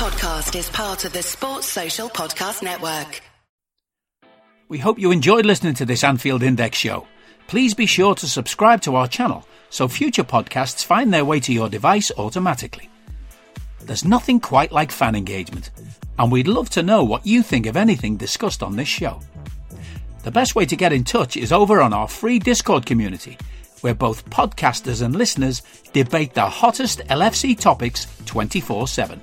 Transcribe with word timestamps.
podcast 0.00 0.58
is 0.58 0.70
part 0.70 1.04
of 1.04 1.12
the 1.12 1.22
Sports 1.22 1.66
Social 1.66 2.08
Podcast 2.08 2.62
Network. 2.62 3.20
We 4.66 4.78
hope 4.78 4.98
you 4.98 5.10
enjoyed 5.10 5.44
listening 5.44 5.74
to 5.74 5.84
this 5.84 6.02
Anfield 6.02 6.42
Index 6.42 6.78
show. 6.78 7.06
Please 7.48 7.74
be 7.74 7.84
sure 7.84 8.14
to 8.14 8.26
subscribe 8.26 8.80
to 8.80 8.96
our 8.96 9.06
channel 9.06 9.46
so 9.68 9.88
future 9.88 10.24
podcasts 10.24 10.82
find 10.82 11.12
their 11.12 11.26
way 11.26 11.38
to 11.40 11.52
your 11.52 11.68
device 11.68 12.10
automatically. 12.16 12.88
There's 13.82 14.06
nothing 14.06 14.40
quite 14.40 14.72
like 14.72 14.90
fan 14.90 15.14
engagement, 15.14 15.68
and 16.18 16.32
we'd 16.32 16.48
love 16.48 16.70
to 16.70 16.82
know 16.82 17.04
what 17.04 17.26
you 17.26 17.42
think 17.42 17.66
of 17.66 17.76
anything 17.76 18.16
discussed 18.16 18.62
on 18.62 18.76
this 18.76 18.88
show. 18.88 19.20
The 20.22 20.30
best 20.30 20.54
way 20.54 20.64
to 20.64 20.76
get 20.76 20.94
in 20.94 21.04
touch 21.04 21.36
is 21.36 21.52
over 21.52 21.82
on 21.82 21.92
our 21.92 22.08
free 22.08 22.38
Discord 22.38 22.86
community, 22.86 23.36
where 23.82 23.94
both 23.94 24.24
podcasters 24.30 25.02
and 25.02 25.14
listeners 25.14 25.60
debate 25.92 26.32
the 26.32 26.48
hottest 26.48 27.00
LFC 27.00 27.54
topics 27.60 28.06
24 28.24 28.88
7. 28.88 29.22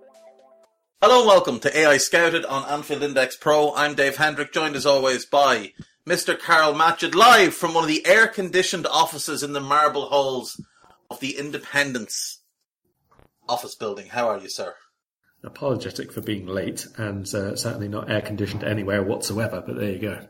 Hello 1.03 1.21
and 1.21 1.27
welcome 1.27 1.59
to 1.61 1.71
AEye 1.71 1.99
Scouted 1.99 2.45
on 2.45 2.63
Anfield 2.69 3.01
Index 3.01 3.35
Pro. 3.35 3.73
I'm 3.73 3.95
Dave 3.95 4.17
Hendrick, 4.17 4.53
joined 4.53 4.75
as 4.75 4.85
always 4.85 5.25
by 5.25 5.73
Mr. 6.05 6.39
Karl 6.39 6.75
Matchett, 6.75 7.15
live 7.15 7.55
from 7.55 7.73
one 7.73 7.85
of 7.85 7.87
the 7.87 8.05
air 8.05 8.27
conditioned 8.27 8.85
offices 8.85 9.41
in 9.41 9.53
the 9.53 9.59
marble 9.59 10.09
halls 10.09 10.63
of 11.09 11.19
the 11.19 11.39
Independence 11.39 12.43
office 13.49 13.73
building. 13.73 14.09
How 14.09 14.27
are 14.27 14.37
you, 14.37 14.47
sir? 14.47 14.75
Apologetic 15.43 16.11
for 16.11 16.21
being 16.21 16.45
late 16.45 16.85
and 16.97 17.25
uh, 17.33 17.55
certainly 17.55 17.87
not 17.87 18.11
air 18.11 18.21
conditioned 18.21 18.63
anywhere 18.63 19.01
whatsoever, 19.01 19.63
but 19.65 19.77
there 19.77 19.93
you 19.93 19.97
go. 19.97 20.27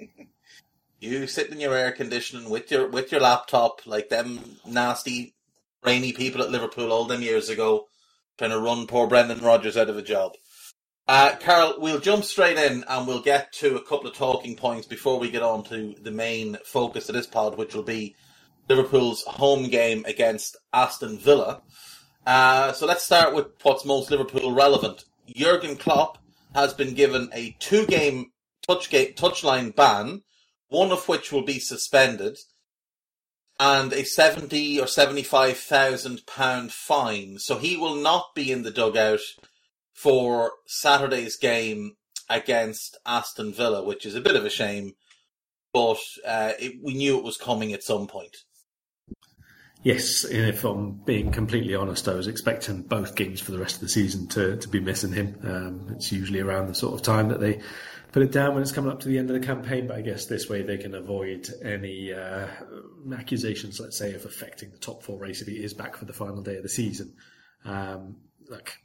you 0.98 1.28
sit 1.28 1.50
in 1.50 1.60
your 1.60 1.76
air 1.76 1.92
conditioning 1.92 2.50
with 2.50 2.72
your 2.72 2.88
with 2.88 3.12
your 3.12 3.20
laptop 3.20 3.86
like 3.86 4.08
them 4.08 4.56
nasty 4.66 5.36
rainy 5.84 6.12
people 6.12 6.42
at 6.42 6.50
Liverpool 6.50 6.90
all 6.90 7.04
them 7.04 7.22
years 7.22 7.48
ago 7.48 7.86
trying 8.38 8.50
to 8.50 8.58
run 8.58 8.86
poor 8.86 9.06
Brendan 9.06 9.40
Rodgers 9.40 9.76
out 9.76 9.88
of 9.88 9.96
a 9.96 10.02
job. 10.02 10.32
Uh, 11.06 11.34
Karl, 11.40 11.74
we'll 11.78 12.00
jump 12.00 12.24
straight 12.24 12.56
in 12.56 12.82
and 12.88 13.06
we'll 13.06 13.20
get 13.20 13.52
to 13.52 13.76
a 13.76 13.82
couple 13.82 14.06
of 14.06 14.16
talking 14.16 14.56
points 14.56 14.86
before 14.86 15.18
we 15.18 15.30
get 15.30 15.42
on 15.42 15.62
to 15.64 15.94
the 16.00 16.10
main 16.10 16.56
focus 16.64 17.08
of 17.08 17.14
this 17.14 17.26
pod, 17.26 17.58
which 17.58 17.74
will 17.74 17.82
be 17.82 18.16
Liverpool's 18.68 19.22
home 19.24 19.68
game 19.68 20.04
against 20.06 20.56
Aston 20.72 21.18
Villa. 21.18 21.60
Uh, 22.26 22.72
so 22.72 22.86
let's 22.86 23.04
start 23.04 23.34
with 23.34 23.48
what's 23.62 23.84
most 23.84 24.10
Liverpool 24.10 24.54
relevant. 24.54 25.04
Jurgen 25.28 25.76
Klopp 25.76 26.18
has 26.54 26.72
been 26.72 26.94
given 26.94 27.28
a 27.34 27.54
touch 27.60 27.88
game, 27.88 28.26
touchline 28.66 29.76
ban, 29.76 30.22
one 30.68 30.90
of 30.90 31.06
which 31.06 31.30
will 31.30 31.44
be 31.44 31.58
suspended, 31.58 32.38
and 33.58 33.92
a 33.92 34.04
seventy 34.04 34.80
or 34.80 34.86
seventy-five 34.86 35.56
thousand 35.56 36.26
pound 36.26 36.72
fine. 36.72 37.38
So 37.38 37.58
he 37.58 37.76
will 37.76 37.96
not 37.96 38.34
be 38.34 38.50
in 38.50 38.62
the 38.62 38.70
dugout 38.70 39.20
for 39.92 40.52
Saturday's 40.66 41.36
game 41.36 41.96
against 42.28 42.98
Aston 43.06 43.52
Villa, 43.52 43.84
which 43.84 44.06
is 44.06 44.14
a 44.14 44.20
bit 44.20 44.34
of 44.34 44.44
a 44.44 44.50
shame, 44.50 44.94
but 45.72 45.98
uh, 46.26 46.52
it, 46.58 46.74
we 46.82 46.94
knew 46.94 47.18
it 47.18 47.24
was 47.24 47.36
coming 47.36 47.72
at 47.72 47.82
some 47.82 48.06
point. 48.06 48.36
Yes, 49.82 50.24
if 50.24 50.64
I'm 50.64 50.92
being 50.92 51.30
completely 51.30 51.74
honest, 51.74 52.08
I 52.08 52.14
was 52.14 52.26
expecting 52.26 52.80
both 52.80 53.14
games 53.14 53.40
for 53.42 53.52
the 53.52 53.58
rest 53.58 53.76
of 53.76 53.82
the 53.82 53.88
season 53.90 54.26
to, 54.28 54.56
to 54.56 54.68
be 54.68 54.80
missing 54.80 55.12
him. 55.12 55.38
Um, 55.44 55.94
it's 55.94 56.10
usually 56.10 56.40
around 56.40 56.68
the 56.68 56.74
sort 56.74 56.94
of 56.94 57.02
time 57.02 57.28
that 57.28 57.40
they 57.40 57.60
put 58.14 58.22
it 58.22 58.30
down 58.30 58.54
when 58.54 58.62
it's 58.62 58.70
coming 58.70 58.92
up 58.92 59.00
to 59.00 59.08
the 59.08 59.18
end 59.18 59.28
of 59.28 59.34
the 59.34 59.44
campaign, 59.44 59.88
but 59.88 59.96
I 59.96 60.00
guess 60.00 60.26
this 60.26 60.48
way 60.48 60.62
they 60.62 60.78
can 60.78 60.94
avoid 60.94 61.48
any 61.64 62.12
uh, 62.14 62.46
accusations, 63.12 63.80
let's 63.80 63.98
say, 63.98 64.14
of 64.14 64.24
affecting 64.24 64.70
the 64.70 64.78
top 64.78 65.02
four 65.02 65.18
race 65.18 65.42
if 65.42 65.48
he 65.48 65.54
is 65.54 65.74
back 65.74 65.96
for 65.96 66.04
the 66.04 66.12
final 66.12 66.40
day 66.40 66.54
of 66.54 66.62
the 66.62 66.68
season. 66.68 67.12
Um, 67.64 68.18
like, 68.48 68.76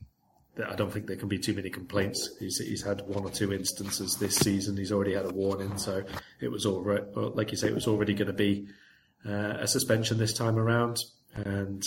I 0.68 0.74
don't 0.74 0.92
think 0.92 1.06
there 1.06 1.16
can 1.16 1.28
be 1.28 1.38
too 1.38 1.54
many 1.54 1.70
complaints. 1.70 2.28
He's, 2.40 2.58
he's 2.58 2.82
had 2.82 3.02
one 3.02 3.24
or 3.24 3.30
two 3.30 3.54
instances 3.54 4.16
this 4.16 4.36
season. 4.36 4.76
He's 4.76 4.92
already 4.92 5.14
had 5.14 5.28
a 5.28 5.32
warning, 5.32 5.78
so 5.78 6.04
it 6.42 6.48
was 6.48 6.66
all 6.66 6.82
right. 6.82 7.04
Like 7.16 7.52
you 7.52 7.58
say, 7.58 7.68
it 7.68 7.76
was 7.76 7.86
already 7.86 8.16
going 8.16 8.30
to 8.30 8.34
be 8.34 8.68
uh, 9.28 9.58
a 9.60 9.68
suspension 9.68 10.18
this 10.18 10.34
time 10.34 10.58
around. 10.58 10.98
And 11.36 11.84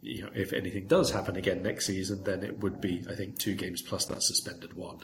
you 0.00 0.22
know, 0.22 0.30
if 0.32 0.52
anything 0.52 0.86
does 0.86 1.10
happen 1.10 1.34
again 1.34 1.60
next 1.60 1.86
season, 1.86 2.22
then 2.22 2.44
it 2.44 2.60
would 2.60 2.80
be, 2.80 3.04
I 3.10 3.16
think, 3.16 3.40
two 3.40 3.56
games 3.56 3.82
plus 3.82 4.04
that 4.04 4.22
suspended 4.22 4.74
one. 4.74 5.00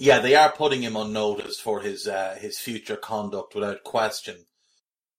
Yeah, 0.00 0.20
they 0.20 0.34
are 0.34 0.50
putting 0.50 0.80
him 0.80 0.96
on 0.96 1.12
notice 1.12 1.60
for 1.60 1.82
his 1.82 2.08
uh, 2.08 2.34
his 2.40 2.58
future 2.58 2.96
conduct 2.96 3.54
without 3.54 3.84
question. 3.84 4.46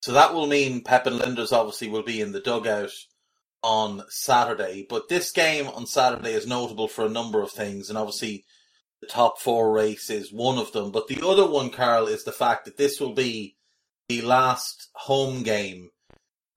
So 0.01 0.11
that 0.13 0.33
will 0.33 0.47
mean 0.47 0.81
Pep 0.81 1.05
and 1.05 1.21
Lijnders 1.21 1.53
obviously 1.53 1.87
will 1.87 2.01
be 2.01 2.19
in 2.19 2.31
the 2.31 2.39
dugout 2.39 2.89
on 3.61 4.01
Saturday. 4.09 4.87
But 4.89 5.07
this 5.07 5.31
game 5.31 5.67
on 5.67 5.85
Saturday 5.85 6.31
is 6.33 6.47
notable 6.47 6.87
for 6.87 7.05
a 7.05 7.09
number 7.09 7.43
of 7.43 7.51
things, 7.51 7.89
and 7.89 7.97
obviously 7.97 8.43
the 9.01 9.07
top 9.07 9.39
four 9.39 9.71
race 9.71 10.09
is 10.09 10.33
one 10.33 10.57
of 10.57 10.71
them. 10.71 10.89
But 10.89 11.07
the 11.07 11.23
other 11.23 11.45
one, 11.45 11.69
Karl, 11.69 12.07
is 12.07 12.23
the 12.23 12.31
fact 12.31 12.65
that 12.65 12.77
this 12.77 12.99
will 12.99 13.13
be 13.13 13.57
the 14.09 14.21
last 14.23 14.89
home 14.95 15.43
game 15.43 15.91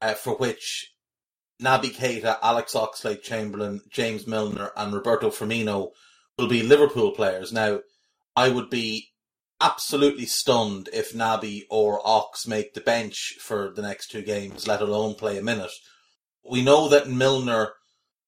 uh, 0.01 0.15
for 0.15 0.35
which 0.37 0.95
Naby 1.63 1.95
Keita, 1.95 2.39
Alex 2.43 2.73
Oxlade 2.73 3.21
Chamberlain, 3.21 3.83
James 3.91 4.27
Milner, 4.27 4.71
and 4.79 4.95
Roberto 4.95 5.29
Firmino 5.29 5.91
will 6.39 6.49
be 6.49 6.63
Liverpool 6.63 7.11
players. 7.13 7.53
Now, 7.53 7.81
I 8.37 8.49
would 8.49 8.69
be 8.69 9.13
absolutely 9.61 10.27
stunned 10.27 10.89
if 10.93 11.13
Naby 11.13 11.63
or 11.71 12.01
Ox 12.05 12.47
make 12.47 12.75
the 12.75 12.81
bench 12.81 13.37
for 13.41 13.73
the 13.75 13.83
next 13.83 14.11
two 14.11 14.23
games, 14.23 14.67
let 14.67 14.81
alone 14.81 15.15
play 15.15 15.39
a 15.39 15.43
minute. 15.43 15.71
We 16.45 16.63
know 16.63 16.89
that 16.89 17.09
Milner 17.09 17.75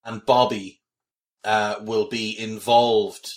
and 0.05 0.25
Bobby 0.25 0.81
uh, 1.45 1.77
will 1.83 2.09
be 2.09 2.39
involved 2.39 3.31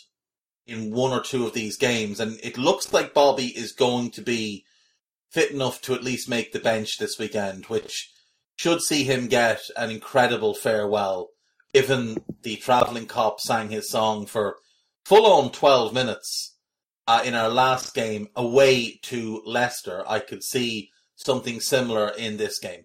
in 0.68 0.91
one 0.91 1.12
or 1.12 1.22
two 1.22 1.47
of 1.47 1.53
these 1.53 1.78
games, 1.78 2.19
and 2.19 2.40
it 2.44 2.58
looks 2.58 2.94
like 2.94 3.13
Bobby 3.13 3.47
is 3.47 3.72
going 3.72 4.12
to 4.12 4.22
be 4.22 4.63
fit 5.31 5.52
enough 5.52 5.81
to 5.81 5.96
at 5.96 6.03
least 6.03 6.29
make 6.29 6.52
the 6.52 6.59
bench 6.59 6.97
this 6.97 7.18
weekend, 7.18 7.66
which 7.66 8.12
should 8.56 8.81
see 8.81 9.03
him 9.03 9.28
get 9.28 9.62
an 9.75 9.90
incredible 9.90 10.53
farewell, 10.53 11.29
given 11.74 12.24
the 12.44 12.56
travelling 12.58 13.08
Kop 13.08 13.40
sang 13.40 13.69
his 13.69 13.90
song 13.90 14.28
for 14.28 14.58
full 15.03 15.25
on 15.25 15.52
12 15.52 15.94
minutes 15.94 16.56
uh, 17.09 17.24
in 17.25 17.34
our 17.34 17.50
last 17.50 17.96
game 17.96 18.28
away 18.36 19.00
to 19.02 19.42
Leicester. 19.44 20.03
I 20.08 20.20
could 20.20 20.44
see 20.44 20.92
something 21.16 21.59
similar 21.59 22.09
in 22.09 22.38
this 22.38 22.59
game. 22.59 22.84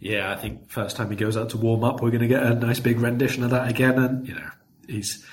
Yeah, 0.00 0.32
I 0.32 0.36
think 0.36 0.68
first 0.68 0.96
time 0.96 1.08
he 1.08 1.16
goes 1.16 1.36
out 1.36 1.50
to 1.50 1.58
warm 1.58 1.84
up, 1.84 2.02
we're 2.02 2.10
going 2.10 2.22
to 2.22 2.28
get 2.28 2.42
a 2.42 2.54
nice 2.54 2.80
big 2.80 2.98
rendition 2.98 3.44
of 3.44 3.50
that 3.50 3.68
again. 3.68 3.98
And, 3.98 4.26
you 4.26 4.34
know, 4.34 4.50
he's 4.88 5.24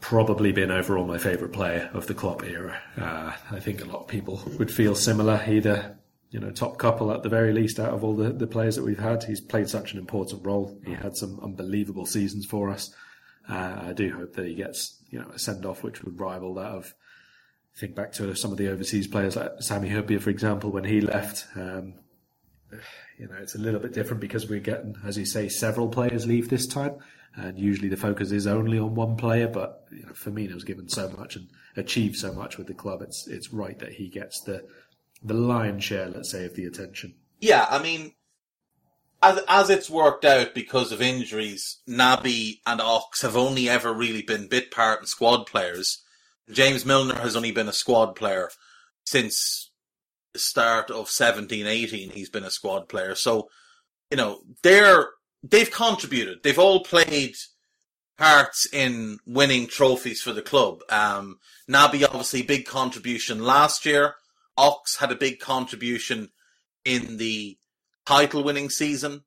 probably 0.00 0.52
been 0.52 0.70
overall 0.70 1.04
my 1.04 1.18
favourite 1.18 1.52
player 1.52 1.90
of 1.92 2.06
the 2.06 2.14
Klopp 2.14 2.44
era. 2.44 2.80
Uh, 2.96 3.32
I 3.50 3.58
think 3.58 3.82
a 3.82 3.86
lot 3.86 4.02
of 4.02 4.06
people 4.06 4.40
would 4.56 4.70
feel 4.70 4.94
similar. 4.94 5.42
Either 5.48 5.98
you 6.30 6.40
know 6.40 6.50
top 6.50 6.78
couple 6.78 7.12
at 7.12 7.22
the 7.22 7.28
very 7.28 7.52
least 7.52 7.78
out 7.78 7.94
of 7.94 8.04
all 8.04 8.14
the, 8.14 8.30
the 8.32 8.46
players 8.46 8.76
that 8.76 8.84
we've 8.84 8.98
had. 8.98 9.22
He's 9.24 9.40
played 9.40 9.68
such 9.68 9.92
an 9.92 9.98
important 9.98 10.44
role. 10.44 10.78
He 10.84 10.92
had 10.92 11.16
some 11.16 11.40
unbelievable 11.40 12.06
seasons 12.06 12.46
for 12.46 12.70
us. 12.70 12.94
Uh, 13.48 13.78
I 13.88 13.92
do 13.92 14.12
hope 14.12 14.34
that 14.34 14.46
he 14.46 14.54
gets 14.54 14.95
you 15.10 15.18
know 15.18 15.28
a 15.34 15.38
send 15.38 15.66
off 15.66 15.82
which 15.82 16.02
would 16.02 16.20
rival 16.20 16.54
that 16.54 16.66
of. 16.72 16.94
Think 17.78 17.94
back 17.94 18.12
to 18.12 18.34
some 18.34 18.52
of 18.52 18.58
the 18.58 18.68
overseas 18.68 19.06
players 19.06 19.36
like 19.36 19.50
Sami 19.60 19.90
Hyypiä, 19.90 20.20
for 20.20 20.30
example, 20.30 20.70
when 20.70 20.84
he 20.84 21.00
left. 21.00 21.46
Um, 21.54 21.94
you 23.18 23.28
know, 23.28 23.36
it's 23.40 23.54
a 23.54 23.58
little 23.58 23.80
bit 23.80 23.92
different 23.92 24.20
because 24.20 24.48
we're 24.48 24.60
getting, 24.60 24.96
as 25.04 25.16
you 25.16 25.26
say, 25.26 25.48
several 25.48 25.88
players 25.88 26.26
leave 26.26 26.48
this 26.48 26.66
time 26.66 26.96
and 27.36 27.58
usually 27.58 27.88
the 27.88 27.96
focus 27.96 28.32
is 28.32 28.46
only 28.46 28.78
on 28.78 28.94
one 28.94 29.16
player. 29.16 29.46
But 29.46 29.84
you 29.92 30.02
know, 30.02 30.12
Firmino's 30.12 30.64
given 30.64 30.88
so 30.88 31.08
much 31.10 31.36
and 31.36 31.48
achieved 31.76 32.16
so 32.16 32.32
much 32.32 32.58
with 32.58 32.66
the 32.66 32.74
club. 32.74 33.02
It's 33.02 33.26
it's 33.28 33.52
right 33.52 33.78
that 33.78 33.92
he 33.92 34.08
gets 34.08 34.40
the 34.40 34.66
the 35.22 35.34
lion's 35.34 35.84
share, 35.84 36.08
let's 36.08 36.30
say, 36.30 36.44
of 36.44 36.54
the 36.54 36.64
attention. 36.64 37.14
Yeah, 37.40 37.66
I 37.68 37.82
mean, 37.82 38.12
as 39.22 39.40
as 39.48 39.70
it's 39.70 39.90
worked 39.90 40.24
out 40.24 40.54
because 40.54 40.92
of 40.92 41.02
injuries, 41.02 41.78
Naby 41.88 42.60
and 42.66 42.80
Ox 42.80 43.22
have 43.22 43.36
only 43.36 43.68
ever 43.68 43.92
really 43.92 44.22
been 44.22 44.48
bit 44.48 44.70
part 44.70 45.00
and 45.00 45.08
squad 45.08 45.46
players. 45.46 46.02
James 46.50 46.84
Milner 46.84 47.16
has 47.16 47.34
only 47.36 47.50
been 47.50 47.68
a 47.68 47.72
squad 47.72 48.14
player 48.14 48.50
since 49.04 49.70
the 50.32 50.38
start 50.38 50.90
of 50.90 51.08
17 51.08 51.66
18 51.66 52.10
he's 52.10 52.28
been 52.28 52.44
a 52.44 52.50
squad 52.50 52.88
player 52.88 53.14
so 53.14 53.48
you 54.10 54.18
know 54.18 54.40
they're 54.62 55.08
they've 55.50 55.70
contributed. 55.70 56.42
They've 56.42 56.58
all 56.58 56.80
played 56.80 57.36
parts 58.18 58.66
in 58.72 59.18
winning 59.26 59.66
trophies 59.66 60.22
for 60.22 60.32
the 60.32 60.42
club. 60.42 60.80
Um, 60.88 61.38
Naby 61.68 62.04
obviously 62.04 62.42
big 62.42 62.66
contribution 62.66 63.44
last 63.44 63.84
year. 63.84 64.14
Ox 64.56 64.96
had 64.96 65.12
a 65.12 65.16
big 65.16 65.38
contribution 65.38 66.30
in 66.84 67.18
the 67.18 67.58
title 68.06 68.42
winning 68.42 68.70
season 68.70 69.22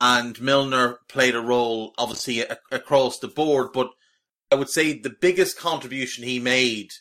and 0.00 0.40
Milner 0.40 0.98
played 1.08 1.34
a 1.34 1.40
role 1.40 1.94
obviously 1.98 2.40
a- 2.40 2.58
across 2.70 3.18
the 3.18 3.28
board, 3.28 3.68
but 3.72 3.90
I 4.50 4.54
would 4.56 4.70
say 4.70 4.98
the 4.98 5.14
biggest 5.20 5.58
contribution 5.58 6.24
he 6.24 6.38
made 6.38 6.92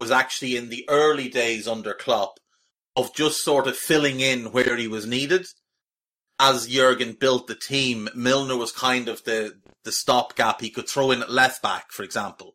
was 0.00 0.10
actually 0.10 0.56
in 0.56 0.68
the 0.68 0.84
early 0.88 1.28
days 1.28 1.68
under 1.68 1.94
Klopp 1.94 2.38
of 2.96 3.14
just 3.14 3.44
sort 3.44 3.66
of 3.66 3.76
filling 3.76 4.20
in 4.20 4.46
where 4.52 4.76
he 4.76 4.88
was 4.88 5.06
needed. 5.06 5.46
As 6.38 6.66
Jurgen 6.66 7.16
built 7.18 7.46
the 7.46 7.54
team, 7.54 8.08
Milner 8.14 8.56
was 8.56 8.72
kind 8.72 9.08
of 9.08 9.24
the, 9.24 9.54
the 9.84 9.92
stopgap 9.92 10.60
he 10.60 10.70
could 10.70 10.88
throw 10.88 11.10
in 11.10 11.22
at 11.22 11.30
left 11.30 11.62
back, 11.62 11.92
for 11.92 12.02
example. 12.02 12.54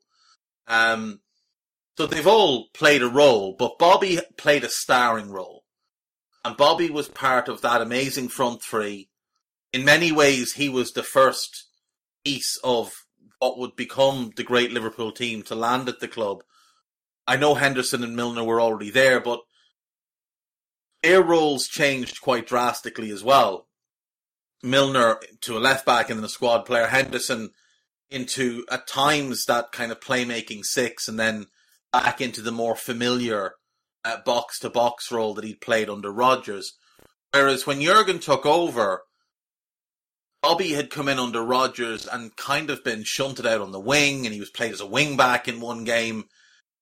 Um, 0.68 1.22
so 1.98 2.06
they've 2.06 2.28
all 2.28 2.68
played 2.74 3.02
a 3.02 3.10
role, 3.10 3.56
but 3.58 3.80
Bobby 3.80 4.20
played 4.38 4.64
a 4.64 4.70
starring 4.70 5.32
role. 5.32 5.61
And 6.44 6.58
Bobby 6.58 6.90
was 6.90 7.08
part 7.08 7.48
of 7.48 7.62
that 7.62 7.82
amazing 7.82 8.30
front 8.30 8.62
three. 8.62 9.10
In 9.74 9.86
many 9.86 10.12
ways, 10.12 10.54
he 10.54 10.70
was 10.70 10.92
the 10.92 11.04
first 11.04 11.66
piece 12.26 12.58
of 12.64 13.06
what 13.40 13.58
would 13.58 13.76
become 13.76 14.32
the 14.36 14.44
great 14.44 14.72
Liverpool 14.72 15.12
team 15.12 15.44
to 15.44 15.56
land 15.56 15.88
at 15.88 16.00
the 16.00 16.08
club. 16.08 16.44
I 17.28 17.38
know 17.38 17.56
Henderson 17.56 18.04
and 18.04 18.16
Milner 18.16 18.44
were 18.44 18.60
already 18.60 18.90
there, 18.90 19.20
but 19.20 19.42
their 21.02 21.22
roles 21.22 21.68
changed 21.68 22.22
quite 22.22 22.48
drastically 22.48 23.12
as 23.12 23.24
well. 23.24 23.68
Milner 24.64 25.20
to 25.42 25.58
a 25.58 25.60
left 25.60 25.86
back 25.86 26.10
and 26.10 26.20
then 26.20 26.26
a 26.26 26.30
squad 26.30 26.66
player, 26.66 26.88
Henderson 26.88 27.52
into 28.10 28.66
at 28.70 28.88
times 28.88 29.46
that 29.46 29.72
kind 29.72 29.92
of 29.92 30.00
playmaking 30.00 30.66
six, 30.66 31.08
and 31.08 31.20
then 31.20 31.48
back 31.92 32.22
into 32.22 32.42
the 32.42 32.52
more 32.52 32.76
familiar 32.76 33.54
box 34.26 34.60
to 34.60 34.70
box 34.70 35.12
role 35.12 35.34
that 35.36 35.46
he'd 35.46 35.62
played 35.62 35.90
under 35.90 36.12
Rodgers. 36.12 36.74
Whereas 37.34 37.66
when 37.66 37.82
Jurgen 37.82 38.20
took 38.20 38.46
over, 38.46 39.04
Bobby 40.42 40.72
had 40.72 40.90
come 40.90 41.08
in 41.08 41.20
under 41.20 41.44
Rodgers 41.44 42.08
and 42.08 42.36
kind 42.36 42.70
of 42.70 42.84
been 42.84 43.04
shunted 43.04 43.46
out 43.46 43.62
on 43.62 43.72
the 43.72 43.80
wing, 43.80 44.26
and 44.26 44.34
he 44.34 44.40
was 44.40 44.50
played 44.50 44.74
as 44.74 44.82
a 44.82 44.86
wing 44.86 45.16
back 45.16 45.48
in 45.48 45.62
one 45.62 45.84
game. 45.84 46.26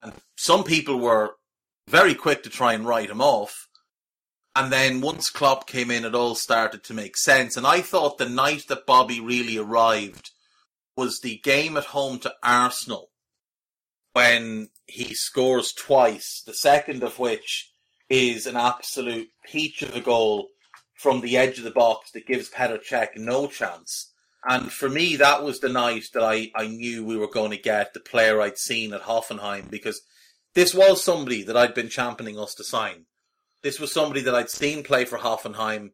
And 0.01 0.13
some 0.37 0.63
people 0.63 0.99
were 0.99 1.35
very 1.89 2.15
quick 2.15 2.43
to 2.43 2.49
try 2.49 2.73
and 2.73 2.87
write 2.87 3.09
him 3.09 3.21
off. 3.21 3.67
And 4.55 4.71
then 4.71 5.01
once 5.01 5.29
Klopp 5.29 5.67
came 5.67 5.91
in, 5.91 6.05
it 6.05 6.15
all 6.15 6.35
started 6.35 6.83
to 6.85 6.93
make 6.93 7.17
sense. 7.17 7.57
And 7.57 7.67
I 7.67 7.81
thought 7.81 8.17
the 8.17 8.29
night 8.29 8.65
that 8.69 8.85
Bobby 8.85 9.19
really 9.19 9.57
arrived 9.57 10.31
was 10.95 11.19
the 11.19 11.37
game 11.43 11.77
at 11.77 11.85
home 11.85 12.19
to 12.19 12.33
Arsenal 12.43 13.09
when 14.19 14.67
he 14.85 15.13
scores 15.13 15.71
twice, 15.71 16.43
the 16.45 16.53
second 16.53 17.03
of 17.03 17.19
which 17.19 17.71
is 18.09 18.47
an 18.47 18.57
absolute 18.57 19.29
peach 19.45 19.81
of 19.81 19.95
a 19.95 20.01
goal 20.01 20.49
from 20.93 21.21
the 21.21 21.37
edge 21.37 21.57
of 21.57 21.63
the 21.63 21.71
box 21.71 22.11
that 22.11 22.27
gives 22.27 22.49
Petr 22.49 22.85
Cech 22.85 23.15
no 23.15 23.47
chance. 23.47 24.11
And 24.43 24.69
for 24.69 24.89
me, 24.89 25.15
that 25.15 25.41
was 25.41 25.61
the 25.61 25.69
night 25.69 26.03
that 26.13 26.21
I, 26.21 26.51
I 26.53 26.67
knew 26.67 27.05
we 27.05 27.15
were 27.15 27.29
going 27.29 27.51
to 27.51 27.57
get 27.57 27.93
the 27.93 28.01
player 28.01 28.41
I'd 28.41 28.57
seen 28.57 28.93
at 28.93 29.03
Hoffenheim 29.03 29.71
because 29.71 30.01
this 30.53 30.73
was 30.73 31.01
somebody 31.01 31.43
that 31.43 31.55
I'd 31.55 31.73
been 31.73 31.87
championing 31.87 32.37
us 32.37 32.53
to 32.55 32.65
sign. 32.65 33.05
This 33.63 33.79
was 33.79 33.93
somebody 33.93 34.19
that 34.23 34.35
I'd 34.35 34.49
seen 34.49 34.83
play 34.83 35.05
for 35.05 35.19
Hoffenheim 35.19 35.91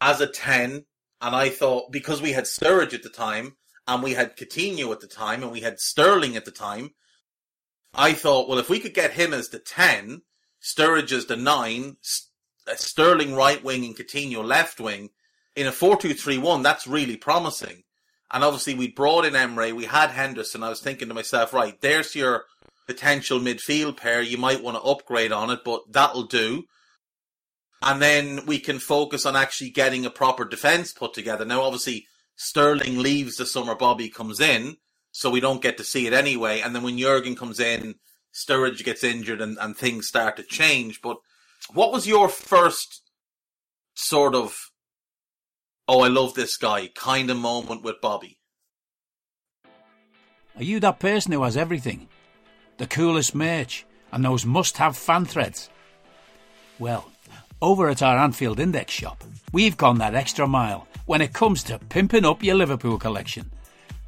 as 0.00 0.22
a 0.22 0.26
10. 0.26 0.86
And 1.20 1.36
I 1.36 1.50
thought, 1.50 1.92
because 1.92 2.22
we 2.22 2.32
had 2.32 2.44
Sturridge 2.44 2.94
at 2.94 3.02
the 3.02 3.10
time, 3.10 3.58
and 3.86 4.02
we 4.02 4.14
had 4.14 4.38
Coutinho 4.38 4.90
at 4.90 5.00
the 5.00 5.06
time, 5.06 5.42
and 5.42 5.52
we 5.52 5.60
had 5.60 5.80
Sterling 5.80 6.34
at 6.34 6.46
the 6.46 6.50
time, 6.50 6.94
I 7.94 8.12
thought, 8.12 8.48
well, 8.48 8.58
if 8.58 8.70
we 8.70 8.80
could 8.80 8.94
get 8.94 9.12
him 9.12 9.32
as 9.32 9.48
the 9.48 9.58
10, 9.58 10.22
Sturridge 10.62 11.12
as 11.12 11.26
the 11.26 11.36
9, 11.36 11.96
uh, 12.66 12.74
Sterling 12.76 13.34
right 13.34 13.62
wing 13.62 13.84
and 13.84 13.96
Coutinho 13.96 14.44
left 14.44 14.80
wing, 14.80 15.10
in 15.56 15.66
a 15.66 15.72
4-2-3-1, 15.72 16.62
that's 16.62 16.86
really 16.86 17.16
promising. 17.16 17.82
And 18.30 18.44
obviously 18.44 18.74
we 18.74 18.88
brought 18.88 19.24
in 19.24 19.34
Emre, 19.34 19.74
we 19.74 19.86
had 19.86 20.10
Henderson. 20.10 20.62
I 20.62 20.68
was 20.68 20.80
thinking 20.80 21.08
to 21.08 21.14
myself, 21.14 21.52
right, 21.52 21.80
there's 21.80 22.14
your 22.14 22.44
potential 22.86 23.40
midfield 23.40 23.96
pair. 23.96 24.22
You 24.22 24.38
might 24.38 24.62
want 24.62 24.76
to 24.76 24.82
upgrade 24.82 25.32
on 25.32 25.50
it, 25.50 25.60
but 25.64 25.92
that'll 25.92 26.24
do. 26.24 26.64
And 27.82 28.00
then 28.00 28.46
we 28.46 28.58
can 28.58 28.78
focus 28.78 29.26
on 29.26 29.36
actually 29.36 29.70
getting 29.70 30.04
a 30.04 30.10
proper 30.10 30.44
defence 30.44 30.92
put 30.92 31.14
together. 31.14 31.44
Now, 31.44 31.62
obviously, 31.62 32.06
Sterling 32.36 32.98
leaves 32.98 33.36
the 33.36 33.46
summer, 33.46 33.74
Bobby 33.74 34.08
comes 34.08 34.40
in, 34.40 34.76
so 35.12 35.30
we 35.30 35.40
don't 35.40 35.62
get 35.62 35.76
to 35.78 35.84
see 35.84 36.06
it 36.06 36.12
anyway. 36.12 36.60
And 36.60 36.74
then 36.74 36.82
when 36.82 36.98
Jurgen 36.98 37.36
comes 37.36 37.60
in, 37.60 37.96
Sturridge 38.32 38.84
gets 38.84 39.04
injured 39.04 39.40
and, 39.40 39.58
and 39.60 39.76
things 39.76 40.06
start 40.06 40.36
to 40.36 40.42
change. 40.42 41.00
But 41.02 41.16
what 41.72 41.92
was 41.92 42.06
your 42.06 42.28
first 42.28 43.02
sort 43.94 44.34
of, 44.34 44.56
oh, 45.88 46.00
I 46.00 46.08
love 46.08 46.34
this 46.34 46.56
guy 46.56 46.88
kind 46.94 47.30
of 47.30 47.36
moment 47.36 47.82
with 47.82 48.00
Bobby? 48.00 48.38
Are 50.56 50.62
you 50.62 50.80
that 50.80 50.98
person 50.98 51.32
who 51.32 51.42
has 51.42 51.56
everything? 51.56 52.08
The 52.78 52.86
coolest 52.86 53.34
merch 53.34 53.86
and 54.12 54.24
those 54.24 54.44
must 54.44 54.76
have 54.78 54.96
fan 54.96 55.24
threads? 55.24 55.70
Well, 56.78 57.10
over 57.62 57.88
at 57.88 58.02
our 58.02 58.18
Anfield 58.18 58.58
Index 58.58 58.92
shop, 58.92 59.22
we've 59.52 59.76
gone 59.76 59.98
that 59.98 60.14
extra 60.14 60.46
mile 60.46 60.86
when 61.06 61.20
it 61.20 61.32
comes 61.32 61.62
to 61.64 61.78
pimping 61.78 62.24
up 62.24 62.42
your 62.42 62.54
Liverpool 62.54 62.98
collection. 62.98 63.50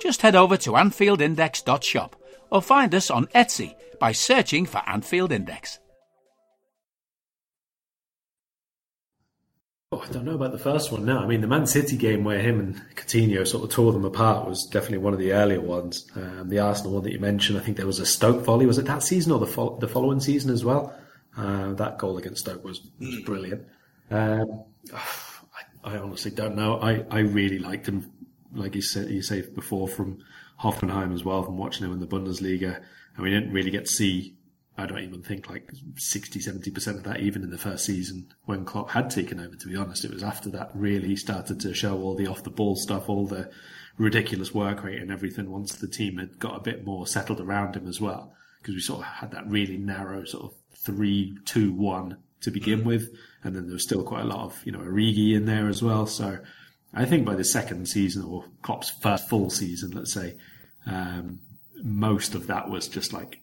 Just 0.00 0.22
head 0.22 0.34
over 0.34 0.56
to 0.58 0.70
AnfieldIndex.shop 0.72 2.16
or 2.50 2.62
find 2.62 2.94
us 2.94 3.10
on 3.10 3.26
Etsy 3.28 3.74
by 3.98 4.12
searching 4.12 4.66
for 4.66 4.82
Anfield 4.88 5.30
Index. 5.30 5.78
Oh, 9.92 10.04
I 10.08 10.12
don't 10.12 10.24
know 10.24 10.36
about 10.36 10.52
the 10.52 10.58
first 10.58 10.92
one 10.92 11.04
now. 11.04 11.18
I 11.18 11.26
mean, 11.26 11.40
the 11.40 11.48
Man 11.48 11.66
City 11.66 11.96
game 11.96 12.22
where 12.22 12.40
him 12.40 12.60
and 12.60 12.76
Coutinho 12.94 13.46
sort 13.46 13.64
of 13.64 13.70
tore 13.70 13.92
them 13.92 14.04
apart 14.04 14.48
was 14.48 14.64
definitely 14.66 14.98
one 14.98 15.12
of 15.12 15.18
the 15.18 15.32
earlier 15.32 15.60
ones. 15.60 16.06
Um, 16.14 16.48
the 16.48 16.60
Arsenal 16.60 16.92
one 16.92 17.02
that 17.02 17.12
you 17.12 17.18
mentioned, 17.18 17.58
I 17.58 17.62
think 17.62 17.76
there 17.76 17.86
was 17.88 17.98
a 17.98 18.06
Stoke 18.06 18.44
volley. 18.44 18.66
Was 18.66 18.78
it 18.78 18.84
that 18.86 19.02
season 19.02 19.32
or 19.32 19.40
the 19.40 19.46
fo- 19.48 19.78
the 19.78 19.88
following 19.88 20.20
season 20.20 20.52
as 20.52 20.64
well? 20.64 20.94
Uh, 21.36 21.72
that 21.74 21.98
goal 21.98 22.18
against 22.18 22.42
Stoke 22.42 22.64
was, 22.64 22.80
was 23.00 23.16
Hmm. 23.16 23.24
brilliant. 23.24 23.66
Um, 24.12 24.62
I, 24.94 25.94
I 25.94 25.96
honestly 25.98 26.30
don't 26.30 26.54
know. 26.54 26.78
I, 26.80 27.04
I 27.10 27.20
really 27.20 27.58
liked 27.58 27.88
him, 27.88 28.12
like 28.52 28.74
you 28.74 28.82
said, 28.82 29.10
you 29.10 29.22
say 29.22 29.42
before 29.42 29.88
from 29.88 30.18
Hoffenheim 30.60 31.12
as 31.14 31.24
well, 31.24 31.42
from 31.42 31.56
watching 31.56 31.86
him 31.86 31.92
in 31.92 32.00
the 32.00 32.06
Bundesliga. 32.06 32.82
And 33.14 33.24
we 33.24 33.30
didn't 33.30 33.52
really 33.52 33.70
get 33.70 33.86
to 33.86 33.92
see, 33.92 34.34
I 34.76 34.86
don't 34.86 35.00
even 35.00 35.22
think 35.22 35.48
like 35.48 35.70
60, 35.96 36.40
70% 36.40 36.86
of 36.96 37.04
that 37.04 37.20
even 37.20 37.42
in 37.42 37.50
the 37.50 37.58
first 37.58 37.84
season 37.84 38.32
when 38.44 38.64
Klopp 38.64 38.90
had 38.90 39.10
taken 39.10 39.40
over, 39.40 39.56
to 39.56 39.68
be 39.68 39.76
honest. 39.76 40.04
It 40.04 40.12
was 40.12 40.22
after 40.22 40.50
that 40.50 40.70
really 40.74 41.08
he 41.08 41.16
started 41.16 41.60
to 41.60 41.74
show 41.74 42.00
all 42.00 42.14
the 42.14 42.26
off 42.26 42.44
the 42.44 42.50
ball 42.50 42.76
stuff, 42.76 43.08
all 43.08 43.26
the 43.26 43.50
ridiculous 43.98 44.54
work 44.54 44.82
rate 44.84 45.00
and 45.00 45.10
everything 45.10 45.50
once 45.50 45.74
the 45.74 45.88
team 45.88 46.18
had 46.18 46.38
got 46.38 46.56
a 46.56 46.62
bit 46.62 46.84
more 46.84 47.06
settled 47.06 47.40
around 47.40 47.76
him 47.76 47.86
as 47.86 48.00
well. 48.00 48.32
Because 48.60 48.74
we 48.74 48.80
sort 48.80 49.00
of 49.00 49.06
had 49.06 49.30
that 49.30 49.48
really 49.48 49.78
narrow 49.78 50.24
sort 50.24 50.44
of 50.44 50.54
three, 50.76 51.36
two, 51.46 51.72
one 51.72 52.18
to 52.42 52.50
begin 52.50 52.84
with. 52.84 53.10
And 53.42 53.56
then 53.56 53.66
there 53.66 53.74
was 53.74 53.82
still 53.82 54.02
quite 54.02 54.22
a 54.22 54.28
lot 54.28 54.44
of, 54.44 54.60
you 54.64 54.72
know, 54.72 54.80
Origi 54.80 55.34
in 55.34 55.46
there 55.46 55.68
as 55.68 55.82
well. 55.82 56.06
So 56.06 56.38
I 56.92 57.04
think 57.04 57.24
by 57.24 57.34
the 57.34 57.44
second 57.44 57.86
season 57.86 58.24
or 58.24 58.44
Klopp's 58.62 58.90
first 58.90 59.28
full 59.28 59.50
season, 59.50 59.92
let's 59.92 60.12
say, 60.12 60.36
um, 60.86 61.40
most 61.82 62.34
of 62.34 62.48
that 62.48 62.68
was 62.68 62.88
just 62.88 63.12
like 63.12 63.40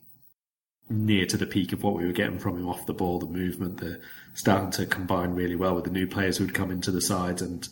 near 0.89 1.25
to 1.25 1.37
the 1.37 1.45
peak 1.45 1.73
of 1.73 1.83
what 1.83 1.95
we 1.95 2.05
were 2.05 2.11
getting 2.11 2.39
from 2.39 2.57
him 2.57 2.67
off 2.67 2.85
the 2.85 2.93
ball, 2.93 3.19
the 3.19 3.25
movement, 3.25 3.77
the 3.77 3.99
starting 4.33 4.71
to 4.71 4.85
combine 4.85 5.31
really 5.31 5.55
well 5.55 5.75
with 5.75 5.83
the 5.85 5.91
new 5.91 6.07
players 6.07 6.37
who'd 6.37 6.53
come 6.53 6.71
into 6.71 6.91
the 6.91 7.01
sides. 7.01 7.41
And 7.41 7.67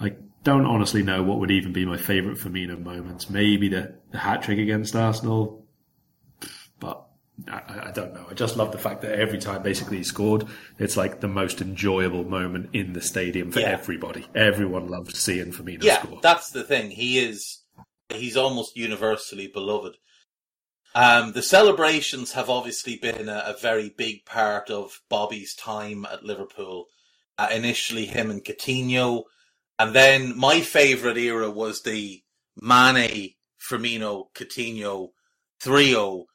I 0.00 0.14
don't 0.44 0.66
honestly 0.66 1.02
know 1.02 1.22
what 1.22 1.38
would 1.40 1.50
even 1.50 1.72
be 1.72 1.84
my 1.84 1.96
favourite 1.96 2.38
Firmino 2.38 2.78
moments. 2.78 3.28
Maybe 3.28 3.68
the, 3.68 3.94
the 4.12 4.18
hat 4.18 4.42
trick 4.42 4.58
against 4.58 4.96
Arsenal, 4.96 5.66
I, 7.46 7.88
I 7.88 7.90
don't 7.92 8.14
know. 8.14 8.26
I 8.28 8.34
just 8.34 8.56
love 8.56 8.72
the 8.72 8.78
fact 8.78 9.02
that 9.02 9.18
every 9.18 9.38
time 9.38 9.62
basically 9.62 9.98
he 9.98 10.02
scored, 10.02 10.44
it's 10.78 10.96
like 10.96 11.20
the 11.20 11.28
most 11.28 11.60
enjoyable 11.60 12.24
moment 12.24 12.70
in 12.72 12.92
the 12.94 13.00
stadium 13.00 13.52
for 13.52 13.60
Yeah. 13.60 13.68
everybody. 13.68 14.26
Everyone 14.34 14.88
loved 14.88 15.16
seeing 15.16 15.52
Firmino 15.52 15.78
score. 15.82 15.86
Yeah, 15.86 16.02
score. 16.02 16.20
that's 16.22 16.50
the 16.50 16.64
thing. 16.64 16.90
He 16.90 17.18
is 17.18 17.62
he's 18.08 18.36
almost 18.36 18.76
universally 18.76 19.46
beloved. 19.46 19.96
Um, 20.94 21.32
the 21.32 21.42
celebrations 21.42 22.32
have 22.32 22.48
obviously 22.50 22.96
been 22.96 23.28
a, 23.28 23.44
a, 23.46 23.56
very 23.60 23.90
big 23.90 24.24
part 24.24 24.70
of 24.70 25.00
Bobby's 25.10 25.54
time 25.54 26.06
at 26.10 26.24
Liverpool. 26.24 26.86
Uh, 27.36 27.48
initially, 27.52 28.06
him 28.06 28.30
and 28.30 28.42
Coutinho, 28.42 29.24
and 29.78 29.94
then 29.94 30.36
my 30.36 30.60
favourite 30.60 31.18
era 31.18 31.50
was 31.50 31.82
the 31.82 32.22
Mane, 32.60 33.34
Firmino, 33.60 34.32
Coutinho 34.34 35.10
trio 35.60 36.26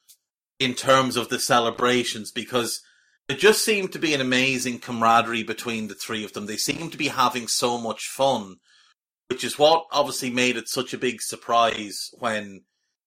in 0.64 0.74
terms 0.74 1.16
of 1.16 1.28
the 1.28 1.38
celebrations 1.38 2.32
because 2.32 2.80
it 3.28 3.38
just 3.38 3.64
seemed 3.64 3.92
to 3.92 3.98
be 3.98 4.14
an 4.14 4.20
amazing 4.20 4.78
camaraderie 4.78 5.42
between 5.42 5.88
the 5.88 5.94
three 5.94 6.24
of 6.24 6.32
them. 6.32 6.46
They 6.46 6.56
seemed 6.56 6.92
to 6.92 6.98
be 6.98 7.08
having 7.08 7.48
so 7.48 7.78
much 7.78 8.08
fun, 8.08 8.56
which 9.28 9.44
is 9.44 9.58
what 9.58 9.86
obviously 9.92 10.30
made 10.30 10.56
it 10.56 10.68
such 10.68 10.94
a 10.94 10.98
big 10.98 11.20
surprise 11.20 12.10
when 12.18 12.62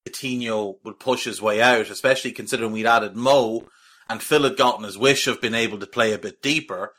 Coutinho 0.07 0.75
would 0.83 0.99
push 0.99 1.25
his 1.25 1.41
way 1.41 1.61
out, 1.61 1.89
especially 1.89 2.31
considering 2.31 2.71
we'd 2.71 2.85
added 2.85 3.15
Mo 3.15 3.67
and 4.07 4.21
Phil 4.21 4.43
had 4.43 4.57
gotten 4.57 4.85
his 4.85 4.97
wish 4.97 5.27
of 5.27 5.41
being 5.41 5.55
able 5.55 5.79
to 5.79 5.87
play 5.87 6.13
a 6.13 6.19
bit 6.19 6.41
deeper. 6.41 6.93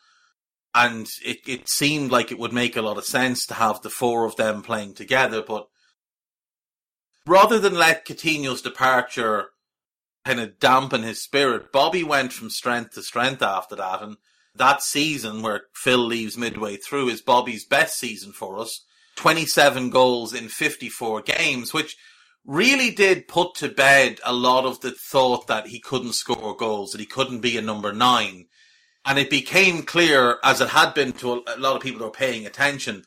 And 0.74 1.08
it, 1.24 1.38
it 1.46 1.68
seemed 1.68 2.10
like 2.10 2.30
it 2.30 2.38
would 2.38 2.52
make 2.52 2.76
a 2.76 2.82
lot 2.82 2.98
of 2.98 3.04
sense 3.04 3.46
to 3.46 3.54
have 3.54 3.80
the 3.80 3.90
four 3.90 4.24
of 4.24 4.36
them 4.36 4.62
playing 4.62 4.94
together, 4.94 5.42
but 5.42 5.68
rather 7.26 7.58
than 7.58 7.74
let 7.74 8.06
Coutinho's 8.06 8.62
departure 8.62 9.50
kind 10.28 10.40
of 10.40 10.61
dampen 10.61 11.02
his 11.02 11.23
spirit, 11.23 11.73
Bobby 11.73 12.04
went 12.04 12.35
from 12.35 12.50
strength 12.50 12.92
to 12.92 13.02
strength 13.02 13.40
after 13.40 13.75
that. 13.76 14.02
And 14.02 14.18
that 14.54 14.82
season 14.82 15.40
where 15.40 15.62
Phil 15.73 16.04
leaves 16.04 16.37
midway 16.37 16.76
through 16.76 17.08
is 17.08 17.23
Bobby's 17.23 17.64
best 17.64 17.99
season 17.99 18.32
for 18.32 18.58
us. 18.58 18.85
27 19.16 19.88
goals 19.88 20.35
in 20.35 20.49
54 20.49 21.23
games, 21.23 21.73
which 21.73 21.97
really 22.44 22.90
did 22.90 23.26
put 23.26 23.54
to 23.54 23.70
bed 23.70 24.20
a 24.23 24.35
lot 24.35 24.66
of 24.66 24.82
the 24.82 24.90
thought 24.90 25.47
that 25.47 25.68
he 25.68 25.80
couldn't 25.80 26.12
score 26.12 26.54
goals, 26.54 26.90
that 26.90 27.00
he 27.00 27.06
couldn't 27.06 27.40
be 27.40 27.56
a 27.56 27.62
number 27.62 27.94
nine. 27.94 28.49
And 29.06 29.18
it 29.18 29.30
became 29.30 29.82
clear, 29.82 30.37
as 30.44 30.61
it 30.61 30.68
had 30.68 30.92
been 30.92 31.12
to 31.14 31.42
a 31.47 31.56
lot 31.56 31.75
of 31.75 31.82
people 31.82 32.00
who 32.00 32.04
were 32.04 32.11
paying 32.11 32.44
attention, 32.44 33.06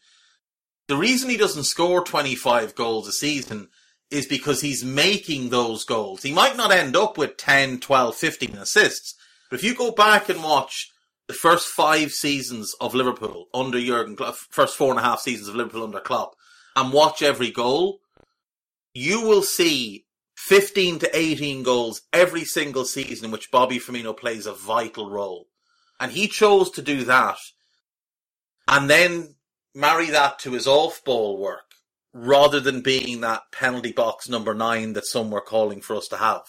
the 0.88 0.98
reason 0.98 1.30
he 1.30 1.38
doesn't 1.38 1.66
score 1.66 2.04
25 2.04 2.74
goals 2.74 3.08
a 3.08 3.12
season 3.12 3.70
is 4.12 4.26
because 4.26 4.62
he's 4.62 4.84
making 4.84 5.50
those 5.50 5.84
goals. 5.86 6.22
He 6.22 6.34
might 6.34 6.58
not 6.58 6.72
end 6.72 6.96
up 6.96 7.18
with 7.18 7.38
10, 7.38 7.80
12, 7.80 8.16
15 8.16 8.56
assists, 8.58 9.16
but 9.50 9.60
if 9.60 9.66
you 9.66 9.74
go 9.74 9.92
back 9.92 10.30
and 10.30 10.44
watch 10.44 10.92
the 11.28 11.34
first 11.34 11.68
five 11.68 12.12
seasons 12.12 12.76
of 12.82 12.94
Liverpool 12.94 13.48
under 13.54 13.80
Jurgen 13.80 14.16
Klopp, 14.16 14.36
first 14.36 14.78
four 14.78 14.92
and 14.92 15.00
a 15.00 15.04
half 15.04 15.22
seasons 15.22 15.48
of 15.48 15.56
Liverpool 15.56 15.84
under 15.84 16.00
Klopp, 16.00 16.36
and 16.76 16.94
watch 16.94 17.22
every 17.22 17.52
goal, 17.52 18.00
you 18.94 19.22
will 19.22 19.42
see 19.42 20.06
15 20.36 21.00
to 21.00 21.18
18 21.18 21.64
goals 21.64 22.02
every 22.12 22.44
single 22.44 22.86
season 22.86 23.26
in 23.26 23.32
which 23.32 23.52
Bobby 23.52 23.80
Firmino 23.80 24.16
plays 24.16 24.46
a 24.46 24.54
vital 24.54 25.10
role. 25.10 25.48
And 26.00 26.12
he 26.12 26.28
chose 26.28 26.72
to 26.72 26.82
do 26.82 27.04
that 27.04 27.38
and 28.68 28.90
then 28.90 29.36
marry 29.76 30.08
that 30.08 30.40
to 30.40 30.52
his 30.52 30.68
off 30.68 31.04
ball 31.04 31.38
work 31.38 31.71
rather 32.14 32.60
than 32.60 32.82
being 32.82 33.22
that 33.22 33.44
penalty 33.52 33.92
box 33.92 34.28
number 34.28 34.54
nine 34.54 34.94
that 34.94 35.06
some 35.06 35.32
were 35.32 35.42
calling 35.42 35.82
for 35.82 35.96
us 35.96 36.08
to 36.10 36.18
have. 36.18 36.44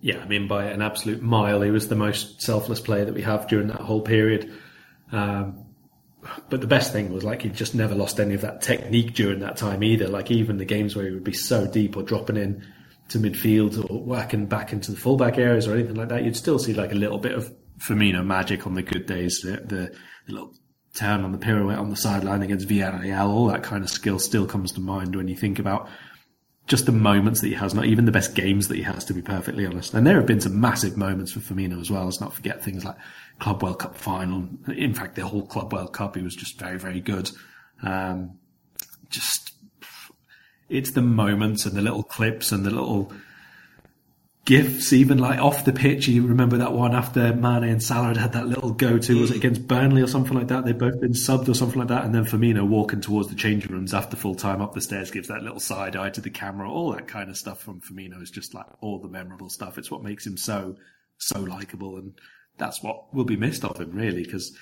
Yeah, 0.00 0.18
I 0.18 0.26
mean, 0.26 0.48
by 0.48 0.64
an 0.64 0.80
absolute 0.80 1.20
mile, 1.20 1.60
he 1.60 1.70
was 1.70 1.88
the 1.88 1.96
most 1.96 2.40
selfless 2.40 2.80
player 2.80 3.04
that 3.04 3.14
we 3.14 3.22
have 3.22 3.48
during 3.48 3.68
that 3.68 3.82
whole 3.82 4.00
period. 4.00 4.50
Um, 5.12 5.66
but 6.48 6.60
the 6.60 6.66
best 6.66 6.92
thing 6.92 7.12
was 7.12 7.24
like 7.24 7.42
he 7.42 7.50
just 7.50 7.74
never 7.74 7.94
lost 7.94 8.18
any 8.18 8.34
of 8.34 8.40
that 8.42 8.62
technique 8.62 9.14
during 9.14 9.40
that 9.40 9.56
time 9.56 9.82
either. 9.82 10.08
Like 10.08 10.30
even 10.30 10.56
the 10.56 10.64
games 10.64 10.96
where 10.96 11.06
he 11.06 11.12
would 11.12 11.24
be 11.24 11.32
so 11.32 11.66
deep 11.66 11.96
or 11.96 12.02
dropping 12.02 12.36
in 12.36 12.66
to 13.08 13.18
midfield 13.18 13.90
or 13.90 14.02
whacking 14.02 14.46
back 14.46 14.72
into 14.72 14.92
the 14.92 14.96
fullback 14.96 15.36
areas 15.36 15.66
or 15.66 15.74
anything 15.74 15.96
like 15.96 16.08
that, 16.08 16.24
you'd 16.24 16.36
still 16.36 16.58
see 16.58 16.72
like 16.72 16.92
a 16.92 16.96
little 16.96 17.18
bit 17.18 17.32
of 17.32 17.52
Firmino 17.80 18.24
magic 18.24 18.66
on 18.66 18.74
the 18.74 18.82
good 18.82 19.06
days. 19.06 19.40
The, 19.42 19.52
the, 19.52 19.94
the 20.26 20.32
little 20.32 20.54
turn 20.94 21.24
on 21.24 21.32
the 21.32 21.38
pirouette 21.38 21.78
on 21.78 21.90
the 21.90 21.96
sideline 21.96 22.42
against 22.42 22.68
Villarreal, 22.68 23.28
all 23.28 23.46
that 23.46 23.62
kind 23.62 23.84
of 23.84 23.90
skill 23.90 24.18
still 24.18 24.46
comes 24.46 24.72
to 24.72 24.80
mind 24.80 25.14
when 25.16 25.28
you 25.28 25.36
think 25.36 25.58
about 25.58 25.88
just 26.66 26.86
the 26.86 26.92
moments 26.92 27.40
that 27.40 27.48
he 27.48 27.54
has, 27.54 27.74
not 27.74 27.86
even 27.86 28.04
the 28.04 28.12
best 28.12 28.34
games 28.34 28.68
that 28.68 28.76
he 28.76 28.82
has, 28.82 29.04
to 29.04 29.12
be 29.12 29.22
perfectly 29.22 29.66
honest. 29.66 29.92
And 29.92 30.06
there 30.06 30.16
have 30.16 30.26
been 30.26 30.40
some 30.40 30.60
massive 30.60 30.96
moments 30.96 31.32
for 31.32 31.40
Firmino 31.40 31.80
as 31.80 31.90
well. 31.90 32.04
Let's 32.04 32.20
not 32.20 32.32
forget 32.32 32.62
things 32.62 32.84
like 32.84 32.96
Club 33.40 33.62
World 33.62 33.80
Cup 33.80 33.96
final. 33.96 34.48
In 34.68 34.94
fact, 34.94 35.16
the 35.16 35.26
whole 35.26 35.46
Club 35.46 35.72
World 35.72 35.92
Cup, 35.92 36.14
he 36.14 36.22
was 36.22 36.36
just 36.36 36.60
very, 36.60 36.78
very 36.78 37.00
good. 37.00 37.30
Um, 37.82 38.38
just, 39.08 39.52
it's 40.68 40.92
the 40.92 41.02
moments 41.02 41.66
and 41.66 41.76
the 41.76 41.82
little 41.82 42.04
clips 42.04 42.52
and 42.52 42.64
the 42.64 42.70
little 42.70 43.12
gifts, 44.44 44.92
even 44.92 45.18
like 45.18 45.38
off 45.38 45.64
the 45.64 45.72
pitch. 45.72 46.08
You 46.08 46.26
remember 46.26 46.56
that 46.56 46.72
one 46.72 46.94
after 46.94 47.34
Mane 47.34 47.64
and 47.64 47.82
Salah 47.82 48.08
had 48.08 48.16
had 48.16 48.32
that 48.32 48.48
little 48.48 48.72
go 48.72 48.98
to, 48.98 49.20
was 49.20 49.30
it 49.30 49.34
mm. 49.34 49.36
against 49.36 49.68
Burnley 49.68 50.02
or 50.02 50.06
something 50.06 50.36
like 50.36 50.48
that? 50.48 50.64
They'd 50.64 50.78
both 50.78 51.00
been 51.00 51.12
subbed 51.12 51.48
or 51.48 51.54
something 51.54 51.78
like 51.78 51.88
that. 51.88 52.04
And 52.04 52.14
then 52.14 52.24
Firmino 52.24 52.66
walking 52.66 53.00
towards 53.00 53.28
the 53.28 53.34
changing 53.34 53.70
rooms 53.70 53.94
after 53.94 54.16
full 54.16 54.34
time 54.34 54.62
up 54.62 54.72
the 54.72 54.80
stairs 54.80 55.10
gives 55.10 55.28
that 55.28 55.42
little 55.42 55.60
side 55.60 55.94
eye 55.94 56.10
to 56.10 56.20
the 56.20 56.30
camera. 56.30 56.70
All 56.70 56.92
that 56.92 57.06
kind 57.06 57.28
of 57.28 57.36
stuff 57.36 57.60
from 57.60 57.80
Firmino 57.80 58.20
is 58.22 58.30
just 58.30 58.54
like 58.54 58.66
all 58.80 58.98
the 58.98 59.08
memorable 59.08 59.50
stuff. 59.50 59.78
It's 59.78 59.90
what 59.90 60.02
makes 60.02 60.26
him 60.26 60.36
so, 60.36 60.76
so 61.18 61.40
likable. 61.40 61.98
And 61.98 62.14
that's 62.56 62.82
what 62.82 63.14
will 63.14 63.24
be 63.24 63.36
missed 63.36 63.64
of 63.64 63.78
him, 63.78 63.92
really, 63.92 64.24
because, 64.24 64.56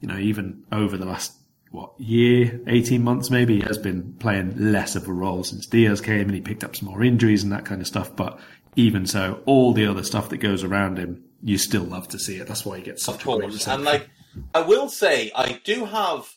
you 0.00 0.08
know, 0.08 0.18
even 0.18 0.64
over 0.72 0.96
the 0.96 1.06
last 1.06 1.34
what 1.70 1.92
year, 2.00 2.60
eighteen 2.66 3.04
months 3.04 3.30
maybe, 3.30 3.60
he 3.60 3.62
has 3.62 3.78
been 3.78 4.14
playing 4.14 4.72
less 4.72 4.96
of 4.96 5.06
a 5.06 5.12
role 5.12 5.44
since 5.44 5.66
Diaz 5.66 6.00
came 6.00 6.22
and 6.22 6.34
he 6.34 6.40
picked 6.40 6.64
up 6.64 6.74
some 6.74 6.88
more 6.88 7.00
injuries 7.00 7.44
and 7.44 7.52
that 7.52 7.64
kind 7.64 7.80
of 7.80 7.86
stuff. 7.86 8.16
But 8.16 8.40
even 8.76 9.06
so, 9.06 9.42
all 9.46 9.72
the 9.72 9.86
other 9.86 10.02
stuff 10.02 10.28
that 10.28 10.38
goes 10.38 10.62
around 10.62 10.98
him, 10.98 11.24
you 11.42 11.58
still 11.58 11.82
love 11.82 12.08
to 12.08 12.18
see 12.18 12.36
it. 12.36 12.46
That's 12.46 12.64
why 12.64 12.78
he 12.78 12.84
gets 12.84 13.04
such 13.04 13.26
of 13.26 13.34
a 13.34 13.38
great. 13.38 13.66
And 13.66 13.84
like, 13.84 14.08
I 14.54 14.60
will 14.60 14.88
say, 14.88 15.32
I 15.34 15.60
do 15.64 15.84
have, 15.84 16.28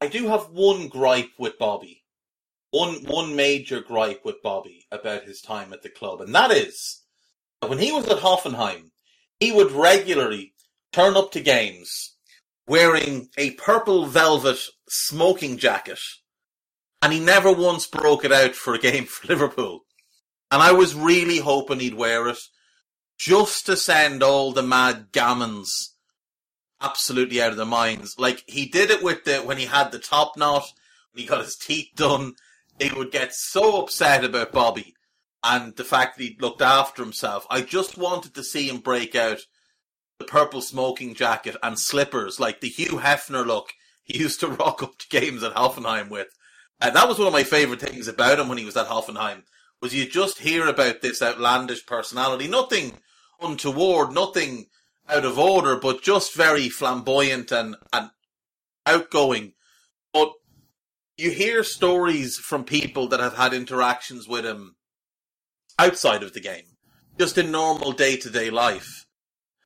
I 0.00 0.08
do 0.08 0.28
have 0.28 0.50
one 0.50 0.88
gripe 0.88 1.32
with 1.38 1.58
Bobby, 1.58 2.04
one 2.70 3.04
one 3.04 3.36
major 3.36 3.80
gripe 3.80 4.24
with 4.24 4.42
Bobby 4.42 4.86
about 4.90 5.24
his 5.24 5.40
time 5.40 5.72
at 5.72 5.82
the 5.82 5.90
club, 5.90 6.20
and 6.20 6.34
that 6.34 6.50
is 6.50 7.02
that 7.60 7.70
when 7.70 7.78
he 7.78 7.92
was 7.92 8.08
at 8.08 8.18
Hoffenheim, 8.18 8.90
he 9.40 9.52
would 9.52 9.72
regularly 9.72 10.54
turn 10.92 11.16
up 11.16 11.32
to 11.32 11.40
games 11.40 12.16
wearing 12.66 13.28
a 13.36 13.52
purple 13.52 14.06
velvet 14.06 14.58
smoking 14.88 15.58
jacket, 15.58 16.00
and 17.02 17.12
he 17.12 17.20
never 17.20 17.52
once 17.52 17.86
broke 17.86 18.24
it 18.24 18.32
out 18.32 18.54
for 18.54 18.74
a 18.74 18.78
game 18.78 19.04
for 19.06 19.26
Liverpool. 19.26 19.85
And 20.50 20.62
I 20.62 20.72
was 20.72 20.94
really 20.94 21.38
hoping 21.38 21.80
he'd 21.80 21.94
wear 21.94 22.28
it 22.28 22.38
just 23.18 23.66
to 23.66 23.76
send 23.76 24.22
all 24.22 24.52
the 24.52 24.62
mad 24.62 25.08
gammons 25.12 25.90
absolutely 26.80 27.40
out 27.40 27.50
of 27.50 27.56
their 27.56 27.66
minds. 27.66 28.18
Like 28.18 28.44
he 28.46 28.66
did 28.66 28.90
it 28.90 29.02
with 29.02 29.24
the 29.24 29.38
when 29.38 29.58
he 29.58 29.66
had 29.66 29.90
the 29.90 29.98
top 29.98 30.36
knot, 30.36 30.66
when 31.12 31.22
he 31.22 31.28
got 31.28 31.44
his 31.44 31.56
teeth 31.56 31.90
done, 31.96 32.34
they 32.78 32.90
would 32.90 33.10
get 33.10 33.34
so 33.34 33.82
upset 33.82 34.24
about 34.24 34.52
Bobby 34.52 34.94
and 35.42 35.74
the 35.76 35.84
fact 35.84 36.16
that 36.16 36.24
he 36.24 36.36
looked 36.40 36.62
after 36.62 37.02
himself. 37.02 37.46
I 37.50 37.62
just 37.62 37.96
wanted 37.96 38.34
to 38.34 38.44
see 38.44 38.68
him 38.68 38.78
break 38.78 39.14
out 39.14 39.40
the 40.18 40.24
purple 40.24 40.62
smoking 40.62 41.14
jacket 41.14 41.56
and 41.62 41.78
slippers, 41.78 42.40
like 42.40 42.60
the 42.60 42.68
Hugh 42.68 42.98
Hefner 42.98 43.46
look 43.46 43.72
he 44.02 44.18
used 44.20 44.40
to 44.40 44.48
rock 44.48 44.82
up 44.82 44.98
to 44.98 45.08
games 45.08 45.42
at 45.42 45.54
Hoffenheim 45.54 46.08
with. 46.08 46.28
And 46.80 46.94
that 46.94 47.08
was 47.08 47.18
one 47.18 47.26
of 47.26 47.32
my 47.32 47.44
favourite 47.44 47.80
things 47.80 48.06
about 48.06 48.38
him 48.38 48.48
when 48.48 48.58
he 48.58 48.64
was 48.64 48.76
at 48.76 48.86
Hoffenheim 48.86 49.42
was 49.80 49.94
you 49.94 50.08
just 50.08 50.38
hear 50.38 50.66
about 50.66 51.02
this 51.02 51.22
outlandish 51.22 51.86
personality. 51.86 52.48
Nothing 52.48 52.98
untoward, 53.40 54.12
nothing 54.12 54.66
out 55.08 55.24
of 55.24 55.38
order, 55.38 55.76
but 55.76 56.02
just 56.02 56.34
very 56.34 56.68
flamboyant 56.68 57.52
and, 57.52 57.76
and 57.92 58.10
outgoing. 58.84 59.52
But 60.12 60.32
you 61.16 61.30
hear 61.30 61.62
stories 61.62 62.36
from 62.36 62.64
people 62.64 63.08
that 63.08 63.20
have 63.20 63.36
had 63.36 63.54
interactions 63.54 64.26
with 64.28 64.44
him 64.44 64.76
outside 65.78 66.22
of 66.22 66.32
the 66.32 66.40
game, 66.40 66.76
just 67.18 67.38
in 67.38 67.50
normal 67.50 67.92
day 67.92 68.16
to 68.16 68.30
day 68.30 68.50
life, 68.50 69.06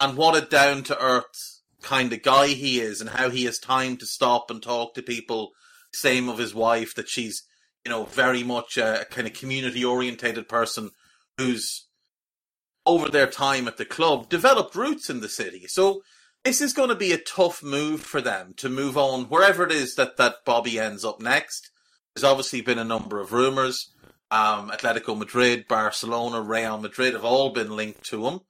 and 0.01 0.17
what 0.17 0.37
a 0.37 0.47
down 0.47 0.83
to 0.85 0.99
earth 1.03 1.61
kind 1.83 2.13
of 2.13 2.23
guy 2.23 2.49
he 2.49 2.81
is, 2.81 3.01
and 3.01 3.11
how 3.11 3.31
he 3.31 3.45
has 3.45 3.59
time 3.59 3.97
to 3.97 4.07
stop 4.07 4.51
and 4.51 4.63
talk 4.63 4.95
to 4.95 5.03
people. 5.03 5.53
Same 5.93 6.29
of 6.29 6.39
his 6.39 6.55
wife, 6.55 6.95
that 6.95 7.09
she's 7.09 7.45
you 7.85 7.91
know, 7.91 8.05
very 8.05 8.43
much 8.43 8.77
a, 8.77 9.07
kind 9.11 9.27
of 9.27 9.33
community 9.33 9.85
orientated 9.85 10.49
person 10.49 10.91
who's 11.39 11.87
over 12.87 13.09
their 13.09 13.27
time 13.27 13.69
at 13.69 13.77
the 13.77 13.85
club 13.85 14.29
developed 14.29 14.75
roots 14.75 15.11
in 15.11 15.21
the 15.21 15.29
city. 15.29 15.67
So 15.67 16.03
this 16.45 16.61
is 16.61 16.73
going 16.73 16.89
to 16.89 16.95
be 16.95 17.13
a 17.13 17.19
tough 17.19 17.63
move 17.63 18.01
for 18.01 18.21
them 18.21 18.55
to 18.57 18.69
move 18.69 18.97
on 18.97 19.25
wherever 19.25 19.65
it 19.65 19.73
is 19.73 19.95
that, 19.97 20.17
that 20.17 20.45
Bobby 20.45 20.79
ends 20.79 21.05
up 21.05 21.21
next. 21.21 21.71
There's 22.15 22.25
obviously 22.25 22.61
been 22.61 22.79
a 22.79 22.85
number 22.85 23.21
of 23.21 23.33
rumours. 23.33 23.93
Um, 24.31 24.71
Atletico 24.71 25.17
Madrid, 25.17 25.67
Barcelona, 25.69 26.41
Real 26.41 26.79
Madrid 26.79 27.15
have 27.15 27.25
all 27.25 27.51
been 27.51 27.77
linked 27.77 28.05
to 28.05 28.27
him. 28.27 28.41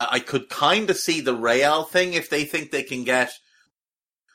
I 0.00 0.20
could 0.20 0.48
kind 0.48 0.90
of 0.90 0.96
see 0.96 1.20
the 1.20 1.34
Real 1.34 1.84
thing 1.84 2.12
if 2.12 2.30
they 2.30 2.44
think 2.44 2.70
they 2.70 2.82
can 2.82 3.04
get 3.04 3.32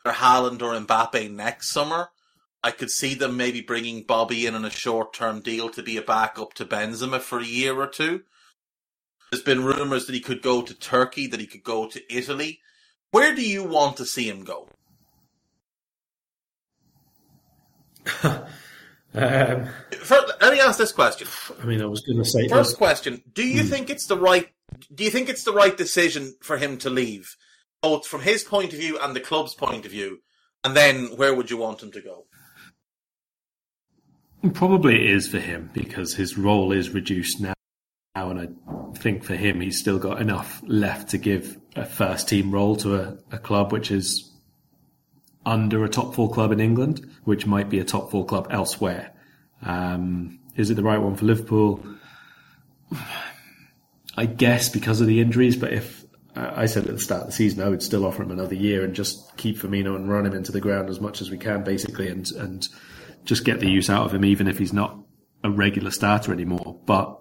Haaland 0.06 0.62
or 0.62 0.78
Mbappe 0.80 1.32
next 1.32 1.70
summer. 1.70 2.10
I 2.64 2.72
could 2.72 2.90
see 2.90 3.14
them 3.14 3.36
maybe 3.36 3.60
bringing 3.60 4.04
Bobby 4.04 4.46
in 4.46 4.56
on 4.56 4.64
a 4.64 4.70
short 4.70 5.14
term 5.14 5.42
deal 5.42 5.70
to 5.70 5.84
be 5.84 5.98
a 5.98 6.02
backup 6.02 6.54
to 6.54 6.66
Benzema 6.66 7.20
for 7.20 7.40
a 7.40 7.46
year 7.46 7.76
or 7.76 7.88
two. 7.88 8.24
There's 9.32 9.44
been 9.44 9.66
rumours 9.66 10.06
that 10.06 10.14
he 10.14 10.22
could 10.22 10.42
go 10.42 10.62
to 10.62 10.74
Turkey, 10.74 11.28
that 11.28 11.40
he 11.40 11.48
could 11.48 11.64
go 11.64 11.88
to 11.90 12.02
Italy. 12.16 12.62
Where 13.12 13.36
do 13.36 13.42
you 13.42 13.64
want 13.64 13.98
to 13.98 14.06
see 14.06 14.30
him 14.30 14.44
go? 14.44 14.70
um, 18.24 19.68
First, 19.92 20.34
let 20.42 20.54
me 20.54 20.60
ask 20.60 20.78
this 20.78 20.92
question. 20.92 21.28
I 21.62 21.66
mean, 21.66 21.82
I 21.82 21.86
was 21.86 22.02
going 22.02 22.18
to 22.18 22.26
say 22.26 22.48
First 22.48 22.78
question: 22.78 23.22
Do 23.34 23.46
you 23.46 23.64
think 23.64 23.90
it's 23.90 24.08
the 24.08 24.18
right? 24.18 24.50
Do 24.94 25.04
you 25.04 25.10
think 25.10 25.30
it's 25.30 25.44
the 25.44 25.54
right 25.54 25.76
decision 25.76 26.36
for 26.42 26.58
him 26.58 26.78
to 26.80 26.90
leave, 26.90 27.36
both 27.82 28.08
from 28.08 28.22
his 28.22 28.44
point 28.44 28.72
of 28.72 28.80
view 28.80 28.98
and 29.00 29.16
the 29.16 29.20
club's 29.20 29.54
point 29.54 29.86
of 29.86 29.92
view? 29.92 30.20
And 30.64 30.76
then, 30.78 31.18
where 31.18 31.36
would 31.36 31.52
you 31.52 31.58
want 31.58 31.84
him 31.84 31.92
to 31.92 32.02
go? 32.02 32.26
Probably 34.52 34.96
it 34.96 35.16
is 35.16 35.28
for 35.28 35.40
him 35.40 35.70
because 35.74 36.16
his 36.16 36.38
role 36.38 36.74
is 36.74 36.90
reduced 36.90 37.40
now, 37.40 37.54
and 38.14 38.40
I 38.40 38.98
think 38.98 39.24
for 39.24 39.36
him 39.36 39.62
he's 39.62 39.80
still 39.80 40.00
got 40.00 40.22
enough 40.22 40.62
left 40.68 41.10
to 41.12 41.18
give 41.18 41.58
a 41.78 41.86
first 41.86 42.28
team 42.28 42.52
role 42.52 42.76
to 42.78 42.96
a, 42.96 43.18
a 43.32 43.38
club 43.38 43.72
which 43.72 43.90
is 43.90 44.32
under 45.46 45.86
a 45.86 45.90
top 45.90 46.14
four 46.14 46.30
club 46.30 46.52
in 46.52 46.60
England, 46.60 47.10
which 47.24 47.46
might 47.46 47.70
be 47.70 47.80
a 47.80 47.86
top 47.86 48.12
four 48.12 48.26
club 48.26 48.48
elsewhere. 48.50 49.14
Um, 49.62 50.40
is 50.58 50.70
it 50.70 50.76
the 50.76 50.84
right 50.84 51.02
one 51.02 51.16
for 51.16 51.26
Liverpool? 51.26 51.82
I 54.18 54.26
guess 54.26 54.68
because 54.68 55.00
of 55.00 55.08
the 55.08 55.22
injuries, 55.22 55.56
but 55.56 55.72
if 55.72 56.04
I 56.36 56.66
said 56.66 56.86
at 56.86 56.94
the 56.94 57.00
start 57.00 57.22
of 57.22 57.28
the 57.28 57.34
season, 57.34 57.64
I 57.64 57.70
would 57.70 57.82
still 57.82 58.06
offer 58.06 58.24
him 58.24 58.32
another 58.32 58.56
year 58.56 58.84
and 58.84 58.94
just 58.94 59.38
keep 59.38 59.58
Firmino 59.58 59.96
and 59.96 60.10
run 60.10 60.26
him 60.26 60.34
into 60.34 60.52
the 60.52 60.62
ground 60.62 60.90
as 60.90 61.00
much 61.00 61.22
as 61.22 61.32
we 61.32 61.38
can, 61.38 61.64
basically, 61.64 62.10
and 62.10 62.30
and 62.34 62.68
just 63.26 63.46
get 63.46 63.60
the 63.60 63.70
use 63.70 63.90
out 63.90 64.06
of 64.06 64.14
him, 64.14 64.26
even 64.26 64.48
if 64.48 64.58
he's 64.58 64.74
not 64.74 64.98
a 65.44 65.50
regular 65.50 65.92
starter 65.92 66.32
anymore. 66.34 66.80
But 66.86 67.20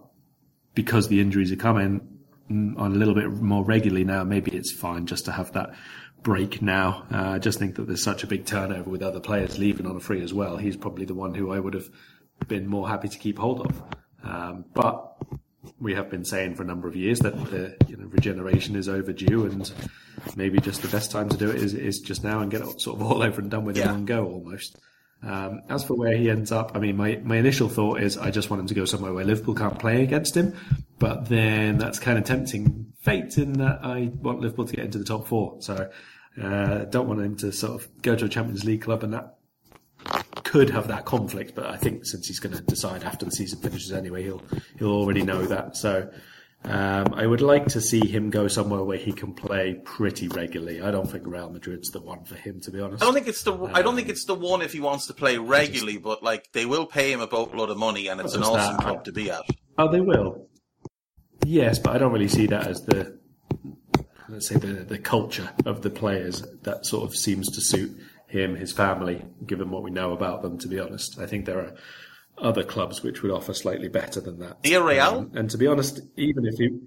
because 0.75 1.09
the 1.09 1.21
injuries 1.21 1.52
are 1.52 1.56
coming 1.56 2.09
on 2.50 2.92
a 2.92 2.97
little 2.97 3.14
bit 3.14 3.30
more 3.30 3.64
regularly 3.64 4.04
now, 4.04 4.25
maybe 4.25 4.50
it's 4.52 4.73
fine 4.73 5.06
just 5.06 5.25
to 5.26 5.32
have 5.32 5.52
that 5.52 5.75
break 6.23 6.62
now. 6.62 7.06
Uh, 7.12 7.30
I 7.30 7.38
just 7.38 7.59
think 7.59 7.76
that 7.76 7.87
there's 7.87 8.02
such 8.02 8.23
a 8.23 8.26
big 8.26 8.47
turnover 8.47 8.90
with 8.90 9.02
other 9.02 9.21
players 9.21 9.59
leaving 9.59 9.87
on 9.87 9.97
a 9.97 10.00
free 10.00 10.23
as 10.23 10.32
well. 10.32 10.56
He's 10.56 10.76
probably 10.76 11.04
the 11.04 11.14
one 11.14 11.35
who 11.35 11.50
I 11.52 11.59
would 11.59 11.75
have 11.75 11.88
been 12.49 12.66
more 12.66 12.88
happy 12.88 13.09
to 13.09 13.18
keep 13.18 13.38
hold 13.38 13.66
of. 13.66 13.82
Um, 14.25 14.64
but 14.73 15.16
we 15.80 15.94
have 15.94 16.11
been 16.11 16.25
saying 16.25 16.54
for 16.54 16.62
a 16.62 16.66
number 16.66 16.87
of 16.88 16.94
years 16.97 17.21
that 17.21 17.37
the 17.50 17.76
you 17.88 17.97
know, 17.97 18.06
regeneration 18.06 18.76
is 18.76 18.88
overdue, 18.88 19.47
and 19.47 19.73
maybe 20.37 20.59
just 20.59 20.82
the 20.82 20.88
best 20.88 21.11
time 21.11 21.28
to 21.28 21.37
do 21.37 21.50
it 21.50 21.56
is, 21.56 21.75
is 21.75 21.99
just 22.00 22.23
now 22.23 22.40
and 22.40 22.50
get 22.50 22.61
it 22.62 22.80
sort 22.80 23.00
of 23.00 23.02
all 23.06 23.23
over 23.25 23.40
and 23.40 23.50
done 23.50 23.64
with 23.64 23.76
Yeah. 23.76 23.87
in 23.87 23.90
one 23.92 24.04
go 24.04 24.26
almost. 24.26 24.78
Um, 25.25 25.62
as 25.69 25.85
for 25.85 25.95
where 25.95 26.17
he 26.17 26.29
ends 26.31 26.50
up, 26.50 26.73
I 26.75 26.81
mean, 26.81 26.97
my, 26.97 27.21
my 27.23 27.37
initial 27.37 27.69
thought 27.69 28.00
is 28.00 28.19
I 28.19 28.31
just 28.31 28.50
want 28.50 28.61
him 28.61 28.67
to 28.67 28.75
go 28.75 28.85
somewhere 28.85 29.12
where 29.12 29.25
Liverpool 29.25 29.55
can't 29.55 29.79
play 29.79 30.02
against 30.02 30.37
him, 30.37 30.55
but 30.99 31.29
then 31.29 31.79
that's 31.79 32.00
kind 32.00 32.19
of 32.19 32.25
tempting 32.25 32.93
fate 33.02 33.38
in 33.38 33.55
that 33.55 33.81
I 33.85 34.11
want 34.21 34.41
Liverpool 34.41 34.64
to 34.67 34.75
get 34.75 34.85
into 34.85 34.99
the 34.99 35.05
top 35.05 35.29
four. 35.29 35.57
So 35.61 35.91
uh, 36.43 36.85
don't 36.87 37.09
want 37.09 37.21
him 37.21 37.37
to 37.37 37.52
sort 37.52 37.81
of 37.81 38.02
go 38.02 38.17
to 38.17 38.25
a 38.25 38.29
Champions 38.29 38.64
League 38.64 38.83
club 38.83 39.05
and 39.05 39.12
that 39.12 39.37
could 40.45 40.71
have 40.71 40.88
that 40.88 41.05
conflict, 41.05 41.55
but 41.55 41.67
I 41.67 41.76
think 41.76 42.05
since 42.05 42.26
he's 42.26 42.41
going 42.41 42.57
to 42.57 42.62
decide 42.62 43.05
after 43.05 43.25
the 43.25 43.31
season 43.31 43.61
finishes 43.61 43.93
anyway, 43.93 44.25
he'll 44.25 44.43
he'll 44.79 44.93
already 44.93 45.23
know 45.23 45.47
that. 45.47 45.76
So 45.76 46.11
um, 46.64 47.12
I 47.14 47.26
would 47.26 47.40
like 47.40 47.66
to 47.69 47.81
see 47.81 48.07
him 48.07 48.31
go 48.31 48.47
somewhere 48.47 48.85
where 48.85 48.99
he 48.99 49.12
can 49.12 49.35
play 49.35 49.81
pretty 49.85 50.28
regularly. 50.28 50.81
I 50.81 50.92
don't 50.92 51.11
think 51.11 51.26
Real 51.26 51.50
Madrid's 51.50 51.90
the 51.90 52.00
one 52.00 52.25
for 52.25 52.37
him, 52.37 52.61
to 52.61 52.71
be 52.71 52.81
honest. 52.81 53.02
I 53.02 53.07
don't 53.07 53.14
think 53.14 53.26
it's 53.26 53.42
the. 53.42 53.57
I 53.75 53.83
don't 53.83 53.97
think 53.97 54.09
it's 54.09 54.25
the 54.26 54.35
one 54.35 54.62
if 54.62 54.73
he 54.73 54.78
wants 54.78 55.09
to 55.09 55.14
play 55.14 55.38
regularly, 55.38 55.99
but 55.99 56.23
like 56.23 56.52
they 56.52 56.64
will 56.64 56.87
pay 56.87 57.12
him 57.12 57.21
a 57.21 57.26
boatload 57.26 57.71
of 57.71 57.78
money, 57.78 58.07
and 58.07 58.21
it's 58.21 58.35
an 58.35 58.45
awesome 58.45 58.76
that? 58.76 58.83
club 58.83 59.04
to 59.04 59.12
be 59.12 59.31
at. 59.31 59.42
Oh, 59.76 59.90
they 59.90 60.00
will. 60.00 60.47
Yes, 61.45 61.80
but 61.80 61.97
I 61.97 61.99
don't 61.99 62.13
really 62.13 62.28
see 62.28 62.47
that 62.47 62.69
as 62.69 62.82
the 62.82 63.19
let's 64.28 64.47
say 64.47 64.54
the 64.54 64.84
the 64.84 64.99
culture 64.99 65.50
of 65.67 65.82
the 65.82 65.91
players 65.91 66.45
that 66.63 66.87
sort 66.87 67.04
of 67.04 67.17
seems 67.17 67.49
to 67.50 67.60
suit 67.60 67.99
him, 68.28 68.54
his 68.54 68.73
family, 68.73 69.25
given 69.45 69.71
what 69.71 69.82
we 69.82 69.91
know 69.91 70.13
about 70.13 70.43
them. 70.43 70.58
To 70.58 70.69
be 70.69 70.78
honest, 70.78 71.19
I 71.19 71.26
think 71.26 71.45
there 71.45 71.58
are 71.58 71.75
other 72.43 72.65
clubs 72.65 73.02
which 73.02 73.23
would 73.23 73.33
offer 73.33 73.55
slightly 73.55 73.89
better 73.89 74.21
than 74.21 74.41
that. 74.41 74.63
Villarreal? 74.63 75.19
Um, 75.19 75.31
and 75.35 75.50
to 75.50 75.59
be 75.59 75.67
honest, 75.67 76.00
even 76.17 76.45
if 76.45 76.59
he 76.59 76.78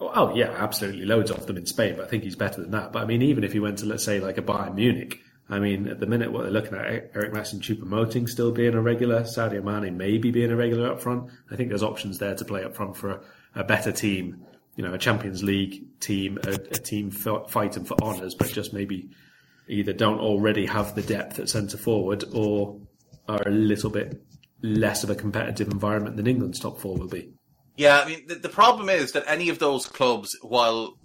Oh, 0.00 0.10
oh, 0.14 0.34
yeah, 0.34 0.50
absolutely. 0.56 1.04
Loads 1.04 1.30
of 1.30 1.46
them 1.46 1.58
in 1.58 1.66
Spain, 1.66 1.96
but 1.96 2.06
I 2.06 2.08
think 2.08 2.24
he's 2.24 2.36
better 2.36 2.62
than 2.62 2.70
that. 2.70 2.92
But 2.92 3.02
I 3.02 3.04
mean, 3.04 3.20
even 3.22 3.44
if 3.44 3.52
he 3.52 3.60
went 3.60 3.78
to, 3.78 3.86
let's 3.86 4.04
say, 4.04 4.18
like 4.18 4.38
a 4.38 4.42
Bayern 4.42 4.74
Munich, 4.74 5.20
I 5.48 5.58
mean, 5.58 5.88
at 5.88 6.00
the 6.00 6.06
minute, 6.06 6.32
what 6.32 6.44
they're 6.44 6.52
looking 6.52 6.74
at, 6.74 7.10
Eric 7.14 7.34
Maxim 7.34 7.60
Choupo-Moting 7.60 8.26
still 8.26 8.50
being 8.50 8.74
a 8.74 8.80
regular, 8.80 9.22
Sadio 9.22 9.62
Mane 9.62 9.96
maybe 9.96 10.30
being 10.30 10.50
a 10.50 10.56
regular 10.56 10.90
up 10.92 11.02
front. 11.02 11.30
I 11.50 11.56
think 11.56 11.68
there's 11.68 11.82
options 11.82 12.18
there 12.18 12.34
to 12.34 12.44
play 12.44 12.64
up 12.64 12.74
front 12.74 12.96
for 12.96 13.10
a, 13.10 13.20
a 13.56 13.64
better 13.64 13.92
team, 13.92 14.46
you 14.76 14.84
know, 14.84 14.94
a 14.94 14.98
Champions 14.98 15.42
League 15.42 16.00
team, 16.00 16.38
a, 16.44 16.52
a 16.52 16.78
team 16.78 17.10
f- 17.12 17.50
fighting 17.50 17.84
for 17.84 18.00
honours, 18.00 18.34
but 18.34 18.48
just 18.48 18.72
maybe 18.72 19.10
either 19.68 19.92
don't 19.92 20.20
already 20.20 20.66
have 20.66 20.94
the 20.94 21.02
depth 21.02 21.38
at 21.40 21.48
centre 21.48 21.76
forward 21.76 22.24
or 22.32 22.80
are 23.28 23.42
a 23.46 23.50
little 23.50 23.90
bit 23.90 24.22
less 24.62 25.04
of 25.04 25.10
a 25.10 25.14
competitive 25.14 25.68
environment 25.68 26.16
than 26.16 26.26
England's 26.26 26.60
top 26.60 26.80
four 26.80 26.96
will 26.96 27.08
be. 27.08 27.32
Yeah, 27.76 28.00
I 28.00 28.08
mean 28.08 28.26
the, 28.26 28.34
the 28.34 28.48
problem 28.48 28.88
is 28.88 29.12
that 29.12 29.24
any 29.26 29.48
of 29.48 29.58
those 29.58 29.86
clubs, 29.86 30.36
while 30.42 30.98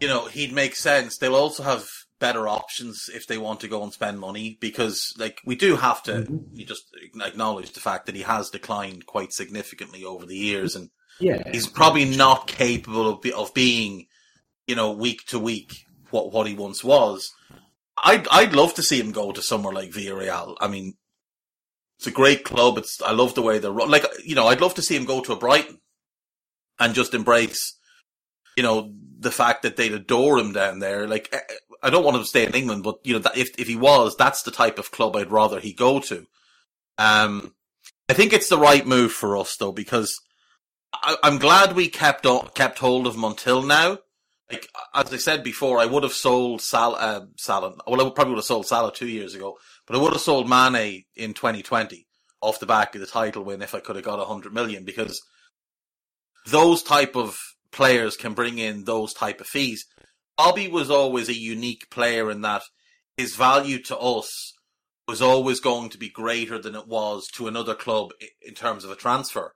you 0.00 0.08
know 0.08 0.26
he'd 0.26 0.52
make 0.52 0.76
sense, 0.76 1.18
they'll 1.18 1.34
also 1.34 1.62
have 1.62 1.88
better 2.22 2.46
options 2.46 3.10
if 3.12 3.26
they 3.26 3.36
want 3.36 3.58
to 3.58 3.66
go 3.66 3.82
and 3.82 3.92
spend 3.92 4.20
money 4.20 4.56
because 4.60 5.12
like 5.18 5.40
we 5.44 5.56
do 5.56 5.74
have 5.74 6.00
to 6.04 6.12
mm-hmm. 6.12 6.36
you 6.52 6.64
just 6.64 6.84
acknowledge 7.20 7.72
the 7.72 7.80
fact 7.80 8.06
that 8.06 8.14
he 8.14 8.22
has 8.22 8.48
declined 8.48 9.04
quite 9.06 9.32
significantly 9.32 10.04
over 10.04 10.24
the 10.24 10.36
years 10.36 10.76
and 10.76 10.88
Yeah. 11.18 11.42
he's 11.50 11.66
probably 11.66 12.04
not 12.04 12.46
capable 12.46 13.08
of, 13.08 13.22
be, 13.22 13.32
of 13.32 13.52
being 13.54 14.06
you 14.68 14.76
know 14.76 14.92
week 14.92 15.26
to 15.30 15.38
week 15.40 15.84
what 16.10 16.32
what 16.32 16.46
he 16.46 16.54
once 16.54 16.84
was 16.84 17.34
i'd 18.04 18.28
i'd 18.28 18.54
love 18.54 18.72
to 18.74 18.84
see 18.84 19.00
him 19.00 19.10
go 19.10 19.32
to 19.32 19.42
somewhere 19.42 19.74
like 19.74 19.90
Villarreal 19.90 20.56
i 20.60 20.68
mean 20.68 20.94
it's 22.02 22.08
a 22.08 22.10
great 22.10 22.44
club 22.44 22.78
it's 22.78 23.00
i 23.02 23.12
love 23.12 23.32
the 23.36 23.42
way 23.42 23.60
they're 23.60 23.70
run 23.70 23.88
like 23.88 24.04
you 24.24 24.34
know 24.34 24.48
i'd 24.48 24.60
love 24.60 24.74
to 24.74 24.82
see 24.82 24.96
him 24.96 25.04
go 25.04 25.20
to 25.20 25.32
a 25.32 25.38
brighton 25.38 25.78
and 26.80 26.94
just 26.94 27.14
embrace 27.14 27.78
you 28.56 28.62
know 28.64 28.92
the 29.20 29.30
fact 29.30 29.62
that 29.62 29.76
they'd 29.76 29.92
adore 29.92 30.36
him 30.36 30.52
down 30.52 30.80
there 30.80 31.06
like 31.06 31.28
eh, 31.32 31.54
i 31.80 31.90
don't 31.90 32.02
want 32.02 32.16
him 32.16 32.22
to 32.22 32.28
stay 32.28 32.44
in 32.44 32.54
england 32.54 32.82
but 32.82 32.96
you 33.04 33.16
know 33.16 33.30
if 33.36 33.52
if 33.56 33.68
he 33.68 33.76
was 33.76 34.16
that's 34.16 34.42
the 34.42 34.50
type 34.50 34.80
of 34.80 34.90
club 34.90 35.14
i'd 35.14 35.30
rather 35.30 35.60
he 35.60 35.72
go 35.72 36.00
to 36.00 36.26
um 36.98 37.54
i 38.08 38.12
think 38.12 38.32
it's 38.32 38.48
the 38.48 38.58
right 38.58 38.84
move 38.84 39.12
for 39.12 39.36
us 39.36 39.56
though 39.56 39.72
because 39.72 40.20
I, 40.92 41.16
I'm 41.22 41.38
glad 41.38 41.74
we 41.74 41.88
kept 41.88 42.26
on, 42.26 42.48
kept 42.54 42.78
hold 42.78 43.06
of 43.06 43.14
him 43.14 43.24
until 43.24 43.62
now. 43.62 43.98
Like 44.50 44.68
as 44.94 45.12
I 45.12 45.16
said 45.16 45.42
before, 45.42 45.78
I 45.78 45.86
would 45.86 46.02
have 46.02 46.12
sold 46.12 46.60
Sal, 46.60 46.94
uh, 46.94 47.22
Salah. 47.38 47.74
Well, 47.86 48.06
I 48.06 48.10
probably 48.10 48.32
would 48.32 48.40
have 48.40 48.44
sold 48.44 48.66
Salah 48.66 48.92
two 48.92 49.08
years 49.08 49.34
ago, 49.34 49.56
but 49.86 49.96
I 49.96 49.98
would 49.98 50.12
have 50.12 50.22
sold 50.22 50.48
Mane 50.48 51.04
in 51.16 51.34
2020 51.34 52.06
off 52.40 52.60
the 52.60 52.66
back 52.66 52.94
of 52.94 53.00
the 53.00 53.06
title 53.06 53.44
win 53.44 53.62
if 53.62 53.74
I 53.74 53.80
could 53.80 53.96
have 53.96 54.04
got 54.04 54.18
100 54.18 54.52
million 54.52 54.84
because 54.84 55.20
those 56.46 56.82
type 56.82 57.16
of 57.16 57.36
players 57.70 58.16
can 58.16 58.34
bring 58.34 58.58
in 58.58 58.84
those 58.84 59.14
type 59.14 59.40
of 59.40 59.46
fees. 59.46 59.86
Bobby 60.36 60.68
was 60.68 60.90
always 60.90 61.28
a 61.28 61.38
unique 61.38 61.88
player 61.90 62.30
in 62.30 62.40
that 62.42 62.62
his 63.16 63.36
value 63.36 63.80
to 63.82 63.98
us 63.98 64.54
was 65.06 65.22
always 65.22 65.60
going 65.60 65.88
to 65.90 65.98
be 65.98 66.08
greater 66.08 66.58
than 66.58 66.74
it 66.74 66.86
was 66.86 67.26
to 67.34 67.48
another 67.48 67.74
club 67.74 68.10
in 68.40 68.54
terms 68.54 68.84
of 68.84 68.90
a 68.90 68.96
transfer 68.96 69.52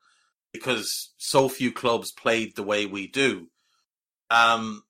because 0.52 1.12
so 1.18 1.48
few 1.48 1.72
clubs 1.72 2.12
played 2.12 2.56
the 2.56 2.62
way 2.62 2.86
we 2.86 3.06
do. 3.06 3.48
Um, 4.30 4.82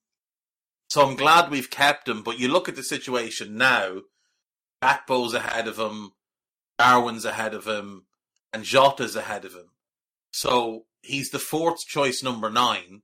so 0.88 1.07
I'm 1.07 1.16
glad 1.16 1.51
we've 1.51 1.70
kept 1.70 2.09
him, 2.09 2.22
but 2.22 2.38
you 2.38 2.49
look 2.49 2.68
at 2.68 2.77
the 2.77 2.83
situation 2.83 3.57
now, 3.57 4.03
Gakpo's 4.87 5.35
ahead 5.35 5.68
of 5.68 5.79
him, 5.79 6.12
Darwin's 6.79 7.25
ahead 7.25 7.55
of 7.55 7.66
him, 7.66 8.07
and 8.53 8.64
Jota's 8.64 9.16
ahead 9.16 9.44
of 9.44 9.55
him. 9.55 9.70
So 10.31 10.85
he's 11.03 11.31
the 11.31 11.38
fourth 11.38 11.87
choice 11.87 12.22
number 12.22 12.51
nine. 12.51 13.03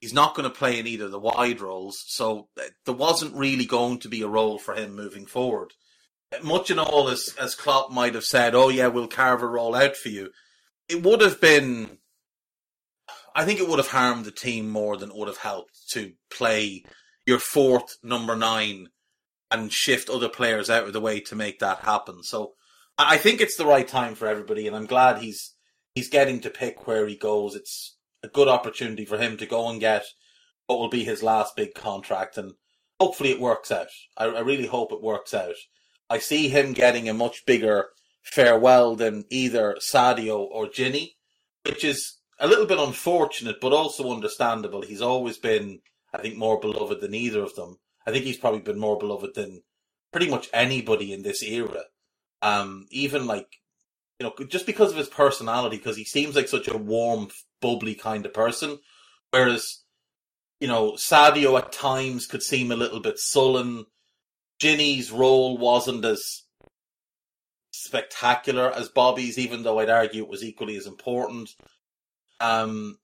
He's 0.00 0.14
not 0.14 0.34
going 0.34 0.48
to 0.48 0.54
play 0.54 0.78
in 0.78 0.86
either 0.86 1.08
the 1.08 1.18
wide 1.18 1.60
roles, 1.60 2.02
so 2.06 2.48
uh, 2.58 2.64
there 2.84 2.94
wasn't 2.94 3.36
really 3.36 3.64
going 3.64 4.00
to 4.00 4.08
be 4.08 4.22
a 4.22 4.28
role 4.28 4.58
for 4.58 4.74
him 4.74 4.94
moving 4.94 5.26
forward. 5.26 5.72
Much 6.42 6.70
and 6.70 6.80
all 6.80 7.08
as, 7.08 7.34
as 7.40 7.54
Klopp 7.54 7.90
might 7.90 8.14
have 8.14 8.24
said, 8.24 8.54
oh 8.54 8.68
yeah, 8.68 8.88
we'll 8.88 9.06
carve 9.06 9.42
a 9.42 9.46
role 9.46 9.74
out 9.74 9.96
for 9.96 10.08
you 10.08 10.30
it 10.88 11.02
would 11.02 11.20
have 11.20 11.40
been 11.40 11.98
I 13.34 13.44
think 13.44 13.58
it 13.58 13.68
would 13.68 13.78
have 13.78 13.88
harmed 13.88 14.24
the 14.24 14.30
team 14.30 14.70
more 14.70 14.96
than 14.96 15.10
it 15.10 15.16
would 15.16 15.28
have 15.28 15.38
helped 15.38 15.90
to 15.90 16.12
play 16.30 16.84
your 17.26 17.40
fourth 17.40 17.96
number 18.02 18.36
nine 18.36 18.88
and 19.50 19.72
shift 19.72 20.08
other 20.08 20.28
players 20.28 20.70
out 20.70 20.86
of 20.86 20.92
the 20.92 21.00
way 21.00 21.20
to 21.20 21.36
make 21.36 21.58
that 21.58 21.80
happen. 21.80 22.22
So 22.22 22.54
I 22.98 23.16
think 23.18 23.40
it's 23.40 23.56
the 23.56 23.66
right 23.66 23.86
time 23.86 24.14
for 24.14 24.26
everybody 24.26 24.66
and 24.66 24.76
I'm 24.76 24.86
glad 24.86 25.18
he's 25.18 25.54
he's 25.94 26.08
getting 26.08 26.40
to 26.40 26.50
pick 26.50 26.86
where 26.86 27.06
he 27.06 27.16
goes. 27.16 27.54
It's 27.54 27.96
a 28.22 28.28
good 28.28 28.48
opportunity 28.48 29.04
for 29.04 29.18
him 29.18 29.36
to 29.36 29.46
go 29.46 29.68
and 29.68 29.80
get 29.80 30.04
what 30.66 30.78
will 30.78 30.88
be 30.88 31.04
his 31.04 31.22
last 31.22 31.56
big 31.56 31.74
contract 31.74 32.38
and 32.38 32.54
hopefully 33.00 33.30
it 33.30 33.40
works 33.40 33.70
out. 33.70 33.88
I, 34.16 34.26
I 34.26 34.40
really 34.40 34.66
hope 34.66 34.92
it 34.92 35.02
works 35.02 35.34
out. 35.34 35.56
I 36.08 36.18
see 36.18 36.48
him 36.48 36.72
getting 36.72 37.08
a 37.08 37.14
much 37.14 37.44
bigger 37.46 37.88
farewell 38.22 38.96
than 38.96 39.24
either 39.30 39.76
Sadio 39.80 40.38
or 40.38 40.66
Gini, 40.66 41.10
which 41.64 41.84
is 41.84 42.18
a 42.38 42.46
little 42.46 42.66
bit 42.66 42.78
unfortunate, 42.78 43.60
but 43.60 43.72
also 43.72 44.12
understandable. 44.12 44.82
He's 44.82 45.02
always 45.02 45.38
been, 45.38 45.80
I 46.12 46.18
think, 46.18 46.36
more 46.36 46.58
beloved 46.58 47.00
than 47.00 47.14
either 47.14 47.42
of 47.42 47.54
them. 47.54 47.78
I 48.06 48.10
think 48.10 48.24
he's 48.24 48.36
probably 48.36 48.60
been 48.60 48.78
more 48.78 48.98
beloved 48.98 49.34
than 49.34 49.62
pretty 50.12 50.30
much 50.30 50.48
anybody 50.52 51.12
in 51.12 51.22
this 51.22 51.42
era. 51.42 51.82
Um, 52.42 52.86
even 52.90 53.26
like, 53.26 53.48
you 54.18 54.26
know, 54.26 54.46
just 54.46 54.66
because 54.66 54.92
of 54.92 54.98
his 54.98 55.08
personality, 55.08 55.76
because 55.76 55.96
he 55.96 56.04
seems 56.04 56.36
like 56.36 56.48
such 56.48 56.68
a 56.68 56.76
warm, 56.76 57.28
bubbly 57.60 57.94
kind 57.94 58.26
of 58.26 58.34
person. 58.34 58.78
Whereas, 59.30 59.82
you 60.60 60.68
know, 60.68 60.92
Sadio 60.92 61.58
at 61.58 61.72
times 61.72 62.26
could 62.26 62.42
seem 62.42 62.70
a 62.70 62.76
little 62.76 63.00
bit 63.00 63.18
sullen. 63.18 63.86
Gini's 64.60 65.10
role 65.10 65.58
wasn't 65.58 66.04
as 66.04 66.42
spectacular 67.72 68.70
as 68.70 68.88
Bobby's, 68.88 69.38
even 69.38 69.62
though 69.62 69.80
I'd 69.80 69.90
argue 69.90 70.22
it 70.22 70.28
was 70.28 70.44
equally 70.44 70.76
as 70.76 70.86
important. 70.86 71.50
Um, 72.40 72.98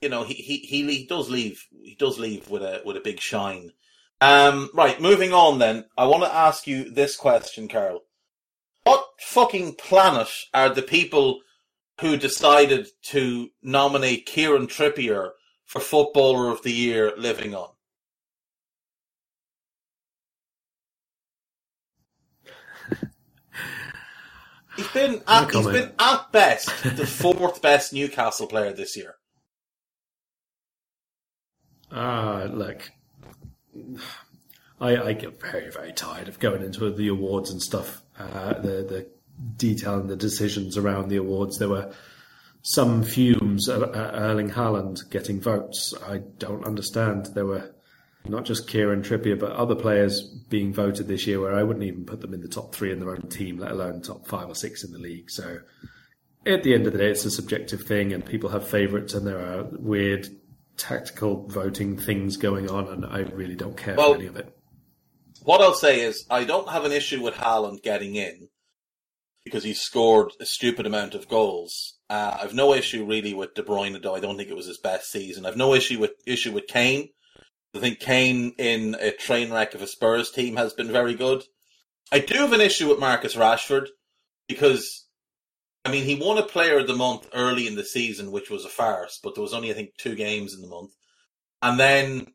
you 0.00 0.08
know, 0.08 0.24
he, 0.24 0.34
he, 0.34 0.58
he, 0.58 0.86
he 0.86 1.06
does 1.06 1.30
leave, 1.30 1.66
he 1.82 1.94
does 1.94 2.18
leave 2.18 2.48
with 2.48 2.62
a, 2.62 2.82
with 2.84 2.96
a 2.96 3.00
big 3.00 3.20
shine. 3.20 3.72
Um, 4.20 4.70
right, 4.74 5.00
moving 5.00 5.32
on 5.32 5.58
then. 5.58 5.84
I 5.96 6.06
want 6.06 6.22
to 6.24 6.34
ask 6.34 6.66
you 6.66 6.90
this 6.90 7.16
question, 7.16 7.68
Karl. 7.68 8.02
What 8.84 9.04
fucking 9.20 9.74
planet 9.74 10.28
are 10.54 10.70
the 10.70 10.82
people 10.82 11.40
who 12.00 12.16
decided 12.16 12.88
to 13.02 13.50
nominate 13.62 14.26
Kieran 14.26 14.66
Trippier 14.68 15.30
for 15.64 15.80
Footballer 15.80 16.50
of 16.50 16.62
the 16.62 16.72
Year 16.72 17.12
living 17.16 17.54
on? 17.54 17.70
He's 24.76 24.88
been 24.88 25.22
at, 25.26 25.50
he's 25.50 25.66
been 25.66 25.92
at 25.98 26.30
best 26.32 26.68
the 26.82 27.06
fourth 27.06 27.62
best 27.62 27.94
Newcastle 27.94 28.46
player 28.46 28.74
this 28.74 28.94
year. 28.94 29.14
Ah, 31.92 32.42
uh, 32.42 32.44
look, 32.46 32.90
I, 34.80 34.96
I, 34.96 35.12
get 35.12 35.40
very 35.40 35.70
very 35.70 35.92
tired 35.92 36.28
of 36.28 36.38
going 36.38 36.62
into 36.62 36.90
the 36.90 37.08
awards 37.08 37.50
and 37.50 37.62
stuff. 37.62 38.02
Uh, 38.18 38.54
the 38.54 38.82
the 38.82 39.06
detail 39.56 39.98
and 39.98 40.08
the 40.08 40.16
decisions 40.16 40.76
around 40.76 41.08
the 41.08 41.16
awards. 41.16 41.58
There 41.58 41.68
were 41.68 41.92
some 42.62 43.02
fumes 43.02 43.68
at 43.68 43.82
Erling 43.94 44.50
Haaland 44.50 45.08
getting 45.10 45.40
votes. 45.40 45.94
I 46.06 46.18
don't 46.38 46.64
understand. 46.64 47.26
There 47.34 47.46
were 47.46 47.72
not 48.28 48.44
just 48.44 48.66
Kieran 48.66 49.02
Trippier, 49.02 49.38
but 49.38 49.52
other 49.52 49.74
players 49.76 50.22
being 50.22 50.72
voted 50.72 51.06
this 51.06 51.26
year 51.26 51.40
where 51.40 51.54
I 51.54 51.62
wouldn't 51.62 51.84
even 51.84 52.04
put 52.04 52.20
them 52.20 52.34
in 52.34 52.40
the 52.40 52.48
top 52.48 52.74
three 52.74 52.90
in 52.90 52.98
their 52.98 53.10
own 53.10 53.28
team, 53.28 53.58
let 53.58 53.70
alone 53.70 54.02
top 54.02 54.26
five 54.26 54.48
or 54.48 54.54
six 54.54 54.82
in 54.82 54.92
the 54.92 54.98
league. 54.98 55.30
So 55.30 55.58
at 56.44 56.62
the 56.62 56.74
end 56.74 56.86
of 56.86 56.92
the 56.92 56.98
day, 56.98 57.10
it's 57.10 57.24
a 57.24 57.30
subjective 57.30 57.82
thing 57.82 58.12
and 58.12 58.24
people 58.24 58.50
have 58.50 58.66
favourites 58.66 59.14
and 59.14 59.26
there 59.26 59.38
are 59.38 59.64
weird 59.64 60.28
tactical 60.76 61.46
voting 61.48 61.96
things 61.96 62.36
going 62.36 62.70
on 62.70 62.88
and 62.88 63.04
I 63.04 63.20
really 63.20 63.56
don't 63.56 63.76
care 63.76 63.96
well, 63.96 64.12
for 64.12 64.18
any 64.18 64.26
of 64.26 64.36
it. 64.36 64.56
What 65.42 65.60
I'll 65.60 65.74
say 65.74 66.00
is 66.00 66.26
I 66.30 66.44
don't 66.44 66.68
have 66.68 66.84
an 66.84 66.92
issue 66.92 67.22
with 67.22 67.34
Haaland 67.34 67.82
getting 67.82 68.16
in 68.16 68.48
because 69.44 69.64
he 69.64 69.74
scored 69.74 70.32
a 70.40 70.46
stupid 70.46 70.86
amount 70.86 71.14
of 71.14 71.28
goals. 71.28 71.94
Uh, 72.10 72.36
I've 72.40 72.54
no 72.54 72.74
issue 72.74 73.04
really 73.04 73.34
with 73.34 73.54
De 73.54 73.62
Bruyne, 73.62 74.00
though 74.02 74.14
I 74.14 74.20
don't 74.20 74.36
think 74.36 74.50
it 74.50 74.56
was 74.56 74.66
his 74.66 74.78
best 74.78 75.10
season. 75.10 75.46
I've 75.46 75.56
no 75.56 75.74
issue 75.74 75.98
with 75.98 76.12
issue 76.26 76.52
with 76.52 76.66
Kane 76.66 77.08
I 77.76 77.80
think 77.80 78.00
Kane 78.00 78.54
in 78.58 78.96
a 78.98 79.10
train 79.10 79.52
wreck 79.52 79.74
of 79.74 79.82
a 79.82 79.86
Spurs 79.86 80.30
team 80.30 80.56
has 80.56 80.72
been 80.72 80.90
very 80.90 81.14
good. 81.14 81.44
I 82.10 82.20
do 82.20 82.34
have 82.36 82.52
an 82.52 82.60
issue 82.60 82.88
with 82.88 82.98
Marcus 82.98 83.36
Rashford 83.36 83.88
because, 84.48 85.05
I 85.86 85.90
mean, 85.90 86.04
he 86.04 86.16
won 86.16 86.36
a 86.36 86.42
Player 86.42 86.78
of 86.78 86.88
the 86.88 86.96
Month 86.96 87.28
early 87.32 87.68
in 87.68 87.76
the 87.76 87.84
season, 87.84 88.32
which 88.32 88.50
was 88.50 88.64
a 88.64 88.68
farce, 88.68 89.20
but 89.22 89.34
there 89.34 89.42
was 89.42 89.54
only, 89.54 89.70
I 89.70 89.74
think, 89.74 89.96
two 89.96 90.16
games 90.16 90.52
in 90.52 90.60
the 90.60 90.66
month. 90.66 90.90
And 91.62 91.78
then 91.78 92.32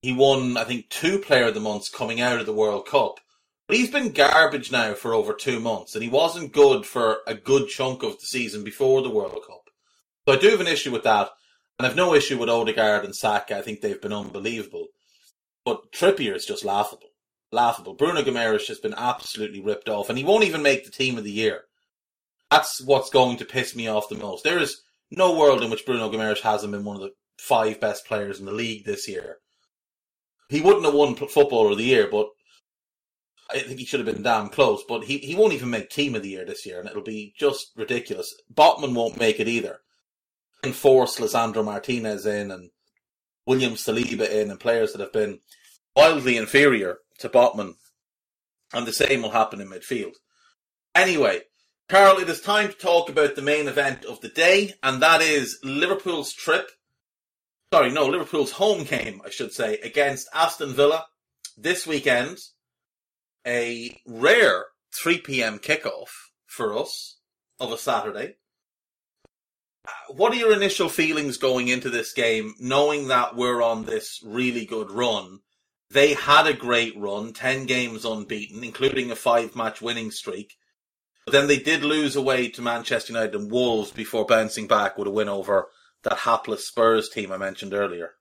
he 0.00 0.14
won, 0.14 0.56
I 0.56 0.64
think, 0.64 0.88
two 0.88 1.18
Player 1.18 1.48
of 1.48 1.54
the 1.54 1.60
Months 1.60 1.90
coming 1.90 2.22
out 2.22 2.40
of 2.40 2.46
the 2.46 2.54
World 2.54 2.86
Cup. 2.86 3.20
But 3.68 3.76
he's 3.76 3.90
been 3.90 4.12
garbage 4.12 4.72
now 4.72 4.94
for 4.94 5.12
over 5.12 5.34
two 5.34 5.60
months, 5.60 5.94
and 5.94 6.02
he 6.02 6.08
wasn't 6.08 6.54
good 6.54 6.86
for 6.86 7.18
a 7.26 7.34
good 7.34 7.68
chunk 7.68 8.02
of 8.02 8.18
the 8.18 8.26
season 8.26 8.64
before 8.64 9.02
the 9.02 9.10
World 9.10 9.42
Cup. 9.46 9.68
So 10.26 10.34
I 10.34 10.38
do 10.38 10.48
have 10.48 10.60
an 10.60 10.66
issue 10.66 10.90
with 10.90 11.02
that. 11.02 11.30
And 11.78 11.86
I've 11.86 11.96
no 11.96 12.14
issue 12.14 12.38
with 12.38 12.48
Odegaard 12.48 13.04
and 13.04 13.14
Saka. 13.14 13.58
I 13.58 13.60
think 13.60 13.82
they've 13.82 14.00
been 14.00 14.12
unbelievable. 14.12 14.86
But 15.66 15.92
Trippier 15.92 16.34
is 16.34 16.46
just 16.46 16.64
laughable. 16.64 17.10
Laughable. 17.52 17.92
Bruno 17.92 18.22
Guimaraes 18.22 18.68
has 18.68 18.78
been 18.78 18.94
absolutely 18.94 19.60
ripped 19.60 19.90
off, 19.90 20.08
and 20.08 20.16
he 20.16 20.24
won't 20.24 20.44
even 20.44 20.62
make 20.62 20.86
the 20.86 20.90
team 20.90 21.18
of 21.18 21.24
the 21.24 21.30
year. 21.30 21.64
That's 22.50 22.80
what's 22.82 23.10
going 23.10 23.38
to 23.38 23.44
piss 23.44 23.74
me 23.74 23.88
off 23.88 24.08
the 24.08 24.16
most. 24.16 24.44
There 24.44 24.58
is 24.58 24.82
no 25.10 25.36
world 25.36 25.62
in 25.62 25.70
which 25.70 25.84
Bruno 25.84 26.10
Guimaraes 26.10 26.40
hasn't 26.40 26.72
been 26.72 26.84
one 26.84 26.96
of 26.96 27.02
the 27.02 27.12
five 27.38 27.80
best 27.80 28.06
players 28.06 28.38
in 28.40 28.46
the 28.46 28.52
league 28.52 28.84
this 28.84 29.08
year. 29.08 29.38
He 30.48 30.60
wouldn't 30.60 30.84
have 30.84 30.94
won 30.94 31.16
Footballer 31.16 31.72
of 31.72 31.78
the 31.78 31.84
Year, 31.84 32.08
but 32.10 32.28
I 33.50 33.58
think 33.58 33.80
he 33.80 33.84
should 33.84 34.04
have 34.04 34.12
been 34.14 34.22
damn 34.22 34.48
close. 34.48 34.84
But 34.88 35.04
he, 35.04 35.18
he 35.18 35.34
won't 35.34 35.54
even 35.54 35.70
make 35.70 35.90
Team 35.90 36.14
of 36.14 36.22
the 36.22 36.30
Year 36.30 36.44
this 36.44 36.64
year, 36.64 36.78
and 36.78 36.88
it'll 36.88 37.02
be 37.02 37.34
just 37.36 37.72
ridiculous. 37.76 38.32
Botman 38.54 38.94
won't 38.94 39.18
make 39.18 39.40
it 39.40 39.48
either 39.48 39.80
force 40.72 41.18
Lisandro 41.18 41.64
Martinez 41.64 42.26
in 42.26 42.50
and 42.50 42.70
William 43.46 43.74
Saliba 43.74 44.28
in 44.28 44.50
and 44.50 44.60
players 44.60 44.92
that 44.92 45.00
have 45.00 45.12
been 45.12 45.40
wildly 45.94 46.36
inferior 46.36 46.98
to 47.18 47.28
Botman. 47.28 47.74
And 48.72 48.86
the 48.86 48.92
same 48.92 49.22
will 49.22 49.30
happen 49.30 49.60
in 49.60 49.68
midfield. 49.68 50.14
Anyway, 50.94 51.42
Karl, 51.88 52.18
it 52.18 52.28
is 52.28 52.40
time 52.40 52.68
to 52.68 52.74
talk 52.74 53.08
about 53.08 53.36
the 53.36 53.42
main 53.42 53.68
event 53.68 54.04
of 54.04 54.20
the 54.20 54.28
day, 54.28 54.74
and 54.82 55.00
that 55.02 55.22
is 55.22 55.58
Liverpool's 55.62 56.32
trip. 56.32 56.70
Sorry, 57.72 57.90
no, 57.90 58.06
Liverpool's 58.06 58.52
home 58.52 58.84
game, 58.84 59.20
I 59.24 59.30
should 59.30 59.52
say, 59.52 59.78
against 59.78 60.28
Aston 60.34 60.72
Villa 60.72 61.06
this 61.56 61.86
weekend. 61.86 62.38
A 63.46 64.00
rare 64.06 64.64
3 64.94 65.18
p.m. 65.18 65.58
kickoff 65.60 66.08
for 66.46 66.76
us 66.76 67.18
of 67.60 67.70
a 67.70 67.78
Saturday 67.78 68.34
what 70.08 70.32
are 70.32 70.36
your 70.36 70.52
initial 70.52 70.88
feelings 70.88 71.36
going 71.36 71.68
into 71.68 71.90
this 71.90 72.12
game, 72.12 72.54
knowing 72.58 73.08
that 73.08 73.36
we're 73.36 73.62
on 73.62 73.84
this 73.84 74.20
really 74.24 74.64
good 74.64 74.90
run? 74.90 75.40
They 75.90 76.14
had 76.14 76.46
a 76.46 76.52
great 76.52 76.98
run, 76.98 77.32
10 77.32 77.66
games 77.66 78.04
unbeaten, 78.04 78.64
including 78.64 79.10
a 79.10 79.16
five 79.16 79.54
match 79.54 79.80
winning 79.80 80.10
streak. 80.10 80.54
But 81.26 81.32
then 81.32 81.48
they 81.48 81.58
did 81.58 81.82
lose 81.82 82.14
away 82.14 82.48
to 82.50 82.62
Manchester 82.62 83.12
United 83.12 83.34
and 83.34 83.50
Wolves 83.50 83.90
before 83.90 84.24
bouncing 84.24 84.68
back 84.68 84.96
with 84.96 85.08
a 85.08 85.10
win 85.10 85.28
over 85.28 85.66
that 86.04 86.18
hapless 86.18 86.64
Spurs 86.64 87.08
team 87.08 87.32
I 87.32 87.36
mentioned 87.36 87.74
earlier. 87.74 88.12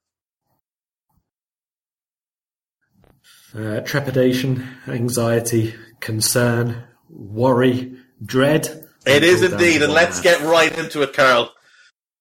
Uh, 3.55 3.79
trepidation, 3.81 4.67
anxiety, 4.87 5.75
concern, 5.99 6.83
worry, 7.07 7.95
dread. 8.25 8.87
It 9.05 9.23
is 9.23 9.43
indeed, 9.43 9.83
and 9.83 9.93
let's 9.93 10.19
get 10.19 10.41
right 10.41 10.75
into 10.75 11.03
it, 11.03 11.13
Karl. 11.13 11.53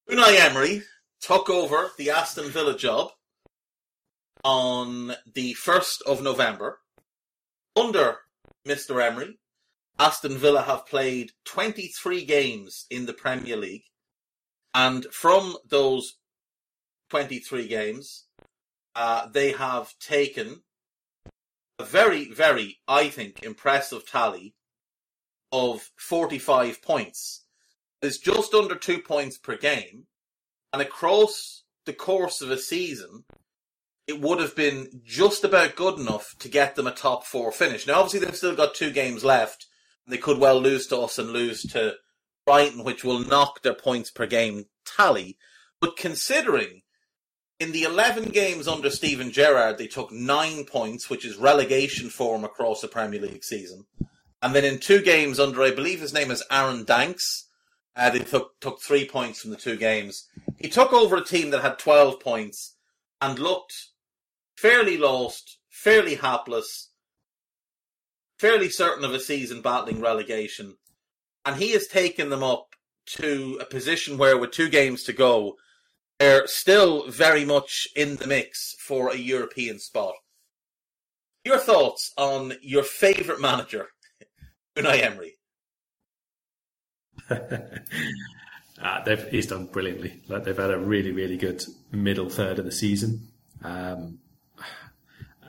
Unai 0.09 0.39
Emery 0.39 0.83
took 1.23 1.49
over 1.49 1.93
the 1.97 2.11
Aston 2.11 2.51
Villa 2.51 2.77
job 2.77 3.09
on 4.45 5.15
the 5.35 5.55
1st 5.55 6.03
of 6.03 6.23
November. 6.23 6.81
Under 7.75 8.19
Mr. 8.69 9.03
Emery, 9.03 9.39
Aston 9.99 10.37
Villa 10.37 10.63
have 10.63 10.87
played 10.87 11.33
23 11.45 12.25
games 12.25 12.87
in 12.91 13.07
the 13.07 13.13
Premier 13.13 13.57
League. 13.57 13.85
And 14.75 15.07
from 15.13 15.57
those 15.69 16.15
23 17.11 17.69
games, 17.69 18.25
uh, 18.97 19.27
they 19.29 19.53
have 19.53 19.97
taken 20.01 20.63
a 21.79 21.85
very, 21.85 22.31
very, 22.33 22.79
I 22.89 23.09
think, 23.09 23.43
impressive 23.43 24.09
tally 24.09 24.55
of 25.53 25.91
45 25.97 26.83
points 26.83 27.45
is 28.03 28.19
just 28.19 28.55
under 28.55 28.75
two 28.75 28.99
points 28.99 29.39
per 29.39 29.57
game, 29.57 30.07
and 30.73 30.83
across 30.83 31.63
the 31.87 31.93
course 31.93 32.41
of 32.41 32.51
a 32.51 32.59
season, 32.59 33.25
it 34.07 34.21
would 34.21 34.41
have 34.41 34.55
been 34.55 35.01
just 35.05 35.45
about 35.45 35.77
good 35.77 35.99
enough 35.99 36.35
to 36.41 36.49
get 36.49 36.75
them 36.75 36.87
a 36.87 36.91
top 36.91 37.25
four 37.25 37.51
finish. 37.51 37.87
Now, 37.87 38.01
obviously, 38.01 38.21
they've 38.21 38.37
still 38.37 38.57
got 38.57 38.75
two 38.75 38.91
games 38.91 39.25
left. 39.25 39.67
They 40.07 40.19
could 40.19 40.39
well 40.39 40.61
lose 40.61 40.87
to 40.89 40.99
us 40.99 41.19
and 41.19 41.31
lose 41.31 41.63
to 41.73 41.95
Brighton, 42.47 42.85
which 42.85 43.05
will 43.05 43.21
knock 43.21 43.63
their 43.63 43.75
points 43.75 44.11
per 44.11 44.27
game 44.27 44.67
tally. 44.85 45.39
But 45.81 45.97
considering 45.97 46.83
in 47.59 47.73
the 47.73 47.85
11 47.85 48.31
games 48.31 48.69
under 48.69 48.91
Steven 48.91 49.31
Gerrard, 49.31 49.79
they 49.79 49.87
took 49.87 50.13
nine 50.13 50.65
points, 50.65 51.09
which 51.09 51.25
is 51.25 51.37
relegation 51.37 52.11
form 52.11 52.45
across 52.45 52.81
the 52.81 52.89
Premier 52.89 53.21
League 53.21 53.45
season. 53.45 53.87
And 54.43 54.55
then 54.55 54.65
in 54.65 54.79
two 54.79 55.01
games 55.01 55.41
under, 55.41 55.63
I 55.63 55.71
believe 55.71 56.01
his 56.01 56.13
name 56.13 56.31
is 56.31 56.45
Aaron 56.51 56.85
Danks, 56.85 57.49
uh, 57.97 58.11
they 58.11 58.19
took 58.19 58.59
took 58.61 58.81
three 58.81 59.07
points 59.07 59.41
from 59.41 59.51
the 59.51 59.57
two 59.57 59.77
games. 59.77 60.29
He 60.59 60.69
took 60.69 60.93
over 60.93 61.17
a 61.17 61.25
team 61.25 61.51
that 61.51 61.63
had 61.63 61.79
twelve 61.79 62.21
points 62.21 62.77
and 63.21 63.39
looked 63.39 63.73
fairly 64.57 64.97
lost, 64.97 65.59
fairly 65.71 66.17
hapless, 66.17 66.91
fairly 68.45 68.69
certain 68.69 69.07
of 69.07 69.15
a 69.15 69.21
season 69.21 69.63
battling 69.63 70.03
relegation, 70.03 70.77
and 71.47 71.57
he 71.57 71.71
has 71.71 71.87
taken 71.87 72.29
them 72.29 72.43
up 72.43 72.75
to 73.07 73.59
a 73.59 73.65
position 73.65 74.19
where, 74.19 74.37
with 74.37 74.51
two 74.51 74.69
games 74.69 75.03
to 75.03 75.15
go, 75.15 75.55
they're 76.19 76.47
still 76.47 77.11
very 77.11 77.43
much 77.43 77.89
in 77.97 78.17
the 78.17 78.27
mix 78.27 78.77
for 78.79 79.09
a 79.09 79.17
European 79.17 79.79
spot. 79.79 80.13
Your 81.43 81.57
thoughts 81.57 82.13
on 82.19 82.53
your 82.61 82.83
favourite 82.83 83.41
manager, 83.41 83.89
Unai 84.77 85.03
Emery? 85.03 85.39
uh, 88.83 89.17
he's 89.31 89.47
done 89.47 89.69
brilliantly. 89.69 90.21
Like 90.29 90.45
they've 90.45 90.55
had 90.55 90.71
a 90.71 90.79
really, 90.79 91.13
really 91.13 91.39
good 91.39 91.65
middle 91.91 92.29
third 92.29 92.59
of 92.59 92.67
the 92.67 92.73
season. 92.73 93.29
Um, 93.63 94.19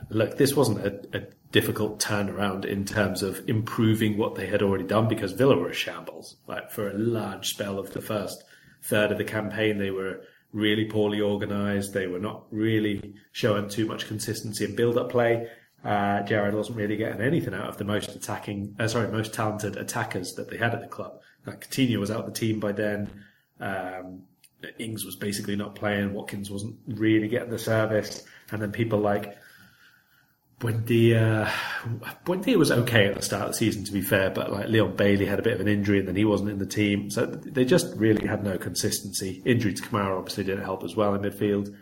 look, 0.09 0.37
this 0.37 0.55
wasn't 0.55 0.79
a, 0.85 1.17
a, 1.17 1.21
difficult 1.51 2.01
turnaround 2.01 2.65
in 2.65 2.83
terms 2.83 3.23
of 3.23 3.41
improving 3.47 4.17
what 4.17 4.35
they 4.35 4.45
had 4.45 4.61
already 4.61 4.83
done 4.83 5.07
because 5.07 5.31
Villa 5.31 5.57
were 5.57 5.69
a 5.69 5.73
shambles. 5.73 6.35
Like 6.47 6.69
for 6.69 6.89
a 6.89 6.97
large 6.97 7.47
spell 7.47 7.79
of 7.79 7.93
the 7.93 8.01
first 8.01 8.43
third 8.83 9.13
of 9.13 9.17
the 9.17 9.23
campaign, 9.23 9.77
they 9.77 9.91
were 9.91 10.21
really 10.51 10.83
poorly 10.83 11.21
organised. 11.21 11.93
They 11.93 12.07
were 12.07 12.19
not 12.19 12.43
really 12.51 13.13
showing 13.31 13.69
too 13.69 13.85
much 13.85 14.07
consistency 14.07 14.65
in 14.65 14.75
build-up 14.75 15.09
play. 15.11 15.47
Uh, 15.85 16.23
Gerrard 16.23 16.55
wasn't 16.55 16.77
really 16.77 16.97
getting 16.97 17.21
anything 17.21 17.53
out 17.53 17.69
of 17.69 17.77
the 17.77 17.85
most 17.85 18.13
attacking, 18.15 18.75
uh, 18.79 18.87
sorry, 18.89 19.07
most 19.09 19.33
talented 19.33 19.77
attackers 19.77 20.33
that 20.33 20.49
they 20.49 20.57
had 20.57 20.73
at 20.73 20.81
the 20.81 20.87
club. 20.87 21.21
Like 21.45 21.69
Coutinho 21.69 21.99
was 21.99 22.11
out 22.11 22.21
of 22.21 22.25
the 22.25 22.37
team 22.37 22.59
by 22.59 22.73
then. 22.73 23.23
Um, 23.61 24.23
Ings 24.79 25.05
was 25.05 25.15
basically 25.15 25.55
not 25.55 25.75
playing. 25.75 26.13
Watkins 26.13 26.49
wasn't 26.49 26.75
really 26.87 27.27
getting 27.27 27.51
the 27.51 27.59
service, 27.59 28.23
and 28.51 28.61
then 28.61 28.71
people 28.71 28.99
like 28.99 29.37
Buendia, 30.59 31.51
Buendia 32.25 32.55
was 32.55 32.71
okay 32.71 33.07
at 33.07 33.15
the 33.15 33.21
start 33.21 33.43
of 33.43 33.47
the 33.49 33.57
season, 33.57 33.83
to 33.83 33.91
be 33.91 34.01
fair, 34.01 34.29
but 34.29 34.51
like 34.51 34.69
Leon 34.69 34.95
Bailey 34.95 35.25
had 35.25 35.39
a 35.39 35.41
bit 35.41 35.53
of 35.53 35.59
an 35.59 35.67
injury 35.67 35.99
and 35.99 36.07
then 36.07 36.15
he 36.15 36.23
wasn't 36.23 36.49
in 36.49 36.59
the 36.59 36.65
team. 36.65 37.09
So 37.09 37.25
they 37.25 37.65
just 37.65 37.93
really 37.97 38.25
had 38.25 38.43
no 38.43 38.57
consistency. 38.57 39.41
Injury 39.43 39.73
to 39.73 39.83
Kamara 39.83 40.17
obviously 40.17 40.45
didn't 40.45 40.63
help 40.63 40.83
as 40.83 40.95
well 40.95 41.13
in 41.13 41.21
midfield. 41.21 41.75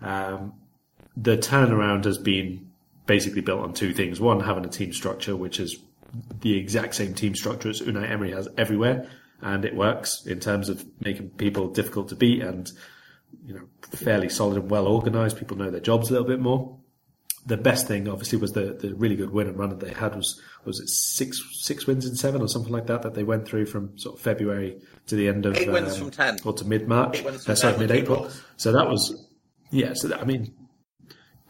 Um, 0.00 0.54
the 1.16 1.36
turnaround 1.36 2.04
has 2.04 2.18
been 2.18 2.70
basically 3.06 3.40
built 3.40 3.60
on 3.60 3.72
two 3.72 3.92
things. 3.92 4.20
One, 4.20 4.38
having 4.38 4.64
a 4.64 4.68
team 4.68 4.92
structure, 4.92 5.34
which 5.34 5.58
is 5.58 5.78
the 6.40 6.56
exact 6.56 6.94
same 6.94 7.14
team 7.14 7.34
structure 7.34 7.68
as 7.68 7.80
Unai 7.80 8.08
Emery 8.08 8.30
has 8.30 8.48
everywhere. 8.56 9.08
And 9.42 9.64
it 9.64 9.74
works 9.74 10.24
in 10.24 10.38
terms 10.38 10.68
of 10.68 10.84
making 11.00 11.30
people 11.30 11.68
difficult 11.68 12.10
to 12.10 12.14
beat 12.14 12.42
and, 12.42 12.70
you 13.44 13.54
know, 13.54 13.62
fairly 13.82 14.28
solid 14.28 14.58
and 14.58 14.70
well 14.70 14.86
organized. 14.86 15.36
People 15.36 15.56
know 15.56 15.70
their 15.70 15.80
jobs 15.80 16.10
a 16.10 16.12
little 16.12 16.28
bit 16.28 16.38
more 16.38 16.79
the 17.50 17.56
best 17.56 17.86
thing, 17.86 18.08
obviously, 18.08 18.38
was 18.38 18.52
the, 18.52 18.72
the 18.80 18.94
really 18.94 19.16
good 19.16 19.30
win 19.30 19.48
and 19.48 19.58
run 19.58 19.70
that 19.70 19.80
they 19.80 19.92
had 19.92 20.14
was 20.14 20.40
was 20.64 20.78
it 20.78 20.88
six 20.88 21.42
six 21.60 21.86
wins 21.86 22.06
in 22.06 22.14
seven 22.14 22.40
or 22.40 22.48
something 22.48 22.72
like 22.72 22.86
that 22.86 23.02
that 23.02 23.14
they 23.14 23.24
went 23.24 23.46
through 23.46 23.66
from 23.66 23.98
sort 23.98 24.16
of 24.16 24.22
February 24.22 24.80
to 25.06 25.16
the 25.16 25.28
end 25.28 25.44
of 25.46 25.56
eight 25.56 25.68
um, 25.68 25.74
wins 25.74 25.98
from 25.98 26.10
ten 26.10 26.38
or 26.44 26.52
to 26.52 26.64
mid 26.64 26.88
March, 26.88 27.24
uh, 27.24 27.54
sorry 27.54 27.76
mid 27.76 27.90
April. 27.90 28.30
So 28.56 28.72
that 28.72 28.88
was 28.88 29.28
yeah. 29.70 29.92
So 29.94 30.08
that, 30.08 30.20
I 30.20 30.24
mean, 30.24 30.54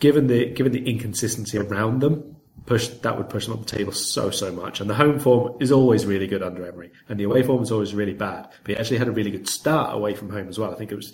given 0.01 0.27
the 0.27 0.51
given 0.51 0.73
the 0.73 0.89
inconsistency 0.89 1.59
around 1.59 2.01
them, 2.01 2.37
push 2.67 2.89
that 2.89 3.17
would 3.17 3.29
push 3.29 3.45
them 3.45 3.55
up 3.55 3.67
the 3.67 3.77
table 3.77 3.93
so 3.93 4.31
so 4.31 4.51
much. 4.51 4.81
And 4.81 4.89
the 4.89 4.95
home 4.95 5.19
form 5.21 5.57
is 5.61 5.71
always 5.71 6.07
really 6.07 6.27
good 6.27 6.43
under 6.43 6.67
Emery, 6.67 6.93
and 7.09 7.21
the 7.21 7.25
away 7.25 7.43
form 7.43 7.63
is 7.63 7.71
always 7.71 7.95
really 7.95 8.15
bad. 8.15 8.49
But 8.63 8.71
he 8.71 8.77
actually 8.77 8.99
had 8.99 9.09
a 9.09 9.13
really 9.13 9.31
good 9.31 9.49
start 9.49 9.95
away 9.95 10.15
from 10.15 10.31
home 10.31 10.49
as 10.49 10.59
well. 10.59 10.73
I 10.73 10.77
think 10.77 10.93
it 10.93 10.97
was 10.97 11.13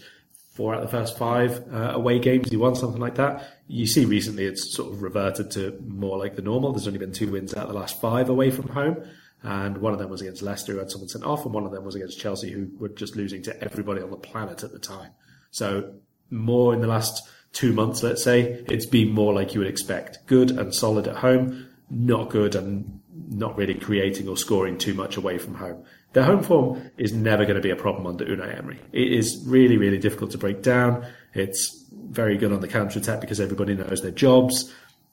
four 0.56 0.74
out 0.74 0.82
of 0.82 0.90
the 0.90 0.96
first 0.96 1.18
five 1.18 1.62
uh, 1.72 1.92
away 1.94 2.18
games 2.18 2.50
he 2.50 2.56
won, 2.56 2.74
something 2.74 3.00
like 3.00 3.16
that. 3.16 3.46
You 3.68 3.86
see 3.86 4.04
recently 4.04 4.44
it's 4.44 4.74
sort 4.74 4.92
of 4.92 5.02
reverted 5.02 5.50
to 5.52 5.78
more 5.86 6.18
like 6.18 6.34
the 6.34 6.42
normal. 6.42 6.72
There's 6.72 6.86
only 6.86 6.98
been 6.98 7.12
two 7.12 7.30
wins 7.30 7.54
out 7.54 7.64
of 7.64 7.68
the 7.68 7.78
last 7.78 8.00
five 8.00 8.28
away 8.28 8.50
from 8.50 8.68
home. 8.68 9.04
And 9.42 9.78
one 9.78 9.92
of 9.92 9.98
them 9.98 10.10
was 10.10 10.22
against 10.22 10.42
Leicester, 10.42 10.72
who 10.72 10.78
had 10.78 10.90
someone 10.90 11.08
sent 11.08 11.24
off, 11.24 11.44
and 11.44 11.54
one 11.54 11.66
of 11.66 11.70
them 11.70 11.84
was 11.84 11.94
against 11.94 12.18
Chelsea, 12.18 12.50
who 12.50 12.68
were 12.78 12.88
just 12.88 13.14
losing 13.16 13.42
to 13.42 13.62
everybody 13.62 14.02
on 14.02 14.10
the 14.10 14.16
planet 14.16 14.64
at 14.64 14.72
the 14.72 14.78
time. 14.78 15.12
So 15.50 15.94
more 16.30 16.74
in 16.74 16.80
the 16.80 16.86
last 16.86 17.28
two 17.52 17.72
months, 17.72 18.02
let's 18.02 18.24
say, 18.24 18.64
it's 18.68 18.86
been 18.86 19.12
more 19.12 19.32
like 19.32 19.54
you 19.54 19.60
would 19.60 19.68
expect. 19.68 20.26
Good 20.26 20.50
and 20.50 20.74
solid 20.74 21.06
at 21.06 21.16
home, 21.16 21.68
not 21.90 22.30
good 22.30 22.54
and 22.54 23.00
not 23.28 23.56
really 23.56 23.74
creating 23.74 24.28
or 24.28 24.36
scoring 24.36 24.78
too 24.78 24.94
much 24.94 25.16
away 25.16 25.38
from 25.38 25.54
home. 25.54 25.84
Their 26.16 26.24
home 26.24 26.42
form 26.42 26.90
is 26.96 27.12
never 27.12 27.44
going 27.44 27.56
to 27.56 27.60
be 27.60 27.68
a 27.68 27.76
problem 27.76 28.06
under 28.06 28.24
Unai 28.24 28.58
Emery. 28.58 28.80
It 28.90 29.12
is 29.12 29.44
really, 29.44 29.76
really 29.76 29.98
difficult 29.98 30.30
to 30.30 30.38
break 30.38 30.62
down. 30.62 31.04
It's 31.34 31.84
very 31.92 32.38
good 32.38 32.52
on 32.52 32.60
the 32.60 32.68
counter 32.68 32.98
attack 32.98 33.20
because 33.20 33.38
everybody 33.38 33.74
knows 33.74 34.00
their 34.00 34.12
jobs. 34.12 34.72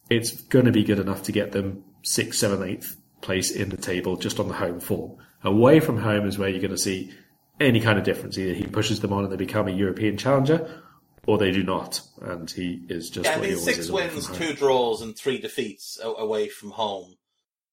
It's 0.10 0.32
going 0.44 0.64
to 0.64 0.72
be 0.72 0.86
good 0.86 1.00
enough 1.00 1.24
to 1.24 1.34
get 1.34 1.52
them 1.52 1.84
sixth, 2.04 2.40
seventh, 2.40 2.64
eighth 2.64 2.96
place 3.20 3.52
in 3.52 3.68
the 3.68 3.76
table 3.76 4.16
just 4.16 4.40
on 4.40 4.48
the 4.48 4.54
home 4.54 4.80
form. 4.80 5.18
Away 5.44 5.82
from 5.82 5.98
home 5.98 6.26
is 6.26 6.38
where 6.38 6.48
you're 6.48 6.62
going 6.62 6.72
to 6.72 6.78
see 6.78 7.12
any 7.60 7.82
kind 7.82 8.00
of 8.00 8.06
difference. 8.06 8.38
Either 8.38 8.54
he 8.54 8.66
pushes 8.66 9.02
them 9.02 9.12
on 9.12 9.26
and 9.26 9.34
they 9.34 9.36
become 9.36 9.68
a 9.68 9.72
European 9.72 10.16
challenger, 10.16 10.84
or 11.28 11.38
they 11.38 11.52
do 11.52 11.64
not, 11.64 12.00
and 12.22 12.50
he 12.50 12.82
is 12.88 13.10
just. 13.10 13.26
Yeah, 13.26 13.36
I 13.36 13.42
mean, 13.42 13.58
six 13.58 13.90
wins, 13.90 14.30
two 14.38 14.54
draws, 14.54 15.02
and 15.02 15.18
three 15.18 15.40
defeats 15.40 16.00
away 16.02 16.48
from 16.48 16.72
home. 16.72 17.16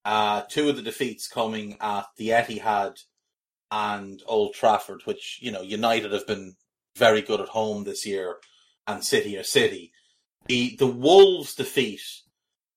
Uh, 0.04 0.42
two 0.48 0.68
of 0.68 0.74
the 0.74 0.82
defeats 0.82 1.28
coming 1.28 1.76
at 1.80 2.06
the 2.16 2.30
Etihad 2.30 2.98
and 3.70 4.22
Old 4.26 4.54
Trafford, 4.54 5.02
which, 5.04 5.38
you 5.40 5.52
know, 5.52 5.62
United 5.62 6.12
have 6.12 6.26
been 6.26 6.56
very 6.96 7.22
good 7.22 7.40
at 7.40 7.48
home 7.48 7.84
this 7.84 8.04
year 8.04 8.36
and 8.86 9.04
City 9.04 9.36
are 9.36 9.44
City. 9.44 9.92
The 10.46 10.76
the 10.76 10.86
Wolves 10.86 11.54
defeat, 11.54 12.02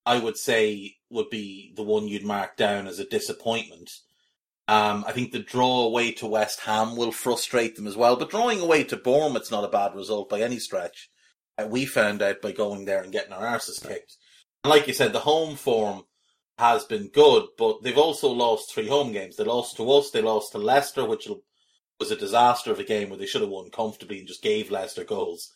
I 0.05 0.19
would 0.19 0.37
say, 0.37 0.97
would 1.09 1.29
be 1.29 1.73
the 1.75 1.83
one 1.83 2.07
you'd 2.07 2.25
mark 2.25 2.57
down 2.57 2.87
as 2.87 2.99
a 2.99 3.05
disappointment. 3.05 3.91
Um, 4.67 5.03
I 5.07 5.11
think 5.11 5.31
the 5.31 5.39
draw 5.39 5.81
away 5.81 6.11
to 6.13 6.27
West 6.27 6.61
Ham 6.61 6.95
will 6.95 7.11
frustrate 7.11 7.75
them 7.75 7.87
as 7.87 7.97
well, 7.97 8.15
but 8.15 8.29
drawing 8.29 8.61
away 8.61 8.83
to 8.85 8.95
Bournemouth's 8.95 9.51
not 9.51 9.65
a 9.65 9.69
bad 9.69 9.93
result 9.93 10.29
by 10.29 10.41
any 10.41 10.59
stretch. 10.59 11.09
Uh, 11.57 11.67
we 11.67 11.85
found 11.85 12.21
out 12.21 12.41
by 12.41 12.51
going 12.51 12.85
there 12.85 13.01
and 13.01 13.11
getting 13.11 13.33
our 13.33 13.45
arses 13.45 13.85
kicked. 13.85 14.15
And 14.63 14.69
like 14.71 14.87
you 14.87 14.93
said, 14.93 15.11
the 15.11 15.19
home 15.19 15.55
form 15.55 16.03
has 16.57 16.85
been 16.85 17.07
good, 17.07 17.47
but 17.57 17.81
they've 17.81 17.97
also 17.97 18.29
lost 18.29 18.71
three 18.71 18.87
home 18.87 19.11
games. 19.11 19.35
They 19.35 19.43
lost 19.43 19.77
to 19.77 19.91
us, 19.91 20.11
they 20.11 20.21
lost 20.21 20.51
to 20.51 20.57
Leicester, 20.59 21.05
which 21.05 21.27
was 21.99 22.11
a 22.11 22.15
disaster 22.15 22.71
of 22.71 22.79
a 22.79 22.83
game 22.83 23.09
where 23.09 23.17
they 23.17 23.25
should 23.25 23.41
have 23.41 23.49
won 23.49 23.69
comfortably 23.69 24.19
and 24.19 24.27
just 24.27 24.43
gave 24.43 24.71
Leicester 24.71 25.03
goals. 25.03 25.51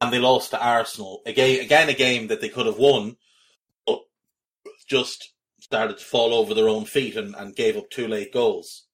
And 0.00 0.12
they 0.12 0.18
lost 0.18 0.50
to 0.50 0.62
Arsenal. 0.62 1.22
Again, 1.24 1.60
again 1.60 1.88
a 1.88 1.94
game 1.94 2.26
that 2.28 2.40
they 2.40 2.48
could 2.48 2.66
have 2.66 2.78
won, 2.78 3.16
but 3.86 4.00
just 4.86 5.32
started 5.60 5.98
to 5.98 6.04
fall 6.04 6.34
over 6.34 6.52
their 6.52 6.68
own 6.68 6.84
feet 6.84 7.16
and, 7.16 7.34
and 7.34 7.56
gave 7.56 7.76
up 7.76 7.88
two 7.90 8.06
late 8.06 8.32
goals. 8.32 8.84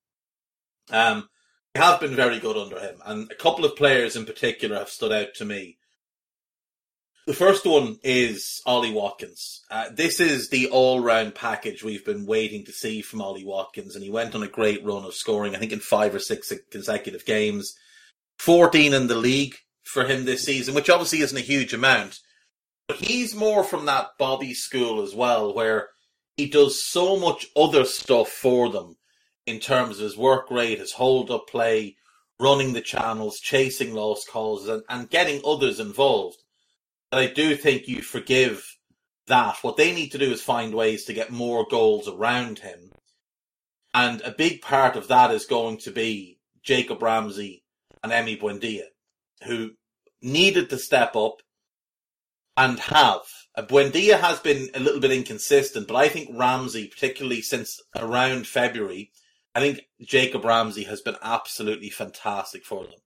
Um, 0.91 1.29
they 1.75 1.81
have 1.81 2.01
been 2.01 2.15
very 2.15 2.39
good 2.39 2.57
under 2.57 2.79
him, 2.79 2.97
and 3.05 3.31
a 3.31 3.37
couple 3.37 3.65
of 3.65 3.77
players 3.77 4.17
in 4.17 4.25
particular 4.25 4.79
have 4.79 4.89
stood 4.89 5.13
out 5.13 5.35
to 5.37 5.45
me. 5.45 5.79
The 7.31 7.37
first 7.37 7.65
one 7.65 8.01
is 8.03 8.61
Ollie 8.67 8.93
Watkins. 8.93 9.65
Uh, 9.71 9.85
this 9.95 10.19
is 10.19 10.49
the 10.49 10.67
all-round 10.67 11.33
package 11.33 11.85
we've 11.85 12.05
been 12.05 12.27
waiting 12.27 12.65
to 12.65 12.73
see 12.73 13.03
from 13.03 13.23
Ollie 13.23 13.45
Watkins, 13.45 13.95
and 13.95 14.03
he 14.03 14.11
went 14.11 14.35
on 14.35 14.43
a 14.43 14.49
great 14.49 14.85
run 14.85 15.05
of 15.05 15.15
scoring. 15.15 15.55
I 15.55 15.61
think 15.61 15.71
in 15.71 15.79
five 15.79 16.13
or 16.13 16.19
six 16.19 16.53
consecutive 16.73 17.25
games, 17.25 17.77
fourteen 18.41 18.93
in 18.93 19.07
the 19.07 19.15
league 19.15 19.55
for 19.85 20.07
him 20.07 20.25
this 20.25 20.43
season, 20.43 20.75
which 20.75 20.91
obviously 20.91 21.21
isn't 21.21 21.39
a 21.39 21.41
huge 21.41 21.73
amount. 21.73 22.19
But 22.89 22.97
he's 22.97 23.33
more 23.33 23.63
from 23.63 23.87
that 23.87 24.09
Bobby 24.19 24.53
school 24.53 25.01
as 25.01 25.15
well, 25.15 25.55
where 25.55 25.91
he 26.37 26.49
does 26.49 26.83
so 26.83 27.17
much 27.17 27.47
other 27.55 27.85
stuff 27.85 28.29
for 28.29 28.71
them 28.71 28.97
in 29.47 29.61
terms 29.61 29.99
of 29.99 30.03
his 30.03 30.17
work 30.17 30.51
rate, 30.51 30.81
his 30.81 30.95
hold-up 30.95 31.47
play, 31.47 31.95
running 32.41 32.73
the 32.73 32.81
channels, 32.81 33.39
chasing 33.39 33.95
lost 33.95 34.29
calls, 34.29 34.69
and, 34.69 34.83
and 34.89 35.11
getting 35.11 35.41
others 35.47 35.79
involved 35.79 36.39
I 37.13 37.27
do 37.27 37.57
think 37.57 37.89
you 37.89 38.03
forgive 38.03 38.77
that. 39.27 39.59
What 39.63 39.77
they 39.77 39.93
need 39.93 40.11
to 40.11 40.19
do 40.19 40.31
is 40.31 40.43
find 40.43 40.75
ways 40.75 41.05
to 41.05 41.13
get 41.13 41.31
more 41.31 41.67
goals 41.69 42.09
around 42.09 42.61
him. 42.61 42.93
And 43.93 44.21
a 44.21 44.31
big 44.31 44.63
part 44.63 44.97
of 44.97 45.09
that 45.09 45.33
is 45.33 45.47
going 45.47 45.79
to 45.79 45.91
be 45.91 46.39
Jacob 46.63 47.03
Ramsey 47.03 47.65
and 48.05 48.13
Emi 48.13 48.41
Buendia, 48.41 48.85
who 49.45 49.73
needed 50.23 50.71
to 50.71 50.79
step 50.79 51.17
up 51.17 51.43
and 52.57 52.79
have. 52.79 53.23
Uh, 53.57 53.63
Buendia 53.63 54.21
has 54.21 54.39
been 54.39 54.69
a 54.75 54.81
little 54.81 55.01
bit 55.01 55.11
inconsistent, 55.11 55.89
but 55.89 55.97
I 55.97 56.09
think 56.09 56.31
Ramsey, 56.33 56.87
particularly 56.87 57.43
since 57.43 57.81
around 57.97 58.47
February, 58.47 59.11
I 59.55 59.61
think 59.61 59.81
Jacob 60.01 60.45
Ramsey 60.45 60.85
has 60.85 61.01
been 61.01 61.17
absolutely 61.23 61.91
fantastic 61.91 62.65
for 62.65 62.85
them 62.85 63.01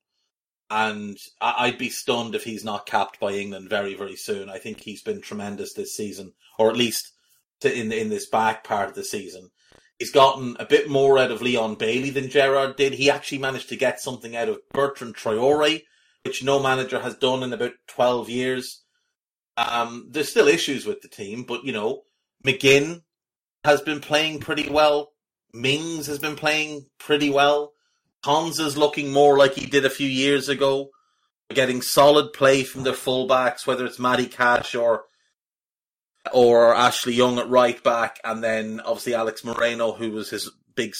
and 0.70 1.18
I'd 1.40 1.78
be 1.78 1.90
stunned 1.90 2.34
if 2.34 2.44
he's 2.44 2.64
not 2.64 2.86
capped 2.86 3.20
by 3.20 3.32
England 3.32 3.68
very, 3.68 3.94
very 3.94 4.16
soon. 4.16 4.48
I 4.48 4.58
think 4.58 4.80
he's 4.80 5.02
been 5.02 5.20
tremendous 5.20 5.72
this 5.72 5.96
season, 5.96 6.32
or 6.58 6.70
at 6.70 6.76
least 6.76 7.12
in 7.64 7.92
in 7.92 8.08
this 8.08 8.26
back 8.26 8.64
part 8.64 8.88
of 8.88 8.94
the 8.94 9.04
season. 9.04 9.50
He's 9.98 10.10
gotten 10.10 10.56
a 10.58 10.66
bit 10.66 10.88
more 10.88 11.18
out 11.18 11.30
of 11.30 11.40
Leon 11.40 11.76
Bailey 11.76 12.10
than 12.10 12.28
Gerrard 12.28 12.76
did. 12.76 12.94
He 12.94 13.10
actually 13.10 13.38
managed 13.38 13.68
to 13.68 13.76
get 13.76 14.00
something 14.00 14.34
out 14.34 14.48
of 14.48 14.58
Bertrand 14.72 15.14
Traore, 15.14 15.82
which 16.24 16.42
no 16.42 16.60
manager 16.60 16.98
has 17.00 17.14
done 17.14 17.42
in 17.42 17.52
about 17.52 17.72
12 17.88 18.28
years. 18.28 18.82
Um, 19.56 20.08
there's 20.10 20.28
still 20.28 20.48
issues 20.48 20.84
with 20.84 21.00
the 21.00 21.08
team, 21.08 21.44
but 21.44 21.64
you 21.64 21.72
know, 21.72 22.02
McGinn 22.44 23.02
has 23.64 23.80
been 23.82 24.00
playing 24.00 24.40
pretty 24.40 24.68
well. 24.68 25.12
Mings 25.52 26.06
has 26.08 26.18
been 26.18 26.34
playing 26.34 26.86
pretty 26.98 27.30
well. 27.30 27.72
Is 28.26 28.76
looking 28.76 29.12
more 29.12 29.36
like 29.36 29.54
he 29.54 29.66
did 29.66 29.84
a 29.84 29.90
few 29.90 30.08
years 30.08 30.48
ago. 30.48 30.90
Getting 31.50 31.82
solid 31.82 32.32
play 32.32 32.64
from 32.64 32.82
their 32.84 32.94
fullbacks, 32.94 33.66
whether 33.66 33.84
it's 33.84 33.98
Matty 33.98 34.26
Cash 34.26 34.74
or 34.74 35.04
or 36.32 36.74
Ashley 36.74 37.12
Young 37.12 37.38
at 37.38 37.50
right 37.50 37.82
back, 37.82 38.18
and 38.24 38.42
then 38.42 38.80
obviously 38.80 39.14
Alex 39.14 39.44
Moreno, 39.44 39.92
who 39.92 40.10
was 40.10 40.30
his 40.30 40.50
big 40.74 40.94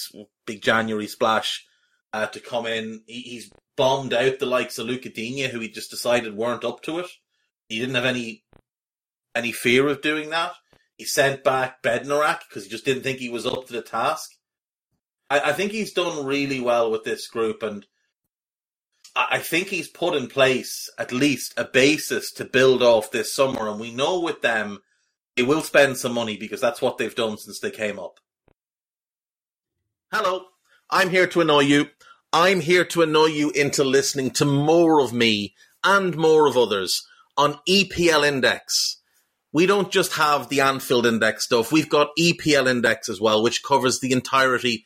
big 0.45 0.61
January 0.61 1.07
splash 1.07 1.65
uh, 2.13 2.27
to 2.27 2.39
come 2.39 2.67
in. 2.67 3.01
He, 3.07 3.21
he's 3.21 3.51
bombed 3.75 4.13
out 4.13 4.39
the 4.39 4.45
likes 4.45 4.77
of 4.77 4.85
Lucas 4.85 5.13
Digne, 5.13 5.47
who 5.47 5.59
he 5.59 5.69
just 5.69 5.89
decided 5.89 6.35
weren't 6.35 6.63
up 6.63 6.81
to 6.83 6.99
it. 6.99 7.07
He 7.67 7.79
didn't 7.79 7.95
have 7.95 8.05
any 8.05 8.43
any 9.33 9.51
fear 9.51 9.87
of 9.87 10.01
doing 10.01 10.29
that. 10.29 10.53
He 10.95 11.05
sent 11.05 11.43
back 11.43 11.81
Bednarek 11.83 12.41
because 12.47 12.63
he 12.63 12.69
just 12.69 12.85
didn't 12.85 13.03
think 13.03 13.17
he 13.17 13.29
was 13.29 13.45
up 13.45 13.67
to 13.67 13.73
the 13.73 13.81
task. 13.81 14.34
I, 15.29 15.39
I 15.39 15.53
think 15.53 15.71
he's 15.71 15.93
done 15.93 16.25
really 16.25 16.59
well 16.59 16.91
with 16.91 17.03
this 17.03 17.27
group, 17.27 17.63
and 17.63 17.85
I, 19.15 19.27
I 19.31 19.39
think 19.39 19.67
he's 19.67 19.87
put 19.87 20.15
in 20.15 20.27
place 20.27 20.89
at 20.97 21.11
least 21.11 21.53
a 21.57 21.65
basis 21.65 22.31
to 22.33 22.45
build 22.45 22.81
off 22.83 23.11
this 23.11 23.33
summer. 23.33 23.69
And 23.69 23.79
we 23.79 23.93
know 23.93 24.19
with 24.19 24.41
them, 24.41 24.79
they 25.35 25.43
will 25.43 25.61
spend 25.61 25.97
some 25.97 26.13
money 26.13 26.37
because 26.37 26.61
that's 26.61 26.81
what 26.81 26.97
they've 26.97 27.15
done 27.15 27.37
since 27.37 27.59
they 27.59 27.71
came 27.71 27.99
up. 27.99 28.19
Hello, 30.11 30.45
I'm 30.89 31.09
here 31.09 31.27
to 31.27 31.41
annoy 31.41 31.61
you. 31.61 31.87
I'm 32.31 32.61
here 32.61 32.85
to 32.85 33.01
annoy 33.01 33.27
you 33.27 33.51
into 33.51 33.83
listening 33.83 34.31
to 34.31 34.45
more 34.45 34.99
of 34.99 35.13
me 35.13 35.55
and 35.83 36.15
more 36.17 36.47
of 36.47 36.57
others 36.57 37.05
on 37.37 37.59
EPL 37.67 38.25
Index. 38.27 39.01
We 39.51 39.65
don't 39.65 39.91
just 39.91 40.13
have 40.13 40.49
the 40.49 40.61
Anfield 40.61 41.05
Index 41.05 41.45
stuff, 41.45 41.71
we've 41.71 41.89
got 41.89 42.09
EPL 42.19 42.67
Index 42.67 43.07
as 43.07 43.21
well, 43.21 43.41
which 43.41 43.63
covers 43.63 43.99
the 43.99 44.11
entirety 44.11 44.85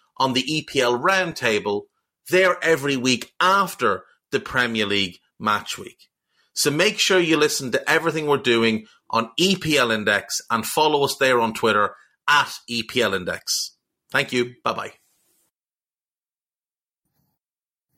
on 0.21 0.33
the 0.33 0.43
EPL 0.43 1.01
roundtable, 1.01 1.81
they're 2.29 2.63
every 2.63 2.95
week 2.95 3.33
after 3.39 4.03
the 4.31 4.39
Premier 4.39 4.85
League 4.85 5.17
match 5.39 5.79
week. 5.79 6.09
So 6.53 6.69
make 6.69 6.99
sure 6.99 7.19
you 7.19 7.37
listen 7.37 7.71
to 7.71 7.89
everything 7.89 8.27
we're 8.27 8.37
doing 8.37 8.85
on 9.09 9.31
EPL 9.39 9.91
Index 9.91 10.39
and 10.51 10.63
follow 10.63 11.03
us 11.03 11.15
there 11.19 11.41
on 11.41 11.55
Twitter 11.55 11.95
at 12.29 12.53
EPL 12.69 13.15
Index. 13.15 13.75
Thank 14.11 14.31
you. 14.31 14.53
Bye 14.63 14.73
bye. 14.73 14.93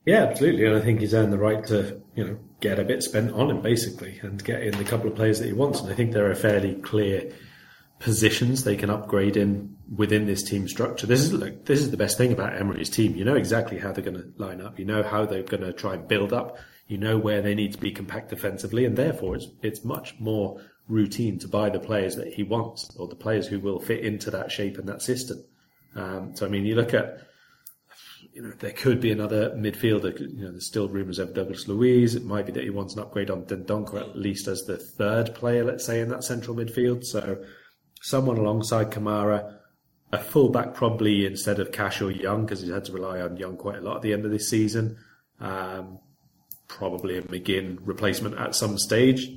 Yeah, 0.05 0.23
absolutely. 0.23 0.65
And 0.65 0.77
I 0.77 0.79
think 0.79 1.01
he's 1.01 1.13
earned 1.13 1.33
the 1.33 1.37
right 1.37 1.65
to, 1.67 2.01
you 2.15 2.23
know, 2.25 2.39
get 2.61 2.79
a 2.79 2.85
bit 2.85 3.03
spent 3.03 3.33
on 3.33 3.49
him 3.49 3.61
basically 3.61 4.17
and 4.21 4.41
get 4.41 4.63
in 4.63 4.77
the 4.77 4.85
couple 4.85 5.09
of 5.09 5.15
players 5.15 5.39
that 5.39 5.47
he 5.47 5.53
wants. 5.53 5.81
And 5.81 5.91
I 5.91 5.93
think 5.93 6.13
there 6.13 6.31
are 6.31 6.35
fairly 6.35 6.75
clear 6.75 7.33
positions 7.99 8.63
they 8.63 8.77
can 8.77 8.89
upgrade 8.89 9.35
in 9.35 9.75
within 9.95 10.25
this 10.25 10.43
team 10.43 10.67
structure. 10.67 11.07
This 11.07 11.21
is 11.21 11.33
like 11.33 11.65
this 11.65 11.79
is 11.79 11.91
the 11.91 11.97
best 11.97 12.17
thing 12.17 12.31
about 12.31 12.55
Emery's 12.55 12.89
team. 12.89 13.15
You 13.15 13.25
know 13.25 13.35
exactly 13.35 13.79
how 13.79 13.91
they're 13.91 14.03
going 14.03 14.17
to 14.17 14.31
line 14.37 14.61
up. 14.61 14.79
You 14.79 14.85
know 14.85 15.03
how 15.03 15.25
they're 15.25 15.43
going 15.43 15.63
to 15.63 15.73
try 15.73 15.93
and 15.95 16.07
build 16.07 16.33
up. 16.33 16.57
You 16.87 16.97
know 16.97 17.17
where 17.17 17.41
they 17.41 17.55
need 17.55 17.73
to 17.73 17.77
be 17.79 17.91
compact 17.91 18.29
defensively, 18.29 18.85
and 18.85 18.95
therefore 18.95 19.35
it's 19.35 19.47
it's 19.61 19.83
much 19.83 20.15
more 20.19 20.61
routine 20.87 21.39
to 21.39 21.47
buy 21.47 21.69
the 21.69 21.79
players 21.79 22.15
that 22.17 22.33
he 22.33 22.43
wants 22.43 22.93
or 22.97 23.07
the 23.07 23.15
players 23.15 23.47
who 23.47 23.59
will 23.59 23.79
fit 23.79 24.03
into 24.03 24.29
that 24.31 24.51
shape 24.51 24.77
and 24.77 24.87
that 24.89 25.01
system. 25.01 25.43
Um, 25.95 26.35
so 26.35 26.45
I 26.45 26.49
mean, 26.49 26.65
you 26.65 26.75
look 26.75 26.93
at 26.93 27.19
you 28.33 28.41
know, 28.41 28.51
there 28.59 28.71
could 28.71 28.99
be 28.99 29.11
another 29.11 29.51
midfielder. 29.51 30.19
You 30.19 30.45
know, 30.45 30.51
there's 30.51 30.65
still 30.65 30.89
rumours 30.89 31.19
of 31.19 31.35
Douglas 31.35 31.67
Luiz. 31.67 32.15
It 32.15 32.25
might 32.25 32.47
be 32.47 32.51
that 32.53 32.63
he 32.63 32.71
wants 32.71 32.95
an 32.95 33.01
upgrade 33.01 33.29
on 33.29 33.43
Dendoncker 33.43 34.01
at 34.01 34.17
least 34.17 34.47
as 34.47 34.63
the 34.63 34.77
third 34.77 35.35
player, 35.35 35.63
let's 35.63 35.85
say, 35.85 35.99
in 35.99 36.09
that 36.09 36.23
central 36.23 36.55
midfield. 36.55 37.03
So 37.03 37.43
someone 38.01 38.37
alongside 38.37 38.89
Kamara, 38.89 39.59
a 40.13 40.19
fullback 40.19 40.75
probably 40.75 41.25
instead 41.25 41.59
of 41.59 41.71
Cash 41.71 41.99
or 41.99 42.11
Young 42.11 42.45
because 42.45 42.61
he's 42.61 42.69
had 42.69 42.85
to 42.85 42.91
rely 42.91 43.19
on 43.19 43.35
Young 43.35 43.57
quite 43.57 43.79
a 43.79 43.81
lot 43.81 43.97
at 43.97 44.01
the 44.03 44.13
end 44.13 44.25
of 44.25 44.31
this 44.31 44.47
season. 44.47 44.97
Um, 45.39 45.97
probably 46.67 47.17
a 47.17 47.23
McGinn 47.23 47.79
replacement 47.81 48.37
at 48.37 48.55
some 48.55 48.77
stage, 48.77 49.31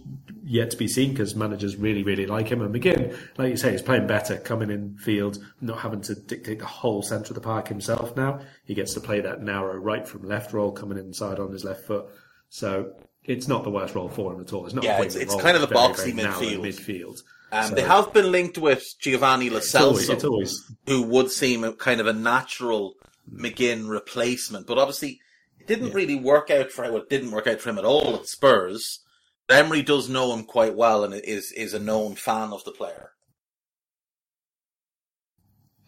yet 0.45 0.71
to 0.71 0.77
be 0.77 0.87
seen 0.87 1.11
because 1.11 1.35
managers 1.35 1.77
really, 1.77 2.03
really 2.03 2.27
like 2.27 2.49
him. 2.49 2.61
And 2.61 2.75
McGinn, 2.75 3.17
like 3.39 3.51
you 3.51 3.57
say, 3.57 3.75
is 3.75 3.81
playing 3.81 4.07
better, 4.07 4.37
coming 4.37 4.71
in 4.71 4.99
field, 4.99 5.39
not 5.63 5.79
having 5.79 6.03
to 6.03 6.15
dictate 6.15 6.59
the 6.59 6.67
whole 6.67 7.03
centre 7.03 7.31
of 7.31 7.35
the 7.37 7.41
park 7.41 7.69
himself 7.69 8.15
now. 8.15 8.41
He 8.67 8.75
gets 8.75 8.93
to 8.95 9.01
play 9.01 9.21
that 9.23 9.43
narrow 9.43 9.77
right 9.77 10.07
from 10.07 10.29
left 10.29 10.53
role, 10.53 10.73
coming 10.73 10.99
inside 10.99 11.39
on 11.39 11.53
his 11.53 11.65
left 11.65 11.87
foot. 11.87 12.05
So 12.51 12.93
it's 13.25 13.49
not 13.49 13.65
the 13.65 13.71
worst 13.71 13.95
role 13.95 14.11
for 14.11 14.35
him 14.35 14.41
at 14.43 14.53
all. 14.53 14.67
It's 14.67 14.75
not 14.75 14.85
yeah, 14.85 15.01
it's, 15.01 15.15
it's 15.15 15.35
kind 15.37 15.57
of 15.57 15.63
a 15.63 15.75
boxy 15.75 16.13
midfield. 16.13 16.61
midfield. 16.61 17.23
Um, 17.53 17.69
so, 17.69 17.75
they 17.75 17.83
have 17.83 18.13
been 18.13 18.33
linked 18.33 18.59
with 18.59 18.85
Giovanni 19.01 19.51
Lo 19.51 19.61
Celso, 19.61 20.13
it's 20.13 20.25
always, 20.25 20.73
who 20.87 21.03
would 21.03 21.31
seem 21.31 21.63
a, 21.63 21.73
kind 21.73 22.01
of 22.01 22.07
a 22.07 22.13
natural 22.13 22.95
McGinn 23.33 23.89
replacement. 23.89 24.67
But 24.67 24.79
obviously, 24.79 25.21
it 25.61 25.67
didn't 25.67 25.89
yeah. 25.89 25.95
really 25.95 26.17
work 26.17 26.51
out 26.51 26.71
for 26.73 26.85
him. 26.85 26.93
Well, 26.93 27.03
it 27.03 27.11
didn't 27.11 27.31
work 27.31 27.47
out 27.47 27.61
for 27.61 27.71
him 27.71 27.79
at 27.79 27.85
all 27.85 28.17
at 28.17 28.27
Spurs. 28.27 29.01
Emery 29.49 29.83
does 29.83 30.09
know 30.09 30.35
him 30.35 30.45
quite 30.45 30.75
well 30.75 31.05
and 31.05 31.15
is 31.15 31.53
is 31.53 31.73
a 31.73 31.79
known 31.79 32.17
fan 32.17 32.53
of 32.53 32.65
the 32.65 32.73
player. 32.73 33.13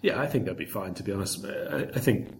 Yeah, 0.00 0.20
I 0.20 0.26
think 0.26 0.44
that'd 0.44 0.58
be 0.58 0.64
fine. 0.64 0.94
To 0.94 1.02
be 1.02 1.12
honest, 1.12 1.44
I, 1.44 1.88
I 1.92 1.98
think 1.98 2.32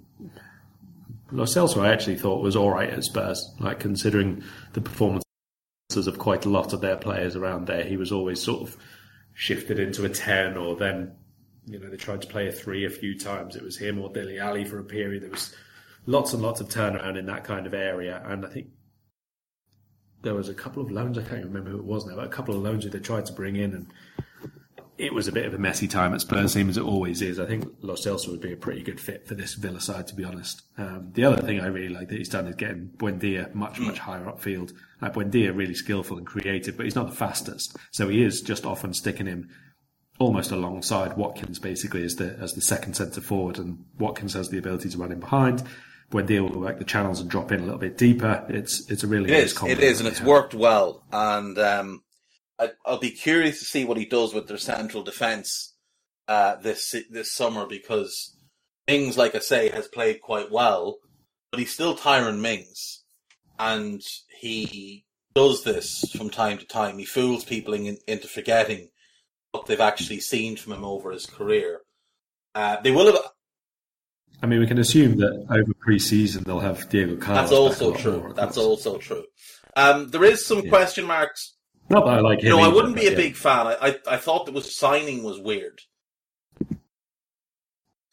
Lo 1.33 1.44
Celso 1.44 1.83
I 1.83 1.92
actually 1.92 2.18
thought 2.18 2.42
was 2.42 2.54
all 2.54 2.70
right 2.70 2.90
at 2.90 3.02
Spurs. 3.02 3.52
Like 3.59 3.81
considering 3.81 4.44
the 4.74 4.81
performances 4.81 5.24
of 6.07 6.18
quite 6.18 6.44
a 6.44 6.50
lot 6.50 6.72
of 6.72 6.81
their 6.81 6.96
players 6.96 7.35
around 7.35 7.66
there, 7.66 7.83
he 7.83 7.96
was 7.96 8.12
always 8.12 8.40
sort 8.40 8.62
of 8.62 8.76
shifted 9.38 9.79
into 9.79 10.05
a 10.05 10.09
10 10.09 10.57
or 10.57 10.74
then, 10.74 11.14
you 11.64 11.79
know, 11.79 11.88
they 11.88 11.96
tried 11.96 12.20
to 12.20 12.27
play 12.27 12.48
a 12.48 12.53
three 12.53 12.85
a 12.85 12.90
few 12.90 13.16
times. 13.16 13.55
It 13.55 13.62
was 13.62 13.77
him 13.77 14.01
or 14.01 14.12
Dele 14.12 14.40
Alli 14.40 14.64
for 14.64 14.81
a 14.81 14.85
period. 14.85 15.22
There 15.22 15.31
was 15.31 15.55
lots 16.07 16.33
and 16.33 16.42
lots 16.42 16.61
of 16.61 16.68
turnaround 16.68 17.16
in 17.16 17.27
that 17.27 17.44
kind 17.44 17.64
of 17.64 17.72
area. 17.72 18.20
And 18.27 18.44
I 18.44 18.48
think 18.48 18.66
there 20.22 20.35
was 20.35 20.48
a 20.48 20.55
couple 20.55 20.83
of 20.83 20.90
loans, 20.90 21.16
I 21.16 21.22
can't 21.22 21.44
remember 21.44 21.70
who 21.70 21.79
it 21.79 21.85
was 21.85 22.05
now, 22.05 22.16
but 22.16 22.27
a 22.27 22.31
couple 22.31 22.53
of 22.53 22.62
loans 22.62 22.83
that 22.83 22.90
they 22.90 22.98
tried 22.98 23.27
to 23.27 23.33
bring 23.33 23.55
in 23.55 23.74
and 23.74 23.87
it 24.98 25.14
was 25.14 25.28
a 25.28 25.32
bit 25.32 25.46
of 25.46 25.54
a 25.54 25.58
messy 25.58 25.87
time 25.87 26.12
at 26.12 26.20
Spurs, 26.20 26.52
same 26.52 26.68
as 26.68 26.76
it 26.76 26.82
always 26.82 27.22
is. 27.22 27.38
I 27.38 27.46
think 27.46 27.72
Lo 27.82 27.94
Celso 27.94 28.32
would 28.32 28.40
be 28.40 28.52
a 28.52 28.56
pretty 28.56 28.82
good 28.82 29.00
fit 29.00 29.28
for 29.28 29.37
this 29.37 29.54
Villa 29.54 29.80
side, 29.80 30.08
to 30.08 30.14
be 30.14 30.24
honest. 30.24 30.62
Um, 30.76 31.12
the 31.14 31.24
other 31.24 31.40
thing 31.40 31.61
I 31.61 31.66
really 31.66 31.94
like 31.94 32.08
that 32.08 32.18
he's 32.18 32.28
done 32.28 32.48
is 32.48 32.56
getting 32.56 32.90
Buendia 32.96 33.54
much, 33.54 33.78
much 33.78 34.00
higher 34.00 34.24
upfield. 34.24 34.72
Like 35.00 35.14
Buendia, 35.14 35.56
really 35.56 35.74
skillful 35.74 36.18
and 36.18 36.26
creative, 36.26 36.76
but 36.76 36.82
he's 36.82 36.96
not 36.96 37.08
the 37.08 37.14
fastest. 37.14 37.76
So 37.92 38.08
he 38.08 38.24
is 38.24 38.40
just 38.40 38.66
often 38.66 38.92
sticking 38.92 39.26
him 39.26 39.48
almost 40.18 40.50
alongside 40.50 41.16
Watkins, 41.16 41.61
basically, 41.61 42.02
as 42.02 42.16
the, 42.16 42.37
as 42.40 42.54
the 42.54 42.61
second 42.61 42.94
centre 42.94 43.20
forward. 43.20 43.58
And 43.58 43.84
Watkins 44.00 44.34
has 44.34 44.48
the 44.48 44.58
ability 44.58 44.90
to 44.90 44.98
run 44.98 45.12
in 45.12 45.20
behind. 45.20 45.62
Buendia 46.11 46.40
will 46.40 46.61
work 46.61 46.78
the 46.78 46.84
channels 46.84 47.20
and 47.20 47.30
drop 47.30 47.52
in 47.52 47.61
a 47.61 47.64
little 47.64 47.78
bit 47.78 47.96
deeper. 47.96 48.44
It's, 48.48 48.90
it's 48.90 49.04
a 49.04 49.06
really 49.06 49.30
it 49.30 49.38
nice 49.38 49.52
is, 49.52 49.62
It 49.62 49.78
is, 49.78 50.00
and 50.00 50.08
it's 50.08 50.20
worked 50.20 50.54
well. 50.54 51.04
And, 51.12 51.56
um, 51.56 52.02
I, 52.58 52.70
will 52.86 52.98
be 52.98 53.11
curious 53.11 53.59
to 53.61 53.64
see 53.64 53.84
what 53.84 53.96
he 53.96 54.04
does 54.04 54.34
with 54.34 54.48
their 54.48 54.59
central 54.59 55.02
defence 55.02 55.74
uh, 56.26 56.56
this 56.56 56.94
this 57.11 57.32
summer 57.32 57.66
because 57.66 58.36
Mings, 58.86 59.16
like 59.16 59.34
I 59.34 59.40
say, 59.40 59.68
has 59.68 59.88
played 59.88 60.20
quite 60.20 60.50
well, 60.50 60.98
but 61.50 61.61
he's 61.61 61.72
still 61.72 61.94
Tyrone 61.94 62.40
Mings, 62.40 63.02
and 63.59 64.02
he 64.40 65.04
does 65.34 65.62
this 65.62 66.11
from 66.16 66.30
time 66.30 66.59
to 66.59 66.66
time. 66.66 66.98
He 66.98 67.04
fools 67.04 67.44
people 67.44 67.74
in, 67.74 67.98
into 68.06 68.28
forgetting 68.28 68.88
what 69.52 69.66
they've 69.66 69.80
actually 69.80 70.20
seen 70.20 70.56
from 70.56 70.72
him 70.72 70.84
over 70.84 71.12
his 71.12 71.26
career. 71.26 71.80
Uh, 72.54 72.80
they 72.80 72.90
will 72.90 73.06
have. 73.06 73.22
I 74.42 74.46
mean, 74.46 74.61
we 74.61 74.66
can 74.66 74.78
assume 74.78 75.16
that 75.18 75.46
over 75.50 75.74
pre-season 75.80 76.44
they'll 76.44 76.61
have 76.61 76.88
Diego 76.88 77.16
Carlos. 77.16 77.50
That's 77.50 77.52
also 77.52 77.92
true. 77.92 78.32
That's 78.36 78.56
also 78.56 78.98
true. 78.98 79.24
Um, 79.76 80.11
there 80.11 80.24
is 80.24 80.46
some 80.46 80.62
yeah. 80.62 80.70
question 80.70 81.06
marks 81.06 81.54
not 81.91 82.05
that 82.05 82.18
I 82.18 82.20
like 82.20 82.41
him. 82.41 82.51
Know, 82.51 82.61
I 82.61 82.68
wouldn't 82.68 82.97
be 82.97 83.07
a 83.07 83.11
yeah. 83.11 83.16
big 83.16 83.36
fan. 83.36 83.66
I, 83.66 83.76
I, 83.80 83.97
I 84.14 84.16
thought 84.16 84.47
that 84.47 84.55
was 84.55 84.74
signing 84.74 85.22
was 85.22 85.39
weird. 85.39 85.80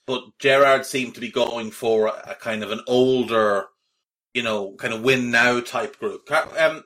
But 0.07 0.23
Gerrard 0.39 0.86
seemed 0.86 1.15
to 1.15 1.21
be 1.21 1.32
going 1.32 1.71
for 1.71 2.07
a, 2.07 2.32
a 2.32 2.36
kind 2.36 2.63
of 2.63 2.71
an 2.71 2.82
older, 2.88 3.65
you 4.34 4.43
know, 4.43 4.73
kind 4.73 4.93
of 4.93 5.01
win 5.01 5.32
now 5.32 5.59
type 5.59 5.99
group. 5.99 6.30
Um, 6.32 6.84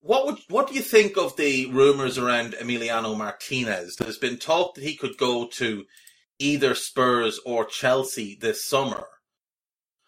what 0.00 0.26
would 0.26 0.38
what 0.48 0.68
do 0.68 0.74
you 0.74 0.82
think 0.82 1.16
of 1.16 1.36
the 1.36 1.66
rumors 1.66 2.18
around 2.18 2.54
Emiliano 2.54 3.16
Martinez? 3.16 3.96
There's 3.96 4.18
been 4.18 4.38
talk 4.38 4.74
that 4.74 4.84
he 4.84 4.96
could 4.96 5.16
go 5.16 5.46
to 5.54 5.84
either 6.38 6.74
Spurs 6.74 7.40
or 7.46 7.64
Chelsea 7.64 8.36
this 8.40 8.64
summer. 8.64 9.06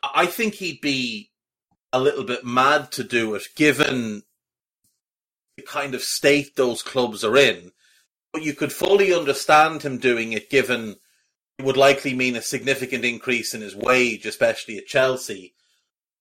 I 0.03 0.27
think 0.27 0.55
he'd 0.55 0.81
be 0.81 1.31
a 1.93 2.01
little 2.01 2.24
bit 2.24 2.45
mad 2.45 2.93
to 2.93 3.05
do 3.05 3.35
it, 3.35 3.45
given 3.57 4.22
the 5.57 5.62
kind 5.62 5.94
of 5.94 6.02
state 6.02 6.57
those 6.57 6.82
clubs 6.82 7.24
are 7.24 7.36
in. 7.36 7.72
But 8.32 8.42
you 8.42 8.54
could 8.54 8.72
fully 8.72 9.14
understand 9.14 9.82
him 9.82 9.98
doing 9.98 10.32
it, 10.32 10.50
given 10.50 10.96
it 11.59 11.64
would 11.64 11.76
likely 11.76 12.14
mean 12.14 12.36
a 12.36 12.42
significant 12.42 13.04
increase 13.04 13.54
in 13.54 13.62
his 13.62 13.74
wage, 13.74 14.26
especially 14.26 14.76
at 14.76 14.86
Chelsea. 14.86 15.54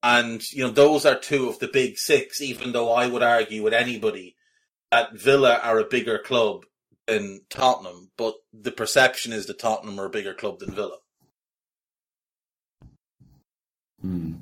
And, 0.01 0.41
you 0.51 0.63
know, 0.63 0.71
those 0.71 1.05
are 1.05 1.17
two 1.17 1.49
of 1.49 1.59
the 1.59 1.67
big 1.67 1.97
six, 1.97 2.41
even 2.41 2.71
though 2.71 2.91
I 2.91 3.07
would 3.07 3.23
argue 3.23 3.63
with 3.63 3.73
anybody 3.73 4.35
that 4.91 5.13
Villa 5.13 5.59
are 5.61 5.79
a 5.79 5.83
bigger 5.83 6.19
club 6.19 6.65
than 7.07 7.41
Tottenham, 7.49 8.11
but 8.17 8.35
the 8.53 8.71
perception 8.71 9.33
is 9.33 9.45
that 9.47 9.59
Tottenham 9.59 9.99
are 9.99 10.05
a 10.05 10.09
bigger 10.09 10.33
club 10.33 10.59
than 10.59 10.73
Villa. 10.73 10.97
Hmm. 14.01 14.33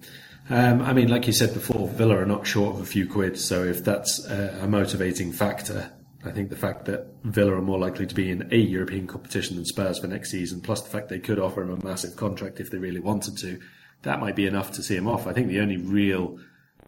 Um, 0.50 0.82
I 0.82 0.94
mean, 0.94 1.08
like 1.08 1.26
you 1.26 1.34
said 1.34 1.54
before, 1.54 1.88
Villa 1.88 2.18
are 2.18 2.26
not 2.26 2.46
short 2.46 2.76
of 2.76 2.82
a 2.82 2.86
few 2.86 3.08
quid. 3.08 3.40
So 3.40 3.64
if 3.64 3.84
that's 3.84 4.26
a, 4.26 4.60
a, 4.64 4.68
motivating 4.68 5.32
factor, 5.32 5.92
I 6.26 6.32
think 6.32 6.50
the 6.50 6.58
fact 6.58 6.86
that 6.86 7.08
Villa 7.24 7.54
are 7.54 7.62
more 7.62 7.80
likely 7.80 8.06
to 8.06 8.16
be 8.16 8.30
in 8.30 8.50
a 8.52 8.58
European 8.58 9.08
competition 9.08 9.56
than 9.56 9.66
Spurs 9.66 10.00
for 10.00 10.08
next 10.08 10.32
season, 10.32 10.60
plus 10.60 10.82
the 10.82 10.90
fact 10.90 11.10
they 11.10 11.20
could 11.20 11.40
offer 11.40 11.62
him 11.62 11.70
a 11.72 11.86
massive 11.86 12.18
contract 12.18 12.60
if 12.60 12.72
they 12.72 12.78
really 12.78 13.00
wanted 13.00 13.38
to, 13.38 13.60
that 14.02 14.20
might 14.20 14.36
be 14.36 14.46
enough 14.46 14.72
to 14.74 14.84
see 14.84 14.96
him 14.96 15.08
off. 15.08 15.28
I 15.28 15.34
think 15.34 15.48
the 15.48 15.62
only 15.62 15.78
real 15.78 16.40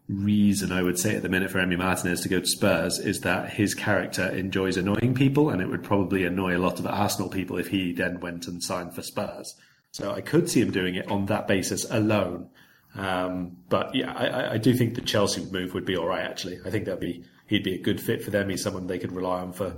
reason 0.08 0.70
I 0.70 0.82
would 0.82 0.98
say 0.98 1.16
at 1.16 1.22
the 1.22 1.28
minute 1.28 1.50
for 1.50 1.58
Emi 1.58 1.78
Martinez 1.78 2.20
to 2.20 2.28
go 2.28 2.40
to 2.40 2.46
Spurs 2.46 2.98
is 2.98 3.20
that 3.22 3.50
his 3.50 3.74
character 3.74 4.28
enjoys 4.28 4.76
annoying 4.76 5.14
people, 5.14 5.50
and 5.50 5.60
it 5.62 5.68
would 5.68 5.82
probably 5.82 6.24
annoy 6.24 6.56
a 6.56 6.60
lot 6.60 6.78
of 6.78 6.86
Arsenal 6.86 7.28
people 7.28 7.56
if 7.56 7.68
he 7.68 7.92
then 7.92 8.20
went 8.20 8.46
and 8.46 8.62
signed 8.62 8.94
for 8.94 9.02
Spurs. 9.02 9.54
So 9.92 10.12
I 10.12 10.20
could 10.20 10.50
see 10.50 10.60
him 10.60 10.70
doing 10.70 10.94
it 10.94 11.10
on 11.10 11.26
that 11.26 11.48
basis 11.48 11.90
alone. 11.90 12.50
Um, 12.96 13.58
but 13.68 13.94
yeah, 13.94 14.12
I, 14.12 14.54
I, 14.54 14.58
do 14.58 14.72
think 14.72 14.94
the 14.94 15.02
Chelsea 15.02 15.44
move 15.50 15.74
would 15.74 15.84
be 15.84 15.96
all 15.96 16.06
right. 16.06 16.24
Actually, 16.24 16.58
I 16.64 16.70
think 16.70 16.86
that'd 16.86 17.00
be 17.00 17.24
he'd 17.46 17.62
be 17.62 17.74
a 17.74 17.82
good 17.82 18.00
fit 18.00 18.22
for 18.22 18.30
them. 18.30 18.48
He's 18.48 18.62
someone 18.62 18.86
they 18.86 18.98
could 18.98 19.12
rely 19.12 19.40
on 19.40 19.52
for 19.52 19.76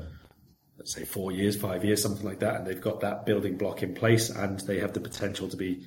let's 0.76 0.94
say 0.94 1.04
four 1.04 1.32
years, 1.32 1.56
five 1.56 1.84
years, 1.84 2.00
something 2.00 2.24
like 2.24 2.38
that, 2.40 2.56
and 2.56 2.66
they've 2.66 2.80
got 2.80 3.00
that 3.00 3.26
building 3.26 3.56
block 3.56 3.82
in 3.82 3.94
place, 3.94 4.30
and 4.30 4.60
they 4.60 4.78
have 4.78 4.92
the 4.92 5.00
potential 5.00 5.48
to 5.48 5.56
be 5.56 5.84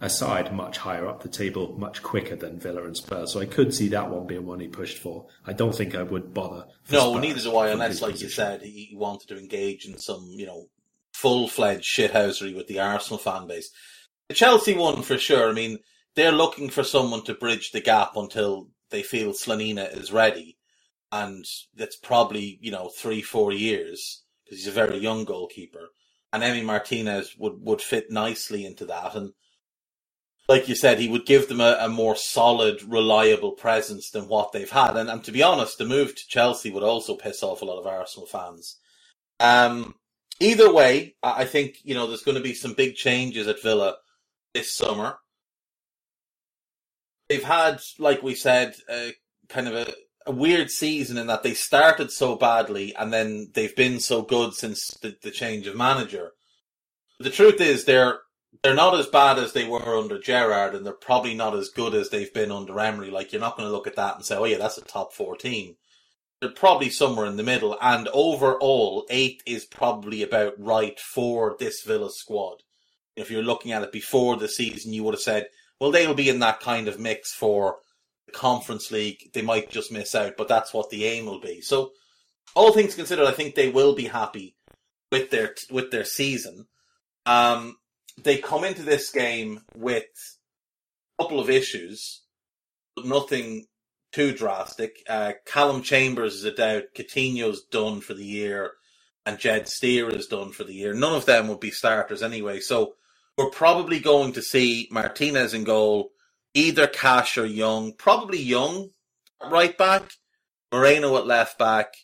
a 0.00 0.10
side 0.10 0.52
much 0.52 0.78
higher 0.78 1.06
up 1.06 1.22
the 1.22 1.28
table, 1.28 1.76
much 1.78 2.02
quicker 2.02 2.34
than 2.34 2.58
Villa 2.58 2.84
and 2.84 2.96
Spurs. 2.96 3.32
So 3.32 3.40
I 3.40 3.46
could 3.46 3.72
see 3.72 3.88
that 3.88 4.10
one 4.10 4.26
being 4.26 4.46
one 4.46 4.58
he 4.58 4.66
pushed 4.66 4.98
for. 4.98 5.26
I 5.46 5.52
don't 5.52 5.74
think 5.74 5.94
I 5.94 6.02
would 6.02 6.34
bother. 6.34 6.66
No, 6.90 7.18
neither 7.18 7.40
do 7.40 7.56
I, 7.56 7.70
unless, 7.70 8.02
like 8.02 8.12
position. 8.12 8.26
you 8.26 8.32
said, 8.32 8.62
he 8.62 8.94
wanted 8.96 9.28
to 9.28 9.38
engage 9.38 9.86
in 9.86 9.98
some, 9.98 10.26
you 10.30 10.46
know, 10.46 10.66
full 11.12 11.46
fledged 11.46 11.84
shithousery 11.84 12.54
with 12.54 12.66
the 12.66 12.80
Arsenal 12.80 13.18
fan 13.18 13.46
base. 13.46 13.70
The 14.28 14.34
Chelsea 14.34 14.74
one 14.74 15.02
for 15.02 15.18
sure. 15.18 15.48
I 15.48 15.52
mean, 15.52 15.78
they're 16.14 16.32
looking 16.32 16.68
for 16.68 16.84
someone 16.84 17.24
to 17.24 17.34
bridge 17.34 17.72
the 17.72 17.80
gap 17.80 18.16
until 18.16 18.68
they 18.90 19.02
feel 19.02 19.32
Slonina 19.32 19.96
is 19.96 20.12
ready. 20.12 20.58
And 21.10 21.44
that's 21.74 21.96
probably, 21.96 22.58
you 22.60 22.70
know, 22.70 22.88
three, 22.88 23.22
four 23.22 23.52
years 23.52 24.22
because 24.44 24.58
he's 24.58 24.68
a 24.68 24.72
very 24.72 24.98
young 24.98 25.24
goalkeeper. 25.24 25.88
And 26.32 26.42
Emi 26.42 26.64
Martinez 26.64 27.36
would, 27.38 27.54
would 27.60 27.82
fit 27.82 28.10
nicely 28.10 28.64
into 28.64 28.86
that. 28.86 29.14
And 29.14 29.32
like 30.48 30.68
you 30.68 30.74
said, 30.74 30.98
he 30.98 31.08
would 31.08 31.26
give 31.26 31.48
them 31.48 31.60
a, 31.60 31.76
a, 31.80 31.88
more 31.88 32.16
solid, 32.16 32.82
reliable 32.82 33.52
presence 33.52 34.10
than 34.10 34.28
what 34.28 34.52
they've 34.52 34.70
had. 34.70 34.96
And, 34.96 35.10
and, 35.10 35.22
to 35.24 35.32
be 35.32 35.42
honest, 35.42 35.78
the 35.78 35.84
move 35.84 36.14
to 36.14 36.28
Chelsea 36.28 36.70
would 36.70 36.82
also 36.82 37.16
piss 37.16 37.42
off 37.42 37.62
a 37.62 37.64
lot 37.64 37.78
of 37.78 37.86
Arsenal 37.86 38.26
fans. 38.26 38.78
Um, 39.38 39.94
either 40.40 40.72
way, 40.72 41.16
I 41.22 41.44
think, 41.44 41.76
you 41.84 41.94
know, 41.94 42.06
there's 42.06 42.22
going 42.22 42.36
to 42.36 42.42
be 42.42 42.54
some 42.54 42.74
big 42.74 42.94
changes 42.94 43.46
at 43.46 43.62
Villa 43.62 43.96
this 44.54 44.74
summer. 44.74 45.18
They've 47.32 47.42
had, 47.42 47.80
like 47.98 48.22
we 48.22 48.34
said, 48.34 48.74
kind 49.48 49.66
of 49.66 49.74
a, 49.74 49.94
a 50.26 50.32
weird 50.32 50.70
season 50.70 51.16
in 51.16 51.28
that 51.28 51.42
they 51.42 51.54
started 51.54 52.10
so 52.10 52.36
badly 52.36 52.94
and 52.94 53.10
then 53.10 53.52
they've 53.54 53.74
been 53.74 54.00
so 54.00 54.20
good 54.20 54.52
since 54.52 54.88
the, 55.00 55.16
the 55.22 55.30
change 55.30 55.66
of 55.66 55.74
manager. 55.74 56.32
The 57.20 57.30
truth 57.30 57.58
is, 57.62 57.86
they're 57.86 58.18
they're 58.62 58.74
not 58.74 58.98
as 58.98 59.06
bad 59.06 59.38
as 59.38 59.54
they 59.54 59.66
were 59.66 59.96
under 59.96 60.18
Gerrard, 60.18 60.74
and 60.74 60.84
they're 60.84 60.92
probably 60.92 61.32
not 61.32 61.56
as 61.56 61.70
good 61.70 61.94
as 61.94 62.10
they've 62.10 62.34
been 62.34 62.52
under 62.52 62.78
Emery. 62.78 63.10
Like 63.10 63.32
you're 63.32 63.40
not 63.40 63.56
going 63.56 63.66
to 63.66 63.72
look 63.72 63.86
at 63.86 63.96
that 63.96 64.16
and 64.16 64.26
say, 64.26 64.36
"Oh 64.36 64.44
yeah, 64.44 64.58
that's 64.58 64.76
a 64.76 64.82
top 64.82 65.14
four 65.14 65.34
team." 65.34 65.76
They're 66.38 66.50
probably 66.50 66.90
somewhere 66.90 67.24
in 67.24 67.38
the 67.38 67.42
middle, 67.42 67.78
and 67.80 68.08
overall, 68.08 69.06
eighth 69.08 69.40
is 69.46 69.64
probably 69.64 70.22
about 70.22 70.52
right 70.58 71.00
for 71.00 71.56
this 71.58 71.82
Villa 71.82 72.10
squad. 72.10 72.56
If 73.16 73.30
you're 73.30 73.42
looking 73.42 73.72
at 73.72 73.84
it 73.84 73.90
before 73.90 74.36
the 74.36 74.48
season, 74.48 74.92
you 74.92 75.02
would 75.04 75.14
have 75.14 75.22
said, 75.22 75.46
"Well, 75.82 75.90
they'll 75.90 76.14
be 76.14 76.28
in 76.28 76.38
that 76.38 76.60
kind 76.60 76.86
of 76.86 77.00
mix 77.00 77.32
for 77.32 77.78
the 78.26 78.32
Conference 78.32 78.92
League. 78.92 79.32
They 79.34 79.42
might 79.42 79.68
just 79.68 79.90
miss 79.90 80.14
out, 80.14 80.34
but 80.38 80.46
that's 80.46 80.72
what 80.72 80.90
the 80.90 81.06
aim 81.06 81.26
will 81.26 81.40
be." 81.40 81.60
So, 81.60 81.90
all 82.54 82.72
things 82.72 82.94
considered, 82.94 83.26
I 83.26 83.32
think 83.32 83.56
they 83.56 83.68
will 83.68 83.92
be 83.96 84.04
happy 84.04 84.54
with 85.10 85.30
their 85.30 85.56
with 85.72 85.90
their 85.90 86.04
season. 86.04 86.68
Um, 87.26 87.78
they 88.16 88.38
come 88.38 88.62
into 88.62 88.84
this 88.84 89.10
game 89.10 89.62
with 89.74 90.04
a 91.18 91.24
couple 91.24 91.40
of 91.40 91.50
issues, 91.50 92.22
but 92.94 93.04
nothing 93.04 93.66
too 94.12 94.32
drastic. 94.32 95.02
Uh, 95.08 95.32
Calum 95.46 95.82
Chambers 95.82 96.36
is 96.36 96.44
a 96.44 96.52
doubt. 96.52 96.84
Coutinho's 96.94 97.64
done 97.64 98.00
for 98.00 98.14
the 98.14 98.24
year, 98.24 98.74
and 99.26 99.36
Jed 99.36 99.68
Steer 99.68 100.08
is 100.10 100.28
done 100.28 100.52
for 100.52 100.62
the 100.62 100.74
year. 100.74 100.94
None 100.94 101.14
of 101.16 101.26
them 101.26 101.48
would 101.48 101.58
be 101.58 101.72
starters 101.72 102.22
anyway. 102.22 102.60
So 102.60 102.94
we're 103.36 103.50
probably 103.50 104.00
going 104.00 104.32
to 104.32 104.42
see 104.42 104.88
Martinez 104.90 105.54
in 105.54 105.64
goal, 105.64 106.10
either 106.54 106.86
Cash 106.86 107.38
or 107.38 107.46
Young. 107.46 107.94
Probably 107.94 108.38
Young 108.38 108.90
right 109.50 109.76
back, 109.76 110.12
Moreno 110.70 111.16
at 111.16 111.26
left 111.26 111.58
back, 111.58 111.94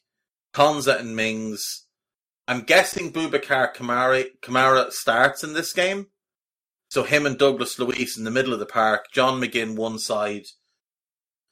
Konsa 0.54 0.98
and 0.98 1.14
Mings, 1.14 1.86
I'm 2.48 2.62
guessing 2.62 3.12
Boubacar 3.12 3.74
Kamara, 3.74 4.24
Kamara 4.40 4.90
starts 4.90 5.44
in 5.44 5.52
this 5.52 5.74
game. 5.74 6.06
So 6.88 7.02
him 7.02 7.26
and 7.26 7.36
Douglas 7.36 7.78
Luiz 7.78 8.16
in 8.16 8.24
the 8.24 8.30
middle 8.30 8.54
of 8.54 8.58
the 8.58 8.64
park, 8.64 9.08
John 9.12 9.38
McGinn 9.38 9.76
one 9.76 9.98
side, 9.98 10.46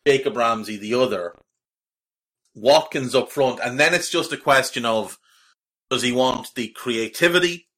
Jacob 0.07 0.39
Ramsey 0.39 0.79
the 0.79 0.95
other, 0.95 1.37
Watkins 2.55 3.15
up 3.15 3.31
front, 3.31 3.61
and 3.63 3.79
then 3.79 3.93
it's 3.93 4.09
just 4.09 4.33
a 4.33 4.39
question 4.39 4.87
of 4.87 5.19
does 5.91 6.01
he 6.01 6.13
want 6.13 6.49
the 6.55 6.69
creativity 6.69 7.69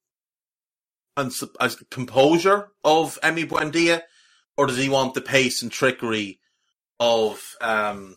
and 1.19 1.31
as 1.59 1.75
composure 1.89 2.71
of 2.83 3.19
Emi 3.21 3.47
Buendia, 3.47 4.01
or 4.57 4.65
does 4.67 4.77
he 4.77 4.89
want 4.89 5.13
the 5.13 5.21
pace 5.21 5.61
and 5.61 5.71
trickery 5.71 6.39
of 6.99 7.55
um, 7.61 8.15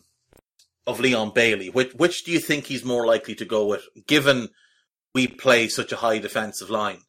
of 0.87 0.99
Leon 0.99 1.31
Bailey? 1.35 1.69
Which 1.69 1.93
which 1.93 2.23
do 2.23 2.31
you 2.31 2.39
think 2.39 2.65
he's 2.65 2.83
more 2.83 3.05
likely 3.05 3.35
to 3.35 3.45
go 3.45 3.65
with, 3.65 3.87
given 4.07 4.49
we 5.13 5.27
play 5.27 5.67
such 5.67 5.91
a 5.91 5.97
high 5.97 6.19
defensive 6.19 6.69
line. 6.69 7.01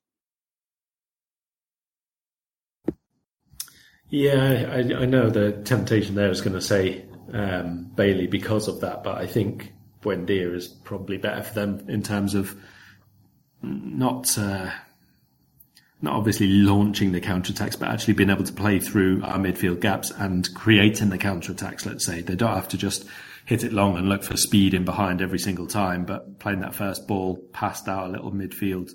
Yeah, 4.11 4.71
I, 4.71 5.03
I 5.03 5.07
know 5.07 5.31
the 5.31 5.53
temptation 5.65 6.15
there 6.15 6.31
is 6.31 6.41
going 6.41 6.55
to 6.55 6.61
say 6.61 7.07
um, 7.33 7.91
Bailey 7.95 8.27
because 8.27 8.69
of 8.69 8.81
that, 8.81 9.03
but 9.03 9.19
I 9.19 9.27
think 9.27 9.73
Buendia 10.03 10.55
is 10.55 10.69
probably 10.69 11.17
better 11.17 11.43
for 11.43 11.55
them 11.55 11.87
in 11.89 12.03
terms 12.03 12.35
of 12.35 12.55
not 13.63 14.37
uh, 14.39 14.71
not 16.05 16.15
obviously 16.15 16.47
launching 16.47 17.13
the 17.13 17.21
counter 17.21 17.53
attacks, 17.53 17.77
but 17.77 17.89
actually 17.89 18.15
being 18.15 18.31
able 18.31 18.45
to 18.45 18.53
play 18.53 18.79
through 18.79 19.23
our 19.25 19.39
midfield 19.39 19.81
gaps 19.81 20.11
and 20.11 20.49
creating 20.55 21.11
the 21.11 21.19
counter 21.19 21.53
attacks. 21.53 21.85
Let's 21.85 22.07
say 22.07 22.21
they 22.21 22.37
don't 22.37 22.55
have 22.55 22.69
to 22.69 22.79
just 22.79 23.05
hit 23.47 23.65
it 23.65 23.73
long 23.73 23.97
and 23.97 24.09
look 24.09 24.23
for 24.23 24.37
speed 24.37 24.75
in 24.75 24.85
behind 24.85 25.21
every 25.21 25.39
single 25.39 25.67
time, 25.67 26.05
but 26.05 26.39
playing 26.39 26.61
that 26.61 26.75
first 26.75 27.07
ball 27.07 27.37
past 27.53 27.89
our 27.89 28.09
little 28.09 28.33
midfield 28.33 28.91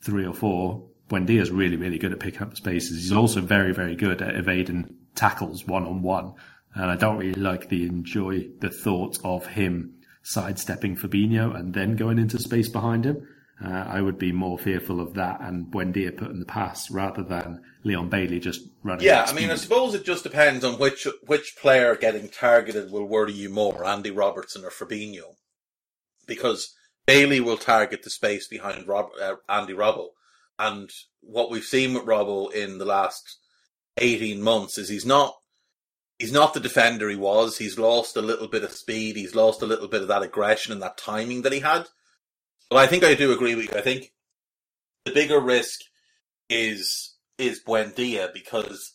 three 0.00 0.26
or 0.26 0.34
four, 0.34 0.88
is 1.12 1.50
really, 1.50 1.76
really 1.76 1.98
good 1.98 2.12
at 2.12 2.18
picking 2.18 2.42
up 2.42 2.56
spaces. 2.56 3.02
He's 3.02 3.12
also 3.12 3.40
very, 3.40 3.72
very 3.72 3.94
good 3.94 4.20
at 4.20 4.34
evading 4.34 4.96
tackles 5.14 5.66
one 5.66 5.84
on 5.84 6.02
one. 6.02 6.34
And 6.74 6.90
I 6.90 6.96
don't 6.96 7.18
really 7.18 7.40
like 7.40 7.68
the 7.68 7.86
enjoy 7.86 8.48
the 8.58 8.70
thought 8.70 9.18
of 9.22 9.46
him 9.46 9.94
sidestepping 10.22 10.96
Fabinho 10.96 11.54
and 11.54 11.72
then 11.72 11.94
going 11.94 12.18
into 12.18 12.38
space 12.38 12.68
behind 12.68 13.04
him. 13.04 13.28
Uh, 13.62 13.84
I 13.88 14.00
would 14.00 14.18
be 14.18 14.32
more 14.32 14.58
fearful 14.58 15.00
of 15.00 15.14
that 15.14 15.40
and 15.40 15.66
Buendia 15.66 16.16
putting 16.16 16.40
the 16.40 16.44
pass 16.44 16.90
rather 16.90 17.22
than 17.22 17.62
Leon 17.84 18.08
Bailey 18.08 18.40
just 18.40 18.62
running. 18.82 19.06
Yeah, 19.06 19.24
I 19.28 19.32
mean, 19.32 19.50
I 19.50 19.54
suppose 19.54 19.94
it 19.94 20.04
just 20.04 20.24
depends 20.24 20.64
on 20.64 20.78
which 20.78 21.06
which 21.26 21.56
player 21.56 21.94
getting 21.94 22.28
targeted 22.28 22.90
will 22.90 23.06
worry 23.06 23.32
you 23.32 23.48
more, 23.48 23.84
Andy 23.84 24.10
Robertson 24.10 24.64
or 24.64 24.70
Fabinho, 24.70 25.36
because 26.26 26.74
Bailey 27.06 27.40
will 27.40 27.56
target 27.56 28.02
the 28.02 28.10
space 28.10 28.48
behind 28.48 28.88
Rob, 28.88 29.10
uh, 29.22 29.36
Andy 29.48 29.72
Robbo, 29.72 30.08
and 30.58 30.90
what 31.20 31.50
we've 31.50 31.64
seen 31.64 31.94
with 31.94 32.06
Robbo 32.06 32.52
in 32.52 32.78
the 32.78 32.84
last 32.84 33.38
eighteen 33.98 34.42
months 34.42 34.78
is 34.78 34.88
he's 34.88 35.06
not 35.06 35.36
he's 36.18 36.32
not 36.32 36.54
the 36.54 36.60
defender 36.60 37.08
he 37.08 37.16
was. 37.16 37.58
He's 37.58 37.78
lost 37.78 38.16
a 38.16 38.22
little 38.22 38.48
bit 38.48 38.64
of 38.64 38.72
speed. 38.72 39.14
He's 39.16 39.36
lost 39.36 39.62
a 39.62 39.66
little 39.66 39.88
bit 39.88 40.02
of 40.02 40.08
that 40.08 40.22
aggression 40.22 40.72
and 40.72 40.82
that 40.82 40.98
timing 40.98 41.42
that 41.42 41.52
he 41.52 41.60
had. 41.60 41.88
But 42.70 42.78
I 42.78 42.86
think 42.86 43.04
I 43.04 43.14
do 43.14 43.32
agree 43.32 43.54
with 43.54 43.66
you. 43.66 43.78
I 43.78 43.82
think 43.82 44.12
the 45.04 45.12
bigger 45.12 45.40
risk 45.40 45.80
is 46.48 47.14
is 47.38 47.62
Buendia 47.66 48.32
because 48.32 48.92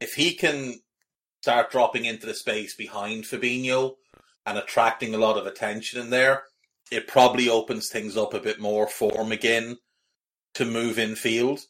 if 0.00 0.14
he 0.14 0.34
can 0.34 0.80
start 1.42 1.70
dropping 1.70 2.04
into 2.04 2.26
the 2.26 2.34
space 2.34 2.74
behind 2.74 3.24
Fabinho 3.24 3.94
and 4.44 4.58
attracting 4.58 5.14
a 5.14 5.18
lot 5.18 5.36
of 5.36 5.46
attention 5.46 6.00
in 6.00 6.10
there, 6.10 6.42
it 6.90 7.08
probably 7.08 7.48
opens 7.48 7.88
things 7.88 8.16
up 8.16 8.34
a 8.34 8.40
bit 8.40 8.60
more 8.60 8.86
for 8.86 9.12
McGinn 9.24 9.76
to 10.54 10.64
move 10.64 10.98
in 10.98 11.14
field. 11.14 11.60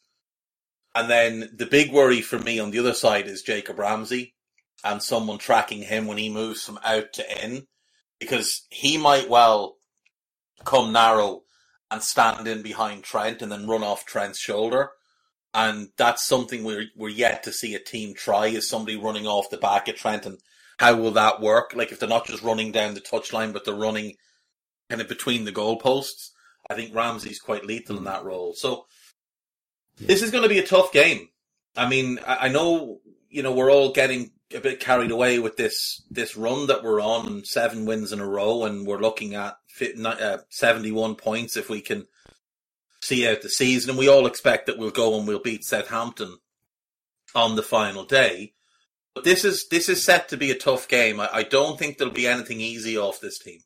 And 0.95 1.09
then 1.09 1.51
the 1.55 1.67
big 1.67 1.93
worry 1.93 2.21
for 2.21 2.39
me 2.39 2.59
on 2.59 2.71
the 2.71 2.79
other 2.79 2.95
side 2.95 3.27
is 3.27 3.43
Jacob 3.43 3.79
Ramsey 3.79 4.35
and 4.85 5.03
someone 5.03 5.39
tracking 5.39 5.83
him 5.83 6.07
when 6.07 6.19
he 6.19 6.29
moves 6.29 6.65
from 6.65 6.79
out 6.85 7.13
to 7.15 7.45
in 7.45 7.67
because 8.19 8.67
he 8.71 8.97
might 8.97 9.29
well 9.29 9.78
come 10.65 10.93
narrow 10.93 11.43
and 11.91 12.03
stand 12.03 12.47
in 12.47 12.63
behind 12.63 13.05
Trent 13.05 13.43
and 13.43 13.51
then 13.51 13.67
run 13.67 13.83
off 13.83 14.05
Trent's 14.05 14.39
shoulder. 14.39 14.91
And 15.55 15.89
that's 15.97 16.27
something 16.27 16.63
we're, 16.63 16.87
we're 16.95 17.09
yet 17.09 17.43
to 17.45 17.53
see 17.53 17.75
a 17.75 17.81
team 17.81 18.15
try 18.15 18.47
is 18.47 18.69
somebody 18.69 18.97
running 18.97 19.27
off 19.27 19.51
the 19.51 19.57
back 19.57 19.89
of 19.89 19.97
Trent 19.97 20.27
and 20.27 20.39
how 20.79 20.95
will 20.97 21.13
that 21.13 21.41
work? 21.41 21.73
Like 21.75 21.91
if 21.91 21.99
they're 21.99 22.09
not 22.09 22.27
just 22.27 22.43
running 22.43 22.71
down 22.71 22.95
the 22.95 23.01
touchline, 23.01 23.53
but 23.53 23.65
they're 23.65 23.75
running 23.75 24.17
kind 24.89 25.01
of 25.01 25.09
between 25.09 25.45
the 25.45 25.53
goalposts. 25.53 26.31
I 26.71 26.75
think 26.75 26.95
Ramsey's 26.95 27.41
quite 27.41 27.65
lethal 27.65 27.97
in 27.97 28.03
hmm. 28.03 28.09
that 28.09 28.25
role. 28.25 28.55
So 28.55 28.87
this 29.97 30.23
is 30.23 30.31
going 30.31 30.43
to 30.43 30.49
be 30.49 30.59
a 30.59 30.67
tough 30.67 30.93
game. 30.93 31.29
I 31.77 31.89
mean, 31.89 32.19
I, 32.27 32.49
know, 32.49 33.01
you 33.29 33.43
know, 33.43 33.53
we're 33.53 33.71
all 33.71 33.93
getting 33.93 34.33
a 34.55 34.61
bit 34.61 34.81
carried 34.81 35.11
away 35.11 35.39
with 35.39 35.57
this 35.57 36.03
this 36.11 36.37
run 36.37 36.69
that 36.69 36.83
we're 36.83 37.01
on 37.01 37.27
and 37.27 37.47
seven 37.47 37.85
wins 37.85 38.13
in 38.13 38.21
a 38.21 38.27
row, 38.27 38.65
and 38.65 38.87
we're 38.87 39.01
looking 39.01 39.35
at 39.35 39.57
uh, 40.05 40.39
71 40.51 41.17
points 41.17 41.57
if 41.57 41.69
we 41.69 41.81
can 41.81 42.07
see 43.03 43.29
out 43.29 43.43
the 43.43 43.49
season. 43.49 43.91
And 43.91 43.99
we 43.99 44.09
all 44.09 44.27
expect 44.27 44.67
that 44.67 44.79
we'll 44.79 44.91
go 44.91 45.19
and 45.19 45.27
we'll 45.27 45.41
beat 45.41 45.65
Southampton 45.65 46.39
on 47.35 47.57
the 47.57 47.63
final 47.63 48.05
day. 48.05 48.55
But 49.15 49.25
this 49.25 49.45
is 49.45 49.67
this 49.69 49.89
is 49.89 50.05
set 50.05 50.29
to 50.29 50.37
be 50.37 50.51
a 50.51 50.59
tough 50.59 50.87
game. 50.87 51.19
I, 51.19 51.29
I 51.33 51.43
don't 51.43 51.79
think 51.79 51.99
there'll 51.99 52.13
be 52.13 52.27
anything 52.27 52.61
easy 52.61 52.97
off 52.97 53.21
this 53.21 53.39
team. 53.39 53.61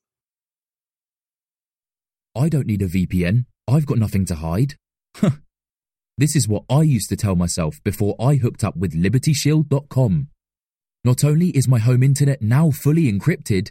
I 2.34 2.48
don't 2.48 2.66
need 2.66 2.82
a 2.82 2.88
VPN. 2.88 3.44
I've 3.68 3.86
got 3.86 3.98
nothing 3.98 4.24
to 4.26 4.36
hide. 4.36 4.76
this 6.18 6.34
is 6.34 6.48
what 6.48 6.64
I 6.70 6.82
used 6.82 7.10
to 7.10 7.16
tell 7.16 7.36
myself 7.36 7.82
before 7.84 8.16
I 8.18 8.36
hooked 8.36 8.64
up 8.64 8.76
with 8.76 8.94
LibertyShield.com. 8.94 10.28
Not 11.04 11.24
only 11.24 11.50
is 11.50 11.68
my 11.68 11.78
home 11.78 12.02
internet 12.02 12.40
now 12.40 12.70
fully 12.70 13.12
encrypted, 13.12 13.70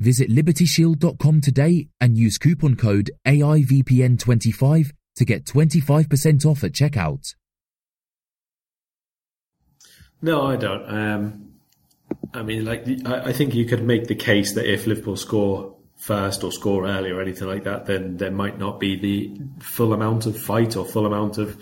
Visit 0.00 0.30
libertyshield.com 0.30 1.40
today 1.40 1.88
and 2.00 2.16
use 2.16 2.38
coupon 2.38 2.76
code 2.76 3.10
AIVPN25 3.26 4.92
to 5.16 5.24
get 5.24 5.44
25% 5.44 6.46
off 6.46 6.62
at 6.62 6.72
checkout. 6.72 7.34
No, 10.22 10.42
I 10.42 10.56
don't. 10.56 10.88
Um, 10.88 11.48
I 12.32 12.42
mean, 12.42 12.64
like, 12.64 12.86
I, 13.04 13.30
I 13.30 13.32
think 13.32 13.54
you 13.54 13.64
could 13.64 13.82
make 13.82 14.06
the 14.06 14.14
case 14.14 14.54
that 14.54 14.72
if 14.72 14.86
Liverpool 14.86 15.16
score 15.16 15.76
first 15.96 16.44
or 16.44 16.52
score 16.52 16.86
early 16.86 17.10
or 17.10 17.20
anything 17.20 17.48
like 17.48 17.64
that, 17.64 17.86
then 17.86 18.16
there 18.16 18.30
might 18.30 18.58
not 18.58 18.78
be 18.78 18.96
the 18.96 19.40
full 19.60 19.92
amount 19.92 20.26
of 20.26 20.40
fight 20.40 20.76
or 20.76 20.84
full 20.84 21.06
amount 21.06 21.38
of 21.38 21.60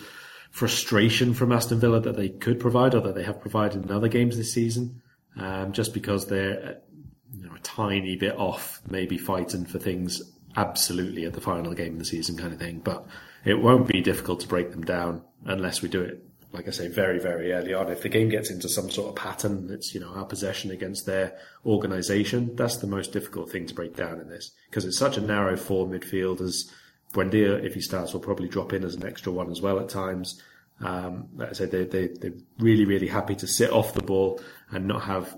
frustration 0.51 1.35
from 1.35 1.53
Aston 1.53 1.81
Villa 1.81 2.01
that 2.01 2.17
they 2.17 2.29
could 2.29 2.61
provide 2.61 2.95
or 2.95 3.01
that 3.01 3.15
they 3.15 3.25
have 3.25 3.41
provided 3.41 3.85
in 3.85 3.91
other 3.91 4.09
games 4.09 4.37
this 4.37 4.53
season. 4.53 5.03
Um, 5.39 5.73
just 5.73 5.93
because 5.93 6.29
they're 6.29 6.79
you 7.37 7.47
know, 7.47 7.55
a 7.55 7.61
tiny 7.61 8.17
bit 8.17 8.37
off, 8.37 8.81
maybe 8.89 9.19
fighting 9.19 9.67
for 9.67 9.79
things 9.79 10.23
absolutely 10.57 11.25
at 11.25 11.35
the 11.35 11.41
final 11.41 11.75
game 11.75 11.95
of 11.95 11.99
the 11.99 12.05
season 12.05 12.37
kind 12.37 12.53
of 12.53 12.59
thing. 12.59 12.81
But 12.81 13.07
it 13.45 13.61
won't 13.61 13.87
be 13.87 14.01
difficult 14.01 14.41
to 14.41 14.49
break 14.49 14.71
them 14.71 14.85
down 14.85 15.23
unless 15.45 15.83
we 15.83 15.89
do 15.89 16.03
it 16.03 16.27
like 16.57 16.69
I 16.69 16.71
say, 16.71 16.89
very, 16.89 17.19
very 17.19 17.53
early 17.53 17.75
on. 17.75 17.91
If 17.91 18.03
the 18.03 18.09
game 18.09 18.31
gets 18.31 18.51
into 18.51 18.69
some 18.69 18.91
sort 18.91 19.11
of 19.11 19.17
pattern, 19.17 19.69
it's, 19.71 19.95
you 19.95 20.01
know, 20.01 20.09
our 20.09 20.25
possession 20.25 20.71
against 20.71 21.05
their 21.05 21.37
organisation, 21.67 22.57
that's 22.57 22.79
the 22.79 22.87
most 22.87 23.13
difficult 23.13 23.51
thing 23.51 23.67
to 23.67 23.75
break 23.75 23.95
down 23.95 24.21
in 24.21 24.29
this. 24.29 24.53
Because 24.71 24.85
it's 24.85 24.99
such 24.99 25.19
a 25.19 25.21
narrow 25.21 25.57
four 25.57 25.87
midfield 25.87 26.41
as 26.41 26.71
Buendia, 27.13 27.63
if 27.63 27.75
he 27.75 27.81
starts, 27.81 28.13
will 28.13 28.21
probably 28.21 28.49
drop 28.49 28.73
in 28.73 28.85
as 28.85 28.95
an 28.95 29.07
extra 29.07 29.33
one 29.33 29.51
as 29.51 29.61
well 29.61 29.79
at 29.79 29.89
times. 29.89 30.43
Um, 30.81 31.29
like 31.37 31.51
I 31.51 31.53
said, 31.53 31.71
they, 31.71 31.85
they, 31.85 32.09
they're 32.09 32.33
really, 32.59 32.85
really 32.85 33.09
happy 33.09 33.35
to 33.37 33.47
sit 33.47 33.71
off 33.71 33.95
the 33.95 34.03
ball 34.03 34.41
and 34.71 34.87
not 34.87 35.03
have 35.03 35.37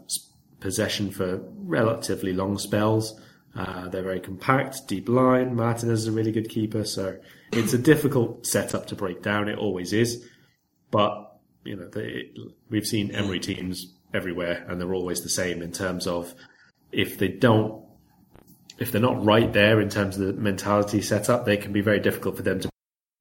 possession 0.60 1.10
for 1.10 1.40
relatively 1.56 2.32
long 2.32 2.58
spells. 2.58 3.20
Uh, 3.56 3.88
they're 3.88 4.02
very 4.02 4.20
compact, 4.20 4.86
deep 4.86 5.08
line. 5.08 5.54
Martinez 5.54 6.02
is 6.02 6.06
a 6.08 6.12
really 6.12 6.32
good 6.32 6.48
keeper, 6.48 6.84
so 6.84 7.18
it's 7.52 7.72
a 7.72 7.78
difficult 7.78 8.46
setup 8.46 8.86
to 8.86 8.94
break 8.94 9.22
down. 9.22 9.48
It 9.48 9.58
always 9.58 9.92
is. 9.92 10.24
But 10.90 11.38
you 11.64 11.76
know, 11.76 11.90
we've 12.70 12.86
seen 12.86 13.10
Emery 13.10 13.40
teams 13.40 13.94
everywhere, 14.14 14.64
and 14.68 14.80
they're 14.80 14.94
always 14.94 15.22
the 15.22 15.28
same 15.28 15.62
in 15.62 15.72
terms 15.72 16.06
of 16.06 16.34
if 16.92 17.18
they 17.18 17.28
don't, 17.28 17.84
if 18.78 18.92
they're 18.92 19.00
not 19.00 19.24
right 19.24 19.52
there 19.52 19.80
in 19.80 19.88
terms 19.88 20.18
of 20.18 20.26
the 20.26 20.32
mentality 20.34 21.02
setup, 21.02 21.44
they 21.44 21.56
can 21.56 21.72
be 21.72 21.80
very 21.80 22.00
difficult 22.00 22.36
for 22.36 22.42
them 22.42 22.60
to 22.60 22.70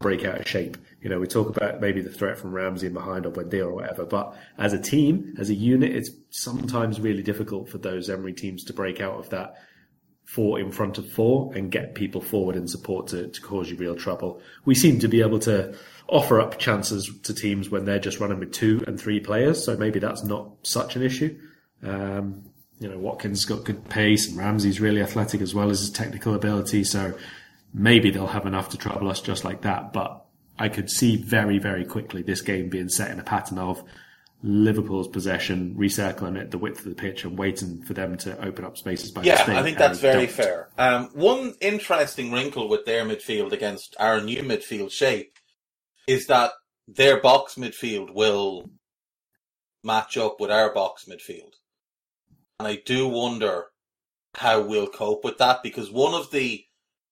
break 0.08 0.24
out 0.24 0.40
of 0.40 0.48
shape. 0.48 0.78
You 1.02 1.10
know, 1.10 1.20
we 1.20 1.28
talk 1.28 1.50
about 1.50 1.82
maybe 1.82 2.00
the 2.00 2.10
threat 2.10 2.38
from 2.38 2.54
Ramsey 2.54 2.88
in 2.88 2.94
behind 2.94 3.26
or 3.26 3.30
Buendia 3.30 3.66
or 3.66 3.74
whatever, 3.74 4.06
but 4.06 4.38
as 4.58 4.72
a 4.72 4.80
team, 4.80 5.36
as 5.38 5.50
a 5.50 5.54
unit, 5.54 5.94
it's 5.94 6.10
sometimes 6.30 7.02
really 7.02 7.22
difficult 7.22 7.68
for 7.68 7.78
those 7.78 8.10
Emery 8.10 8.32
teams 8.32 8.64
to 8.64 8.74
break 8.74 9.02
out 9.02 9.20
of 9.20 9.30
that 9.32 9.56
four 10.24 10.62
in 10.62 10.72
front 10.72 10.98
of 10.98 11.12
four 11.12 11.54
and 11.56 11.74
get 11.74 11.94
people 11.94 12.22
forward 12.22 12.56
in 12.56 12.70
support 12.70 13.08
to, 13.08 13.28
to 13.28 13.42
cause 13.42 13.70
you 13.70 13.76
real 13.76 13.98
trouble. 13.98 14.42
We 14.64 14.76
seem 14.76 15.00
to 15.00 15.10
be 15.10 15.20
able 15.20 15.40
to 15.40 15.76
offer 16.08 16.40
up 16.40 16.58
chances 16.58 17.12
to 17.24 17.34
teams 17.34 17.70
when 17.70 17.84
they're 17.84 18.00
just 18.00 18.22
running 18.22 18.40
with 18.40 18.54
two 18.54 18.82
and 18.88 18.98
three 18.98 19.20
players. 19.20 19.66
So 19.66 19.76
maybe 19.76 20.00
that's 20.00 20.24
not 20.24 20.52
such 20.64 20.96
an 20.96 21.02
issue. 21.02 21.38
Um, 21.84 22.46
you 22.80 22.88
know, 22.88 22.98
Watkins 22.98 23.44
got 23.44 23.66
good 23.66 23.90
pace 23.90 24.30
and 24.30 24.38
Ramsey's 24.38 24.80
really 24.80 25.02
athletic 25.02 25.42
as 25.42 25.54
well 25.54 25.70
as 25.70 25.82
his 25.82 25.90
technical 25.90 26.34
ability. 26.34 26.86
So 26.86 27.14
maybe 27.74 28.10
they'll 28.10 28.28
have 28.28 28.46
enough 28.46 28.70
to 28.70 28.78
trouble 28.78 29.10
us 29.10 29.22
just 29.22 29.44
like 29.44 29.62
that. 29.62 29.94
But 29.94 30.26
I 30.58 30.70
could 30.70 30.90
see 30.90 31.18
very, 31.18 31.60
very 31.60 31.86
quickly 31.86 32.22
this 32.22 32.42
game 32.42 32.70
being 32.70 32.90
set 32.90 33.12
in 33.12 33.20
a 33.20 33.24
pattern 33.24 33.60
of 33.60 33.84
Liverpool's 34.44 35.08
possession, 35.08 35.76
recircling 35.76 36.38
it 36.38 36.52
the 36.52 36.58
width 36.58 36.80
of 36.80 36.86
the 36.86 36.96
pitch 36.96 37.24
and 37.24 37.38
waiting 37.38 37.82
for 37.84 37.94
them 37.94 38.18
to 38.18 38.40
open 38.46 38.66
up 38.66 38.78
spaces 38.78 39.12
by 39.12 39.24
yeah. 39.24 39.44
I 39.48 39.64
think 39.64 39.78
that's 39.78 40.00
very 40.00 40.26
don't. 40.28 40.36
fair. 40.36 40.70
Um, 40.78 41.10
one 41.14 41.56
interesting 41.60 42.32
wrinkle 42.32 42.70
with 42.70 42.86
their 42.86 43.04
midfield 43.04 43.52
against 43.52 43.96
our 44.00 44.22
new 44.22 44.44
midfield 44.44 44.92
shape 44.92 45.38
is 46.08 46.28
that 46.28 46.52
their 46.88 47.20
box 47.20 47.56
midfield 47.56 48.14
will 48.14 48.70
match 49.84 50.18
up 50.18 50.40
with 50.40 50.52
our 50.52 50.74
box 50.74 51.06
midfield. 51.06 51.54
And 52.60 52.68
I 52.68 52.82
do 52.86 53.08
wonder 53.08 53.66
how 54.36 54.62
we'll 54.62 54.88
cope 54.88 55.24
with 55.24 55.40
that 55.40 55.64
because 55.64 55.92
one 55.92 56.14
of 56.14 56.32
the 56.32 56.64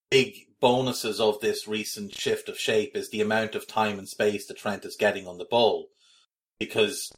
big 0.09 0.35
bonuses 0.61 1.19
of 1.19 1.39
this 1.41 1.67
recent 1.67 2.13
shift 2.13 2.49
of 2.49 2.57
shape 2.57 2.95
is 2.95 3.09
the 3.09 3.21
amount 3.21 3.55
of 3.55 3.67
time 3.67 3.99
and 3.99 4.07
space 4.07 4.47
that 4.47 4.57
Trent 4.57 4.85
is 4.85 4.95
getting 4.95 5.27
on 5.27 5.37
the 5.37 5.45
ball. 5.45 5.87
Because 6.59 7.11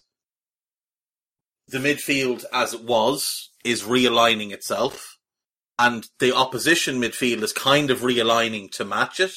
the 1.68 1.78
midfield 1.78 2.46
as 2.52 2.74
it 2.74 2.84
was 2.84 3.52
is 3.64 3.84
realigning 3.84 4.52
itself 4.52 5.18
and 5.80 6.08
the 6.20 6.36
opposition 6.36 7.00
midfield 7.00 7.44
is 7.44 7.54
kind 7.54 7.92
of 7.92 8.00
realigning 8.00 8.72
to 8.72 8.86
match 8.86 9.20
it. 9.20 9.34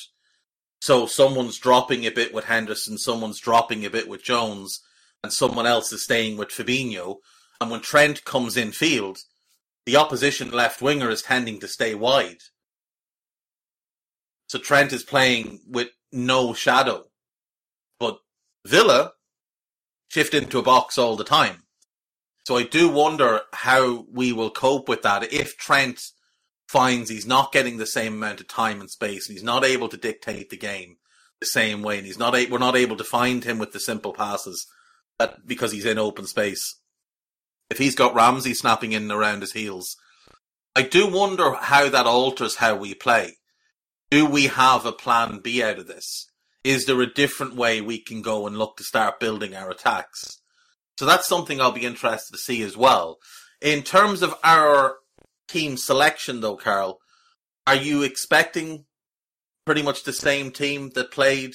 So 0.80 1.06
someone's 1.06 1.58
dropping 1.58 2.06
a 2.06 2.10
bit 2.10 2.32
with 2.32 2.46
Henderson, 2.46 2.96
someone's 2.96 3.38
dropping 3.38 3.84
a 3.84 3.90
bit 3.90 4.08
with 4.08 4.24
Jones, 4.24 4.80
and 5.22 5.32
someone 5.32 5.66
else 5.66 5.92
is 5.92 6.04
staying 6.04 6.38
with 6.38 6.48
Fabinho. 6.48 7.16
And 7.60 7.70
when 7.70 7.80
Trent 7.80 8.24
comes 8.24 8.56
in 8.56 8.72
field, 8.72 9.18
the 9.84 9.96
opposition 9.96 10.50
left 10.50 10.80
winger 10.80 11.10
is 11.10 11.22
tending 11.22 11.60
to 11.60 11.68
stay 11.68 11.94
wide. 11.94 12.38
So 14.50 14.58
Trent 14.58 14.92
is 14.92 15.04
playing 15.04 15.60
with 15.68 15.90
no 16.10 16.54
shadow. 16.54 17.04
But 18.00 18.18
Villa 18.66 19.12
shift 20.08 20.34
into 20.34 20.58
a 20.58 20.62
box 20.64 20.98
all 20.98 21.14
the 21.14 21.22
time. 21.22 21.62
So 22.48 22.56
I 22.56 22.64
do 22.64 22.88
wonder 22.88 23.42
how 23.52 24.06
we 24.12 24.32
will 24.32 24.50
cope 24.50 24.88
with 24.88 25.02
that 25.02 25.32
if 25.32 25.56
Trent 25.56 26.02
finds 26.66 27.10
he's 27.10 27.28
not 27.28 27.52
getting 27.52 27.76
the 27.76 27.86
same 27.86 28.14
amount 28.14 28.40
of 28.40 28.48
time 28.48 28.80
and 28.80 28.90
space 28.90 29.28
and 29.28 29.36
he's 29.36 29.44
not 29.44 29.64
able 29.64 29.88
to 29.88 29.96
dictate 29.96 30.50
the 30.50 30.56
game 30.56 30.96
the 31.38 31.46
same 31.46 31.80
way 31.80 31.98
and 31.98 32.06
he's 32.08 32.18
not 32.18 32.34
a- 32.34 32.46
we're 32.46 32.58
not 32.58 32.74
able 32.74 32.96
to 32.96 33.04
find 33.04 33.44
him 33.44 33.60
with 33.60 33.70
the 33.70 33.78
simple 33.78 34.12
passes 34.12 34.66
that 35.20 35.46
because 35.46 35.70
he's 35.70 35.86
in 35.86 35.96
open 35.96 36.26
space. 36.26 36.80
If 37.70 37.78
he's 37.78 37.94
got 37.94 38.16
Ramsey 38.16 38.54
snapping 38.54 38.90
in 38.90 39.12
around 39.12 39.42
his 39.42 39.52
heels, 39.52 39.96
I 40.74 40.82
do 40.82 41.06
wonder 41.06 41.52
how 41.52 41.88
that 41.88 42.06
alters 42.06 42.56
how 42.56 42.74
we 42.74 42.94
play. 42.94 43.36
Do 44.10 44.26
we 44.26 44.46
have 44.46 44.86
a 44.86 44.92
plan 44.92 45.38
B 45.38 45.62
out 45.62 45.78
of 45.78 45.86
this? 45.86 46.26
Is 46.64 46.86
there 46.86 47.00
a 47.00 47.12
different 47.12 47.54
way 47.54 47.80
we 47.80 47.98
can 47.98 48.22
go 48.22 48.46
and 48.46 48.58
look 48.58 48.76
to 48.76 48.84
start 48.84 49.20
building 49.20 49.54
our 49.54 49.70
attacks? 49.70 50.40
So 50.98 51.06
that's 51.06 51.28
something 51.28 51.60
I'll 51.60 51.72
be 51.72 51.86
interested 51.86 52.32
to 52.32 52.38
see 52.38 52.62
as 52.62 52.76
well. 52.76 53.18
In 53.62 53.82
terms 53.82 54.22
of 54.22 54.34
our 54.42 54.96
team 55.48 55.76
selection, 55.76 56.40
though, 56.40 56.56
Karl, 56.56 56.98
are 57.66 57.76
you 57.76 58.02
expecting 58.02 58.84
pretty 59.64 59.82
much 59.82 60.02
the 60.02 60.12
same 60.12 60.50
team 60.50 60.90
that 60.94 61.12
played 61.12 61.54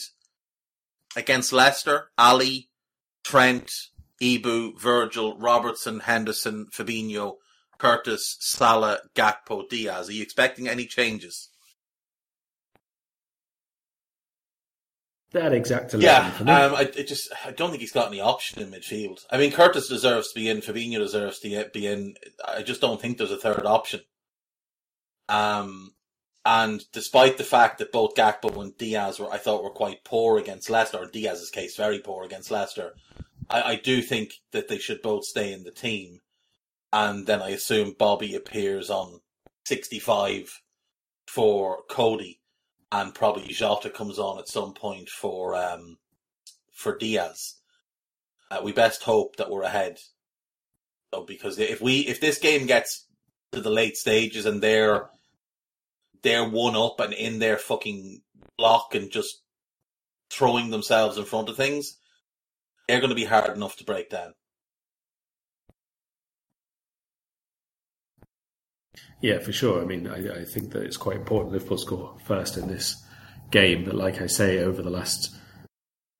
against 1.15 1.51
Leicester? 1.51 2.09
Ali, 2.17 2.69
Trent, 3.23 3.71
Ibou, 4.21 4.79
Virgil, 4.79 5.37
Robertson, 5.37 5.99
Henderson, 5.99 6.67
Fabinho, 6.73 7.35
Curtis, 7.77 8.37
Salah, 8.39 8.99
Gakpo, 9.13 9.67
Diaz. 9.67 10.09
Are 10.09 10.13
you 10.13 10.23
expecting 10.23 10.69
any 10.69 10.85
changes? 10.85 11.49
That 15.32 15.53
exact 15.53 15.93
eleven 15.93 16.47
Yeah, 16.47 16.65
um, 16.65 16.76
I, 16.76 16.82
I 16.82 17.03
just 17.03 17.30
I 17.45 17.51
don't 17.51 17.69
think 17.69 17.82
he's 17.82 17.91
got 17.91 18.07
any 18.07 18.21
option 18.21 18.61
in 18.61 18.71
midfield. 18.71 19.26
I 19.30 19.38
mean, 19.38 19.51
Curtis 19.51 19.89
deserves 19.89 20.30
to 20.30 20.39
be 20.39 20.49
in. 20.49 20.61
Fabinho 20.61 20.99
deserves 20.99 21.39
to 21.39 21.69
be 21.73 21.88
in. 21.88 22.15
I 22.47 22.61
just 22.61 22.80
don't 22.80 23.01
think 23.01 23.17
there's 23.17 23.32
a 23.32 23.38
third 23.38 23.65
option. 23.65 24.01
Um, 25.28 25.95
and 26.45 26.84
despite 26.93 27.38
the 27.38 27.43
fact 27.43 27.80
that 27.80 27.91
both 27.91 28.13
Gakpo 28.13 28.61
and 28.61 28.78
Diaz 28.78 29.19
were, 29.19 29.32
I 29.32 29.38
thought, 29.38 29.63
were 29.63 29.71
quite 29.71 30.03
poor 30.03 30.38
against 30.38 30.69
Leicester, 30.69 30.97
or 30.97 31.07
Diaz's 31.07 31.49
case, 31.49 31.76
very 31.76 31.99
poor 31.99 32.23
against 32.23 32.51
Leicester, 32.51 32.93
I, 33.49 33.61
I 33.61 33.76
do 33.78 34.01
think 34.01 34.34
that 34.51 34.67
they 34.67 34.78
should 34.78 35.01
both 35.01 35.26
stay 35.26 35.51
in 35.51 35.63
the 35.63 35.71
team. 35.71 36.19
And 36.93 37.26
then 37.26 37.41
I 37.41 37.49
assume 37.49 37.95
Bobby 37.97 38.36
appears 38.36 38.89
on 38.89 39.21
65 39.65 40.61
for 41.28 41.80
Cody 41.89 42.39
and 42.91 43.13
probably 43.13 43.53
Jota 43.53 43.89
comes 43.89 44.19
on 44.19 44.39
at 44.39 44.47
some 44.47 44.73
point 44.73 45.09
for 45.09 45.55
um, 45.55 45.97
for 46.71 46.97
Diaz. 46.97 47.55
Uh, 48.51 48.61
we 48.63 48.71
best 48.71 49.03
hope 49.03 49.38
that 49.38 49.49
we're 49.49 49.63
ahead, 49.63 49.99
though, 51.11 51.23
because 51.23 51.57
if 51.57 51.81
we 51.81 51.99
if 52.01 52.21
this 52.21 52.38
game 52.38 52.67
gets 52.67 53.05
to 53.51 53.61
the 53.61 53.69
late 53.69 53.97
stages 53.97 54.45
and 54.45 54.61
they're 54.61 55.09
they're 56.21 56.47
one 56.47 56.75
up 56.75 56.99
and 56.99 57.13
in 57.13 57.39
their 57.39 57.57
fucking 57.57 58.21
block 58.57 58.95
and 58.95 59.11
just 59.11 59.41
throwing 60.29 60.69
themselves 60.69 61.17
in 61.17 61.25
front 61.25 61.49
of 61.49 61.55
things, 61.55 61.97
they're 62.88 62.99
going 62.99 63.09
to 63.09 63.15
be 63.15 63.25
hard 63.25 63.55
enough 63.55 63.77
to 63.77 63.83
break 63.83 64.09
down. 64.09 64.33
Yeah, 69.26 69.39
for 69.39 69.51
sure. 69.51 69.82
I 69.82 69.86
mean, 69.86 70.07
I, 70.07 70.41
I 70.41 70.45
think 70.45 70.69
that 70.73 70.84
it's 70.84 70.97
quite 70.97 71.17
important 71.17 71.51
Liverpool 71.51 71.80
score 71.80 72.15
first 72.26 72.57
in 72.57 72.67
this 72.67 73.03
game. 73.49 73.86
That, 73.86 73.95
like 73.95 74.21
I 74.21 74.28
say, 74.28 74.59
over 74.59 74.84
the 74.84 74.91
last 74.91 75.36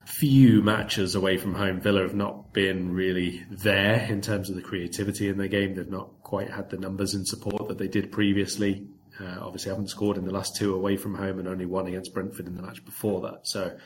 few 0.08 0.64
matches 0.64 1.14
away 1.14 1.38
from 1.38 1.54
home, 1.54 1.80
Villa 1.80 2.02
have 2.02 2.16
not 2.16 2.52
been 2.52 2.92
really 2.96 3.46
there 3.52 4.08
in 4.10 4.22
terms 4.22 4.50
of 4.50 4.56
the 4.56 4.64
creativity 4.64 5.30
in 5.30 5.38
their 5.38 5.48
game. 5.48 5.76
They've 5.76 5.88
not 5.88 6.20
quite 6.24 6.50
had 6.50 6.72
the 6.72 6.78
numbers 6.78 7.14
in 7.14 7.26
support 7.26 7.68
that 7.68 7.78
they 7.78 7.88
did 7.88 8.12
previously. 8.12 8.88
Uh, 9.22 9.38
obviously, 9.40 9.70
haven't 9.70 9.92
scored 9.92 10.18
in 10.18 10.26
the 10.26 10.34
last 10.34 10.56
two 10.56 10.74
away 10.74 10.98
from 10.98 11.14
home 11.14 11.38
and 11.38 11.48
only 11.48 11.68
one 11.68 11.86
against 11.86 12.12
Brentford 12.12 12.48
in 12.48 12.56
the 12.56 12.64
match 12.64 12.84
before 12.86 13.22
that. 13.22 13.42
So 13.44 13.78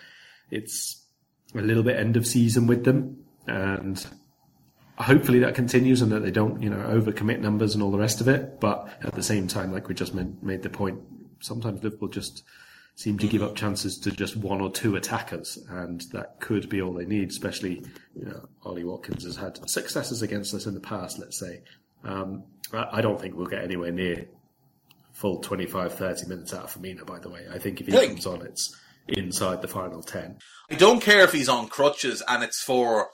it's 0.50 1.06
a 1.54 1.62
little 1.62 1.84
bit 1.84 1.98
end 1.98 2.16
of 2.16 2.26
season 2.26 2.68
with 2.68 2.86
them, 2.86 3.18
and 3.48 4.02
hopefully 5.00 5.40
that 5.40 5.56
continues 5.56 6.02
and 6.02 6.12
that 6.12 6.20
they 6.20 6.32
don't, 6.32 6.62
you 6.62 6.70
know, 6.70 6.78
overcommit 6.78 7.40
numbers 7.40 7.74
and 7.74 7.82
all 7.82 7.92
the 7.92 7.98
rest 7.98 8.22
of 8.22 8.28
it. 8.28 8.60
But 8.60 8.90
at 9.02 9.16
the 9.16 9.24
same 9.24 9.48
time, 9.48 9.72
like 9.72 9.88
we 9.88 9.96
just 9.96 10.14
made, 10.14 10.42
made 10.44 10.62
the 10.62 10.70
point, 10.70 11.00
sometimes 11.40 11.84
Liverpool 11.84 12.10
just 12.10 12.44
seem 12.96 13.18
to 13.18 13.28
give 13.28 13.42
up 13.42 13.56
chances 13.56 13.98
to 13.98 14.12
just 14.12 14.36
one 14.36 14.60
or 14.60 14.70
two 14.70 14.98
attackers, 14.98 15.58
and 15.70 16.02
that 16.12 16.42
could 16.42 16.68
be 16.68 16.82
all 16.82 16.94
they 16.94 17.06
need. 17.06 17.30
Especially, 17.30 17.82
you 18.14 18.26
know, 18.26 18.50
Ollie 18.64 18.84
Watkins 18.84 19.24
has 19.24 19.38
had 19.38 19.58
successes 19.70 20.22
against 20.22 20.54
us 20.54 20.66
in 20.66 20.74
the 20.74 20.82
past. 20.82 21.18
Let's 21.18 21.40
say, 21.40 21.62
um, 22.04 22.44
I 22.74 22.98
I 22.98 23.02
don't 23.02 23.20
think 23.20 23.36
we'll 23.36 23.48
get 23.48 23.64
anywhere 23.64 23.92
near 23.92 24.28
full 25.14 25.40
25, 25.40 25.94
30 25.94 26.28
minutes 26.28 26.54
out 26.54 26.64
of 26.66 26.74
Firmino. 26.74 27.06
By 27.06 27.20
the 27.20 27.30
way, 27.30 27.46
I 27.52 27.58
think 27.58 27.80
if 27.80 27.88
he 27.88 27.94
comes 27.94 28.26
on, 28.26 28.42
it's 28.46 28.76
inside 29.08 29.62
the 29.62 29.68
final 29.68 30.02
ten. 30.02 30.38
I 30.70 30.76
don't 30.76 31.02
care 31.02 31.24
if 31.24 31.32
he's 31.32 31.50
on 31.50 31.68
crutches 31.68 32.22
and 32.28 32.44
it's 32.44 32.62
for 32.62 33.10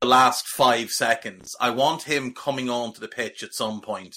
the 0.00 0.06
last 0.08 0.46
five 0.46 0.90
seconds. 0.90 1.54
I 1.60 1.70
want 1.70 2.02
him 2.02 2.32
coming 2.32 2.70
onto 2.70 3.00
the 3.00 3.08
pitch 3.08 3.42
at 3.42 3.54
some 3.54 3.80
point 3.80 4.16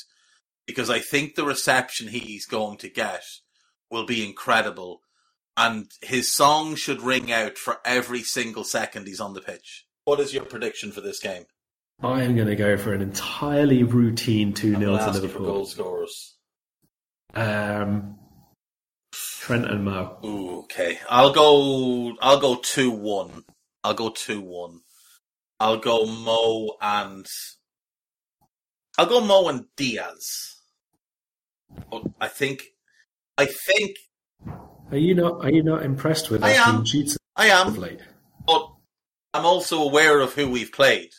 because 0.66 0.90
I 0.90 1.00
think 1.00 1.36
the 1.36 1.44
reception 1.46 2.08
he's 2.08 2.46
going 2.46 2.78
to 2.80 2.90
get 2.90 3.24
will 3.92 4.06
be 4.06 4.26
incredible. 4.26 5.02
And 5.56 5.92
his 6.02 6.32
song 6.32 6.76
should 6.76 7.02
ring 7.02 7.32
out 7.32 7.58
for 7.58 7.78
every 7.86 8.24
single 8.24 8.64
second 8.64 9.08
he's 9.08 9.20
on 9.20 9.34
the 9.34 9.42
pitch. 9.42 9.86
What 10.06 10.20
is 10.20 10.34
your 10.34 10.46
prediction 10.46 10.92
for 10.92 11.02
this 11.02 11.20
game? 11.20 11.46
I 12.02 12.24
am 12.24 12.36
going 12.36 12.48
to 12.48 12.56
go 12.56 12.76
for 12.76 12.94
an 12.94 13.02
entirely 13.02 13.84
routine 13.84 14.54
2 14.54 14.76
I'm 14.76 14.80
0 14.80 14.92
gonna 14.98 14.98
to 14.98 15.04
ask 15.04 15.22
you 15.22 15.30
for 15.30 15.40
Liverpool. 15.40 15.46
goal 15.46 15.66
scorers. 15.66 16.36
Um, 17.36 18.18
Trent 19.12 19.66
and 19.70 19.84
Mo. 19.86 20.18
Ooh, 20.26 20.60
okay. 20.62 21.00
I'll 21.10 21.34
go. 21.34 22.16
I'll 22.22 22.40
go 22.40 22.56
two 22.56 22.92
one. 22.92 23.44
I'll 23.84 23.94
go 23.94 24.10
two 24.10 24.42
one. 24.42 24.80
I'll 25.64 25.78
go 25.78 26.06
Mo 26.06 26.76
and. 26.82 27.26
I'll 28.98 29.06
go 29.06 29.22
Mo 29.22 29.48
and 29.48 29.64
Diaz. 29.78 30.58
But 31.90 32.04
I 32.20 32.28
think. 32.28 32.64
I 33.38 33.46
think 33.46 33.96
Are 34.92 34.98
you 34.98 35.16
not? 35.16 35.46
Are 35.46 35.50
you 35.50 35.64
not 35.64 35.84
impressed 35.84 36.30
with 36.30 36.44
I 36.44 36.52
am. 36.52 36.84
I 37.38 37.48
am, 37.48 37.76
late? 37.76 38.02
but 38.46 38.74
I'm 39.34 39.46
also 39.46 39.82
aware 39.82 40.20
of 40.20 40.34
who 40.34 40.50
we've 40.50 40.74
played, 40.74 41.12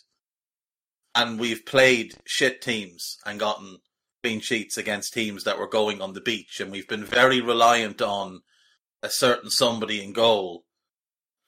and 1.14 1.40
we've 1.40 1.64
played 1.64 2.12
shit 2.26 2.60
teams 2.60 3.16
and 3.24 3.40
gotten 3.40 3.78
clean 4.22 4.40
sheets 4.40 4.76
against 4.76 5.14
teams 5.14 5.44
that 5.44 5.58
were 5.58 5.66
going 5.66 6.02
on 6.02 6.12
the 6.12 6.20
beach, 6.20 6.60
and 6.60 6.70
we've 6.70 6.86
been 6.86 7.04
very 7.04 7.40
reliant 7.40 8.02
on 8.02 8.42
a 9.02 9.08
certain 9.08 9.48
somebody 9.48 10.04
in 10.04 10.12
goal 10.12 10.66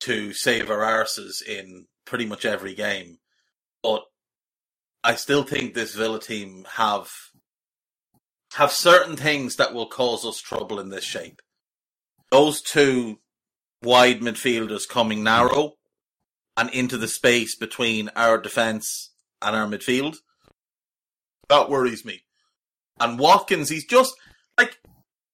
to 0.01 0.33
save 0.33 0.71
our 0.71 0.79
arses 0.79 1.43
in 1.47 1.87
pretty 2.07 2.27
much 2.27 2.45
every 2.45 2.75
game. 2.75 3.19
But 3.83 4.05
I 5.05 5.15
still 5.17 5.43
think 5.43 5.75
this 5.75 5.95
Villa 5.95 6.21
team 6.21 6.67
have 6.73 7.11
have 8.55 8.73
certain 8.73 9.17
things 9.17 9.57
that 9.57 9.75
will 9.75 9.87
cause 9.87 10.25
us 10.25 10.41
trouble 10.41 10.81
in 10.81 10.89
this 10.89 11.05
shape. 11.05 11.43
Those 12.31 12.63
two 12.63 13.19
wide 13.83 14.21
midfielders 14.21 14.89
coming 14.89 15.23
narrow 15.23 15.75
and 16.57 16.71
into 16.71 16.97
the 16.97 17.09
space 17.09 17.55
between 17.55 18.09
our 18.17 18.39
defence 18.39 19.13
and 19.43 19.55
our 19.55 19.67
midfield. 19.67 20.17
That 21.49 21.69
worries 21.69 22.05
me. 22.05 22.25
And 22.99 23.19
Watkins, 23.19 23.69
he's 23.69 23.85
just 23.85 24.15
like 24.59 24.79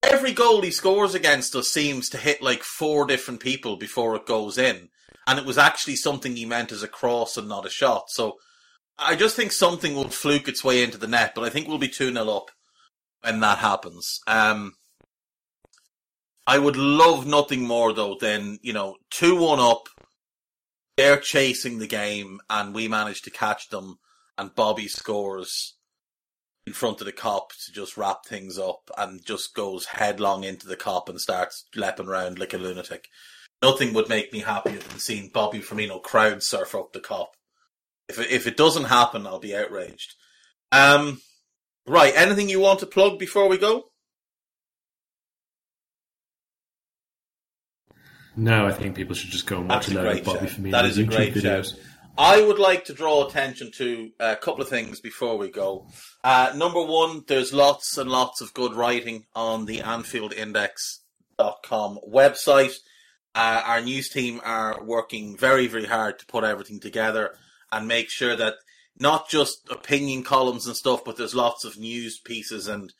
every 0.03 0.33
goal 0.33 0.61
he 0.61 0.71
scores 0.71 1.15
against 1.15 1.55
us 1.55 1.69
seems 1.69 2.09
to 2.09 2.17
hit 2.17 2.41
like 2.41 2.61
four 2.61 3.05
different 3.05 3.39
people 3.39 3.77
before 3.77 4.15
it 4.15 4.25
goes 4.25 4.57
in. 4.57 4.89
And 5.25 5.39
it 5.39 5.45
was 5.45 5.57
actually 5.57 5.95
something 5.95 6.35
he 6.35 6.45
meant 6.45 6.71
as 6.71 6.83
a 6.83 6.87
cross 6.87 7.37
and 7.37 7.47
not 7.47 7.65
a 7.65 7.69
shot. 7.69 8.09
So 8.09 8.37
I 8.97 9.15
just 9.15 9.35
think 9.35 9.51
something 9.51 9.95
will 9.95 10.09
fluke 10.09 10.47
its 10.47 10.63
way 10.63 10.83
into 10.83 10.97
the 10.97 11.07
net, 11.07 11.33
but 11.35 11.43
I 11.43 11.49
think 11.49 11.67
we'll 11.67 11.77
be 11.77 11.87
2 11.87 12.11
0 12.11 12.29
up 12.29 12.51
when 13.21 13.39
that 13.39 13.59
happens. 13.59 14.19
Um, 14.27 14.73
I 16.45 16.59
would 16.59 16.75
love 16.75 17.25
nothing 17.25 17.65
more 17.65 17.93
though 17.93 18.17
than, 18.19 18.59
you 18.61 18.73
know, 18.73 18.97
2 19.11 19.35
1 19.35 19.59
up, 19.59 19.87
they're 20.97 21.17
chasing 21.17 21.79
the 21.79 21.87
game, 21.87 22.39
and 22.49 22.75
we 22.75 22.87
manage 22.87 23.21
to 23.23 23.31
catch 23.31 23.69
them, 23.69 23.97
and 24.37 24.53
Bobby 24.53 24.87
scores 24.87 25.75
in 26.65 26.73
front 26.73 27.01
of 27.01 27.05
the 27.05 27.13
Kop 27.13 27.49
to 27.65 27.71
just 27.71 27.97
wrap 27.97 28.25
things 28.25 28.57
up 28.57 28.89
and 28.97 29.25
just 29.25 29.53
goes 29.53 29.85
headlong 29.85 30.43
into 30.43 30.67
the 30.67 30.77
Kop 30.77 31.09
and 31.09 31.19
starts 31.19 31.65
leaping 31.75 32.07
around 32.07 32.39
like 32.39 32.53
a 32.53 32.57
lunatic. 32.57 33.09
Nothing 33.63 33.93
would 33.93 34.09
make 34.09 34.33
me 34.33 34.39
happier 34.39 34.77
than 34.77 34.99
seeing 34.99 35.29
Bobby 35.33 35.59
Firmino 35.59 36.03
crowd 36.03 36.43
surf 36.43 36.75
up 36.75 36.91
the 36.91 36.99
Kop. 36.99 37.27
If 38.09 38.19
it, 38.19 38.29
if 38.29 38.45
it 38.45 38.57
doesn't 38.57 38.83
happen, 38.83 39.25
I'll 39.25 39.39
be 39.39 39.55
outraged. 39.55 40.15
Um, 40.73 41.21
right. 41.87 42.11
Anything 42.13 42.49
you 42.49 42.59
want 42.59 42.81
to 42.81 42.85
plug 42.85 43.17
before 43.17 43.47
we 43.47 43.57
go? 43.57 43.85
No, 48.35 48.65
I 48.67 48.73
think 48.73 48.95
people 48.95 49.15
should 49.15 49.31
just 49.31 49.47
go 49.47 49.59
and 49.59 49.69
watch 49.69 49.85
That's 49.87 49.97
a 49.97 50.01
a 50.01 50.03
load 50.03 50.19
of 50.19 50.25
Bobby 50.25 50.47
shout. 50.47 50.59
Firmino 50.59 50.71
That 50.71 50.85
is 50.85 50.97
a 50.97 51.05
great 51.05 51.33
videos. 51.33 51.69
shout. 51.71 51.79
I 52.17 52.41
would 52.41 52.59
like 52.59 52.83
to 52.85 52.93
draw 52.93 53.25
attention 53.25 53.71
to 53.77 54.11
a 54.19 54.35
couple 54.35 54.61
of 54.61 54.67
things 54.67 54.99
before 54.99 55.37
we 55.37 55.49
go. 55.49 55.87
Uh, 56.21 56.51
number 56.55 56.83
one, 56.83 57.23
there's 57.27 57.53
lots 57.53 57.97
and 57.97 58.09
lots 58.09 58.41
of 58.41 58.53
good 58.53 58.73
writing 58.73 59.23
on 59.33 59.65
the 59.65 59.79
AnfieldIndex.com 59.79 61.99
website. 62.11 62.75
Uh, 63.35 63.63
our 63.65 63.81
news 63.81 64.09
team 64.09 64.39
are 64.43 64.83
working 64.83 65.35
very, 65.35 65.67
very 65.67 65.85
hard 65.85 66.19
to 66.19 66.25
put 66.25 66.43
everything 66.43 66.79
together 66.79 67.35
and 67.71 67.87
make 67.87 68.09
sure 68.09 68.35
that 68.35 68.55
not 68.99 69.29
just 69.29 69.67
opinion 69.69 70.23
columns 70.23 70.67
and 70.67 70.75
stuff, 70.75 71.03
but 71.03 71.17
there's 71.17 71.33
lots 71.33 71.65
of 71.65 71.79
news 71.79 72.19
pieces 72.19 72.67
and 72.67 72.93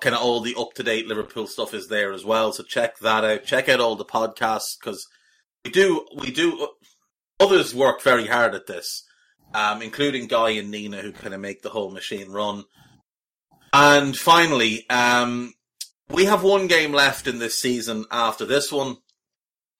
kind 0.00 0.14
of 0.14 0.22
all 0.22 0.40
the 0.40 0.56
up 0.58 0.72
to 0.74 0.82
date 0.82 1.06
Liverpool 1.06 1.46
stuff 1.46 1.74
is 1.74 1.88
there 1.88 2.12
as 2.12 2.24
well. 2.24 2.52
So 2.52 2.62
check 2.62 2.98
that 2.98 3.24
out. 3.24 3.44
Check 3.44 3.68
out 3.68 3.80
all 3.80 3.96
the 3.96 4.04
podcasts 4.04 4.76
because 4.80 5.06
we 5.64 5.70
do, 5.70 6.06
we 6.16 6.30
do, 6.30 6.68
others 7.38 7.74
work 7.74 8.02
very 8.02 8.26
hard 8.26 8.54
at 8.54 8.66
this, 8.66 9.04
um, 9.52 9.82
including 9.82 10.26
Guy 10.26 10.50
and 10.50 10.70
Nina 10.70 11.00
who 11.00 11.12
kind 11.12 11.34
of 11.34 11.40
make 11.40 11.62
the 11.62 11.70
whole 11.70 11.90
machine 11.90 12.30
run. 12.30 12.64
And 13.72 14.16
finally, 14.16 14.88
um, 14.88 15.52
we 16.08 16.26
have 16.26 16.42
one 16.42 16.66
game 16.66 16.92
left 16.92 17.26
in 17.26 17.38
this 17.38 17.58
season 17.58 18.04
after 18.10 18.44
this 18.44 18.70
one. 18.70 18.96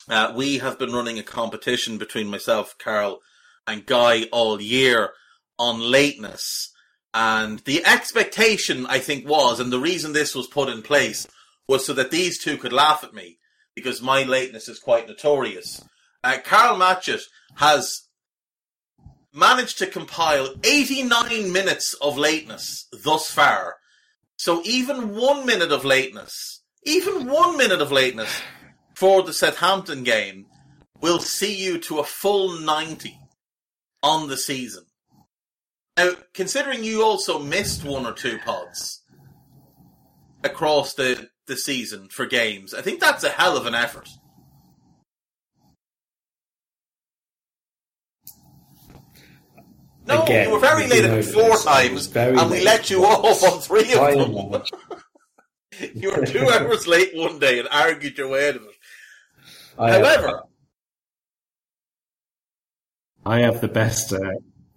Uh, 0.09 0.33
we 0.35 0.59
have 0.59 0.79
been 0.79 0.93
running 0.93 1.19
a 1.19 1.23
competition 1.23 1.99
between 1.99 2.29
myself, 2.29 2.77
Karl, 2.79 3.21
and 3.67 3.87
Guy 3.87 4.25
all 4.33 4.61
year 4.61 5.11
on 5.59 5.81
lateness. 5.81 6.71
And 7.15 7.61
the 7.61 7.85
expectation, 7.87 8.87
I 8.87 8.99
think, 8.99 9.27
was, 9.27 9.61
and 9.61 9.73
the 9.73 9.79
reason 9.79 10.13
this 10.13 10.35
was 10.35 10.47
put 10.47 10.69
in 10.69 10.83
place 10.83 11.27
was 11.69 11.87
so 11.87 11.93
that 11.95 12.11
these 12.11 12.43
two 12.43 12.57
could 12.57 12.73
laugh 12.73 13.05
at 13.05 13.15
me 13.15 13.39
because 13.75 14.03
my 14.03 14.25
lateness 14.25 14.69
is 14.69 14.79
quite 14.79 15.09
notorious. 15.09 15.83
Uh, 16.23 16.39
Karl 16.45 16.77
Matchett 16.77 17.23
has 17.57 18.03
managed 19.33 19.79
to 19.79 19.87
compile 19.87 20.49
89 20.63 21.53
minutes 21.53 21.95
of 21.95 22.19
lateness 22.19 22.87
thus 23.05 23.31
far. 23.31 23.77
So 24.37 24.63
even 24.65 25.15
one 25.15 25.47
minute 25.47 25.73
of 25.73 25.85
lateness, 25.85 26.63
even 26.85 27.27
one 27.27 27.57
minute 27.57 27.81
of 27.81 27.93
lateness 27.93 28.43
for 28.95 29.23
the 29.23 29.33
Southampton 29.33 30.05
game 30.05 30.47
will 31.01 31.19
see 31.19 31.55
you 31.55 31.79
to 31.79 31.99
a 31.99 32.05
full 32.05 32.59
90 32.61 33.19
on 34.03 34.29
the 34.29 34.37
season. 34.37 34.85
Now, 35.97 36.13
considering 36.33 36.83
you 36.83 37.03
also 37.03 37.39
missed 37.39 37.85
one 37.85 38.07
or 38.07 38.13
two 38.13 38.39
pods 38.39 39.03
across 40.43 40.95
the, 40.95 41.29
the 41.47 41.57
season 41.57 42.09
for 42.09 42.27
games, 42.27 42.75
I 42.75 42.83
think 42.83 43.01
that's 43.01 43.25
a 43.25 43.29
hell 43.29 43.57
of 43.57 43.67
an 43.67 43.75
effort. 43.75 44.09
No, 50.07 50.23
Again, 50.23 50.49
you 50.49 50.55
were 50.55 50.61
very 50.61 50.87
late 50.87 51.05
at 51.05 51.25
four 51.25 51.57
times, 51.57 52.15
and 52.15 52.51
we 52.51 52.59
late. 52.59 52.65
let 52.65 52.91
you 52.91 53.05
off 53.05 53.43
on 53.43 53.61
three 53.61 53.95
of 53.95 54.15
them. 54.15 54.63
you 55.95 56.11
were 56.11 56.27
two 56.27 56.47
hours 56.47 56.87
late 56.87 57.13
one 57.15 57.39
day 57.39 57.59
and 57.59 57.69
argued 57.71 58.19
your 58.19 58.29
way 58.29 58.49
out 58.49 58.57
of 58.57 58.63
it. 58.65 58.74
I 59.79 59.91
have- 59.93 60.05
However, 60.07 60.43
I 63.27 63.41
have 63.41 63.61
the 63.61 63.69
best 63.69 64.13
uh, 64.13 64.19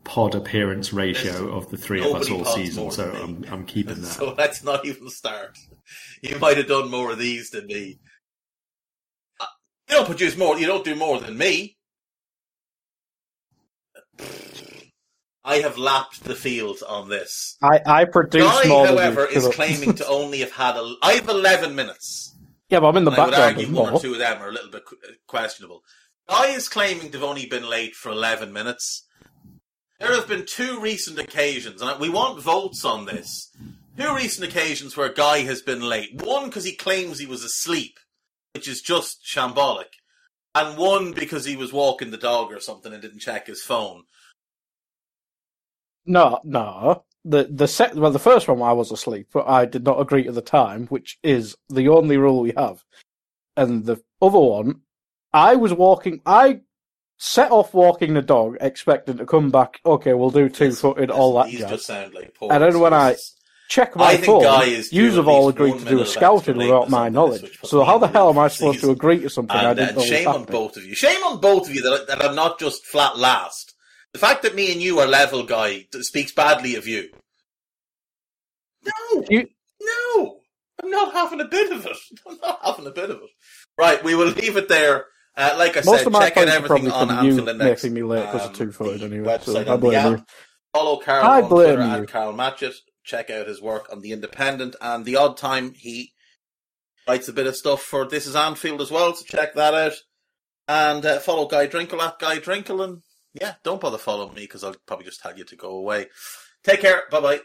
pod 0.06 0.34
appearance 0.34 0.94
ratio 0.94 1.56
of 1.56 1.70
the 1.70 1.78
three 1.78 2.00
of 2.00 2.16
us 2.16 2.30
all 2.32 2.46
season, 2.46 2.90
so 2.92 3.12
I'm. 3.12 3.44
I'm 3.52 3.66
keeping 3.66 3.96
that. 4.02 4.08
so 4.08 4.34
let's 4.38 4.64
not 4.64 4.86
even 4.86 5.10
start. 5.10 5.58
You 6.22 6.40
might 6.40 6.58
have 6.58 6.68
done 6.68 6.90
more 6.90 7.12
of 7.12 7.20
these 7.20 7.50
than 7.50 7.68
me. 7.68 8.00
Uh, 9.40 9.46
You 9.90 9.96
don't 9.98 10.06
produce 10.06 10.38
more. 10.38 10.58
You 10.58 10.66
don't 10.68 10.86
do 10.86 10.96
more 10.96 11.20
than 11.20 11.38
me. 11.38 11.78
I 15.44 15.58
have 15.58 15.78
lapped 15.78 16.24
the 16.24 16.36
field 16.36 16.80
on 16.88 17.08
this. 17.10 17.58
I, 17.62 17.80
I 17.86 18.06
produce 18.06 18.44
Guy, 18.64 18.68
more 18.68 18.86
than 18.88 18.98
however, 18.98 19.28
you, 19.32 19.38
is 19.38 19.48
claiming 19.50 19.94
to 19.96 20.08
only 20.10 20.40
have 20.40 20.52
had. 20.52 20.76
A, 20.78 20.94
I 21.02 21.14
have 21.14 21.28
eleven 21.30 21.76
minutes. 21.76 22.34
Yeah, 22.70 22.82
but 22.82 22.90
I'm 22.90 22.98
in 22.98 23.06
the 23.06 23.12
And 23.12 23.22
I 23.22 23.26
would 23.26 23.34
argue 23.34 23.74
one 23.74 23.94
or 23.94 24.00
two 24.00 24.14
of 24.14 24.20
them 24.20 24.42
are 24.42 24.50
a 24.50 24.52
little 24.52 24.72
bit 24.72 24.84
uh, 24.92 25.12
questionable. 25.28 25.84
Guy 26.28 26.48
is 26.48 26.68
claiming 26.68 27.10
they've 27.10 27.24
only 27.24 27.46
been 27.46 27.70
late 27.70 27.96
for 27.96 28.10
11 28.12 28.52
minutes. 28.52 29.06
There 30.00 30.14
have 30.14 30.28
been 30.28 30.46
two 30.46 30.80
recent 30.80 31.18
occasions, 31.18 31.82
and 31.82 32.00
we 32.00 32.10
want 32.10 32.42
votes 32.42 32.84
on 32.84 33.06
this. 33.06 33.52
Two 33.98 34.14
recent 34.14 34.48
occasions 34.48 34.96
where 34.96 35.10
a 35.10 35.14
Guy 35.14 35.40
has 35.40 35.62
been 35.62 35.82
late. 35.82 36.22
One 36.22 36.48
because 36.48 36.66
he 36.66 36.76
claims 36.76 37.18
he 37.18 37.26
was 37.26 37.44
asleep, 37.44 37.98
which 38.54 38.68
is 38.68 38.82
just 38.82 39.26
shambolic. 39.26 39.96
And 40.54 40.78
one 40.78 41.14
because 41.14 41.46
he 41.46 41.56
was 41.56 41.74
walking 41.74 42.12
the 42.12 42.18
dog 42.18 42.52
or 42.52 42.60
something 42.60 42.92
and 42.92 43.02
didn't 43.02 43.20
check 43.20 43.48
his 43.48 43.64
phone. 43.64 44.04
No, 46.06 46.40
no. 46.44 47.06
The 47.30 47.48
the 47.50 47.68
set 47.68 47.96
well, 47.96 48.12
the 48.12 48.20
first 48.20 48.48
one 48.48 48.62
I 48.62 48.74
was 48.74 48.92
asleep, 48.92 49.28
but 49.34 49.48
I 49.48 49.66
did 49.66 49.84
not 49.84 50.00
agree 50.00 50.28
at 50.28 50.34
the 50.34 50.42
time, 50.42 50.88
which 50.88 51.18
is 51.24 51.56
the 51.70 51.90
only 51.90 52.18
rule 52.18 52.42
we 52.42 52.54
have. 52.56 52.84
And 53.56 53.86
the 53.86 54.02
other 54.22 54.40
one, 54.40 54.82
I 55.34 55.56
was 55.56 55.74
walking. 55.74 56.22
I 56.26 56.62
set 57.18 57.52
off 57.52 57.74
walking 57.74 58.14
the 58.14 58.22
dog, 58.22 58.58
expecting 58.62 59.18
to 59.18 59.26
come 59.26 59.50
back. 59.50 59.80
Okay, 59.86 60.14
we'll 60.14 60.30
do 60.30 60.48
two 60.48 60.72
footed, 60.72 61.12
all 61.12 61.36
that 61.38 61.50
jazz. 61.50 61.70
just 61.70 61.86
sound 61.88 62.14
like 62.14 62.34
poor 62.36 62.52
And 62.52 62.64
then 62.64 62.80
when 62.80 62.94
I 62.94 63.16
check 63.68 63.96
my 63.96 64.06
I 64.06 64.18
phone. 64.18 64.44
Guy 64.44 64.66
is 64.66 64.90
due 64.90 65.04
Yous 65.04 65.14
at 65.14 65.18
have 65.18 65.28
all 65.28 65.50
agreed 65.50 65.80
to 65.80 65.86
do 65.86 66.02
a 66.02 66.06
scouting 66.06 66.58
without 66.58 66.90
my 66.90 67.10
knowledge. 67.10 67.60
So 67.64 67.84
how 67.84 67.98
the 67.98 68.08
hell 68.08 68.30
am 68.30 68.38
I 68.38 68.48
supposed 68.48 68.80
to 68.82 68.92
agree 68.92 69.20
to 69.20 69.30
something 69.30 69.56
I 69.56 69.74
didn't 69.74 69.90
and 69.90 69.98
know 69.98 70.04
shame 70.04 70.28
on 70.28 70.44
both 70.46 70.78
of 70.78 70.86
you. 70.86 70.96
Shame 70.96 71.24
on 71.24 71.40
both 71.40 71.70
of 71.70 71.76
you 71.76 71.82
that, 71.82 72.08
that 72.08 72.24
I'm 72.24 72.36
not 72.36 72.60
just 72.60 72.86
flat 72.86 73.18
last. 73.18 73.74
The 74.14 74.20
fact 74.20 74.44
that 74.44 74.56
me 74.56 74.72
and 74.72 74.82
you 74.82 75.00
are 75.00 75.08
level, 75.08 75.44
guy, 75.44 75.86
speaks 76.02 76.32
badly 76.32 76.76
of 76.76 76.88
you. 76.88 77.10
No, 78.86 79.24
You- 79.30 79.50
no, 79.82 80.40
I'm 80.82 80.90
not 80.90 81.14
having 81.14 81.42
a 81.42 81.46
bit 81.46 81.72
of 81.72 81.86
it. 81.86 81.98
I'm 82.28 82.38
not 82.42 82.60
having 82.64 82.88
a 82.88 82.92
bit 82.92 83.10
of 83.10 83.18
it. 83.18 83.30
Right, 83.78 84.04
we 84.04 84.16
will 84.16 84.28
leave 84.30 84.58
it 84.58 84.70
there. 84.70 85.06
Uh, 85.36 85.56
like 85.58 85.78
I 85.78 85.82
Most 85.82 86.00
said, 86.00 86.08
of 86.08 86.14
my 86.14 86.30
check 86.30 86.38
out 86.38 86.48
everything 86.48 86.90
on 86.92 87.08
from 87.10 87.26
you 87.26 87.32
Anfield 87.32 87.50
Index. 87.50 87.84
making 87.84 87.94
me 87.96 88.04
late 88.04 88.26
because 88.26 88.42
um, 88.46 88.52
of 88.52 88.58
two 88.58 88.72
footed 88.72 89.04
anyway. 89.04 89.38
So 89.42 89.60
I 89.72 89.78
blame 89.78 90.14
you. 90.18 90.26
Follow 90.74 90.98
Karl 91.00 91.24
I 91.24 91.42
on 91.44 91.50
blame 91.50 91.76
Twitter 91.76 91.82
you. 91.98 92.04
at 92.04 92.08
Karl 92.08 92.34
Matchett. 92.34 92.74
Check 93.04 93.30
out 93.30 93.48
his 93.48 93.62
work 93.62 93.88
on 93.92 94.02
The 94.02 94.12
Independent. 94.14 94.76
And 94.82 95.06
the 95.06 95.16
odd 95.18 95.38
time 95.38 95.74
he 95.76 96.12
writes 97.08 97.28
a 97.28 97.34
bit 97.34 97.46
of 97.46 97.56
stuff 97.56 97.84
for 97.84 98.06
This 98.08 98.26
Is 98.26 98.36
Anfield 98.36 98.82
as 98.82 98.90
well, 98.92 99.14
so 99.14 99.24
check 99.26 99.54
that 99.54 99.74
out. 99.76 99.94
And 100.68 101.06
uh, 101.06 101.20
follow 101.20 101.48
Guy 101.48 101.68
Drinkle 101.68 102.02
at 102.02 102.18
Guy 102.20 102.40
Drinkle. 102.40 102.84
And 102.84 103.02
yeah, 103.42 103.56
don't 103.64 103.82
bother 103.82 103.98
following 103.98 104.34
me 104.34 104.42
because 104.42 104.64
I'll 104.64 104.76
probably 104.86 105.06
just 105.06 105.22
tell 105.22 105.38
you 105.38 105.44
to 105.46 105.56
go 105.56 105.72
away. 105.72 106.08
Take 106.64 106.82
care. 106.82 107.04
Bye 107.12 107.20
bye. 107.20 107.42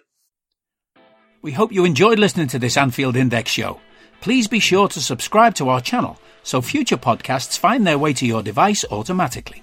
We 1.42 1.52
hope 1.52 1.72
you 1.72 1.84
enjoyed 1.84 2.18
listening 2.18 2.48
to 2.48 2.58
this 2.58 2.76
Anfield 2.76 3.16
Index 3.16 3.50
show. 3.50 3.80
Please 4.20 4.46
be 4.46 4.60
sure 4.60 4.88
to 4.88 5.00
subscribe 5.00 5.54
to 5.56 5.68
our 5.68 5.80
channel 5.80 6.18
so 6.44 6.60
future 6.60 6.96
podcasts 6.96 7.58
find 7.58 7.86
their 7.86 7.98
way 7.98 8.12
to 8.12 8.26
your 8.26 8.42
device 8.42 8.84
automatically. 8.90 9.62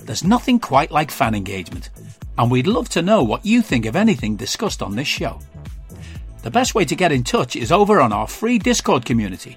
There's 0.00 0.24
nothing 0.24 0.58
quite 0.60 0.90
like 0.90 1.10
fan 1.10 1.34
engagement, 1.34 1.90
and 2.38 2.50
we'd 2.50 2.66
love 2.66 2.88
to 2.90 3.02
know 3.02 3.22
what 3.22 3.44
you 3.44 3.62
think 3.62 3.84
of 3.84 3.96
anything 3.96 4.36
discussed 4.36 4.82
on 4.82 4.96
this 4.96 5.08
show. 5.08 5.40
The 6.42 6.50
best 6.50 6.74
way 6.74 6.84
to 6.84 6.96
get 6.96 7.12
in 7.12 7.24
touch 7.24 7.56
is 7.56 7.72
over 7.72 8.00
on 8.00 8.12
our 8.12 8.26
free 8.26 8.58
Discord 8.58 9.04
community, 9.04 9.56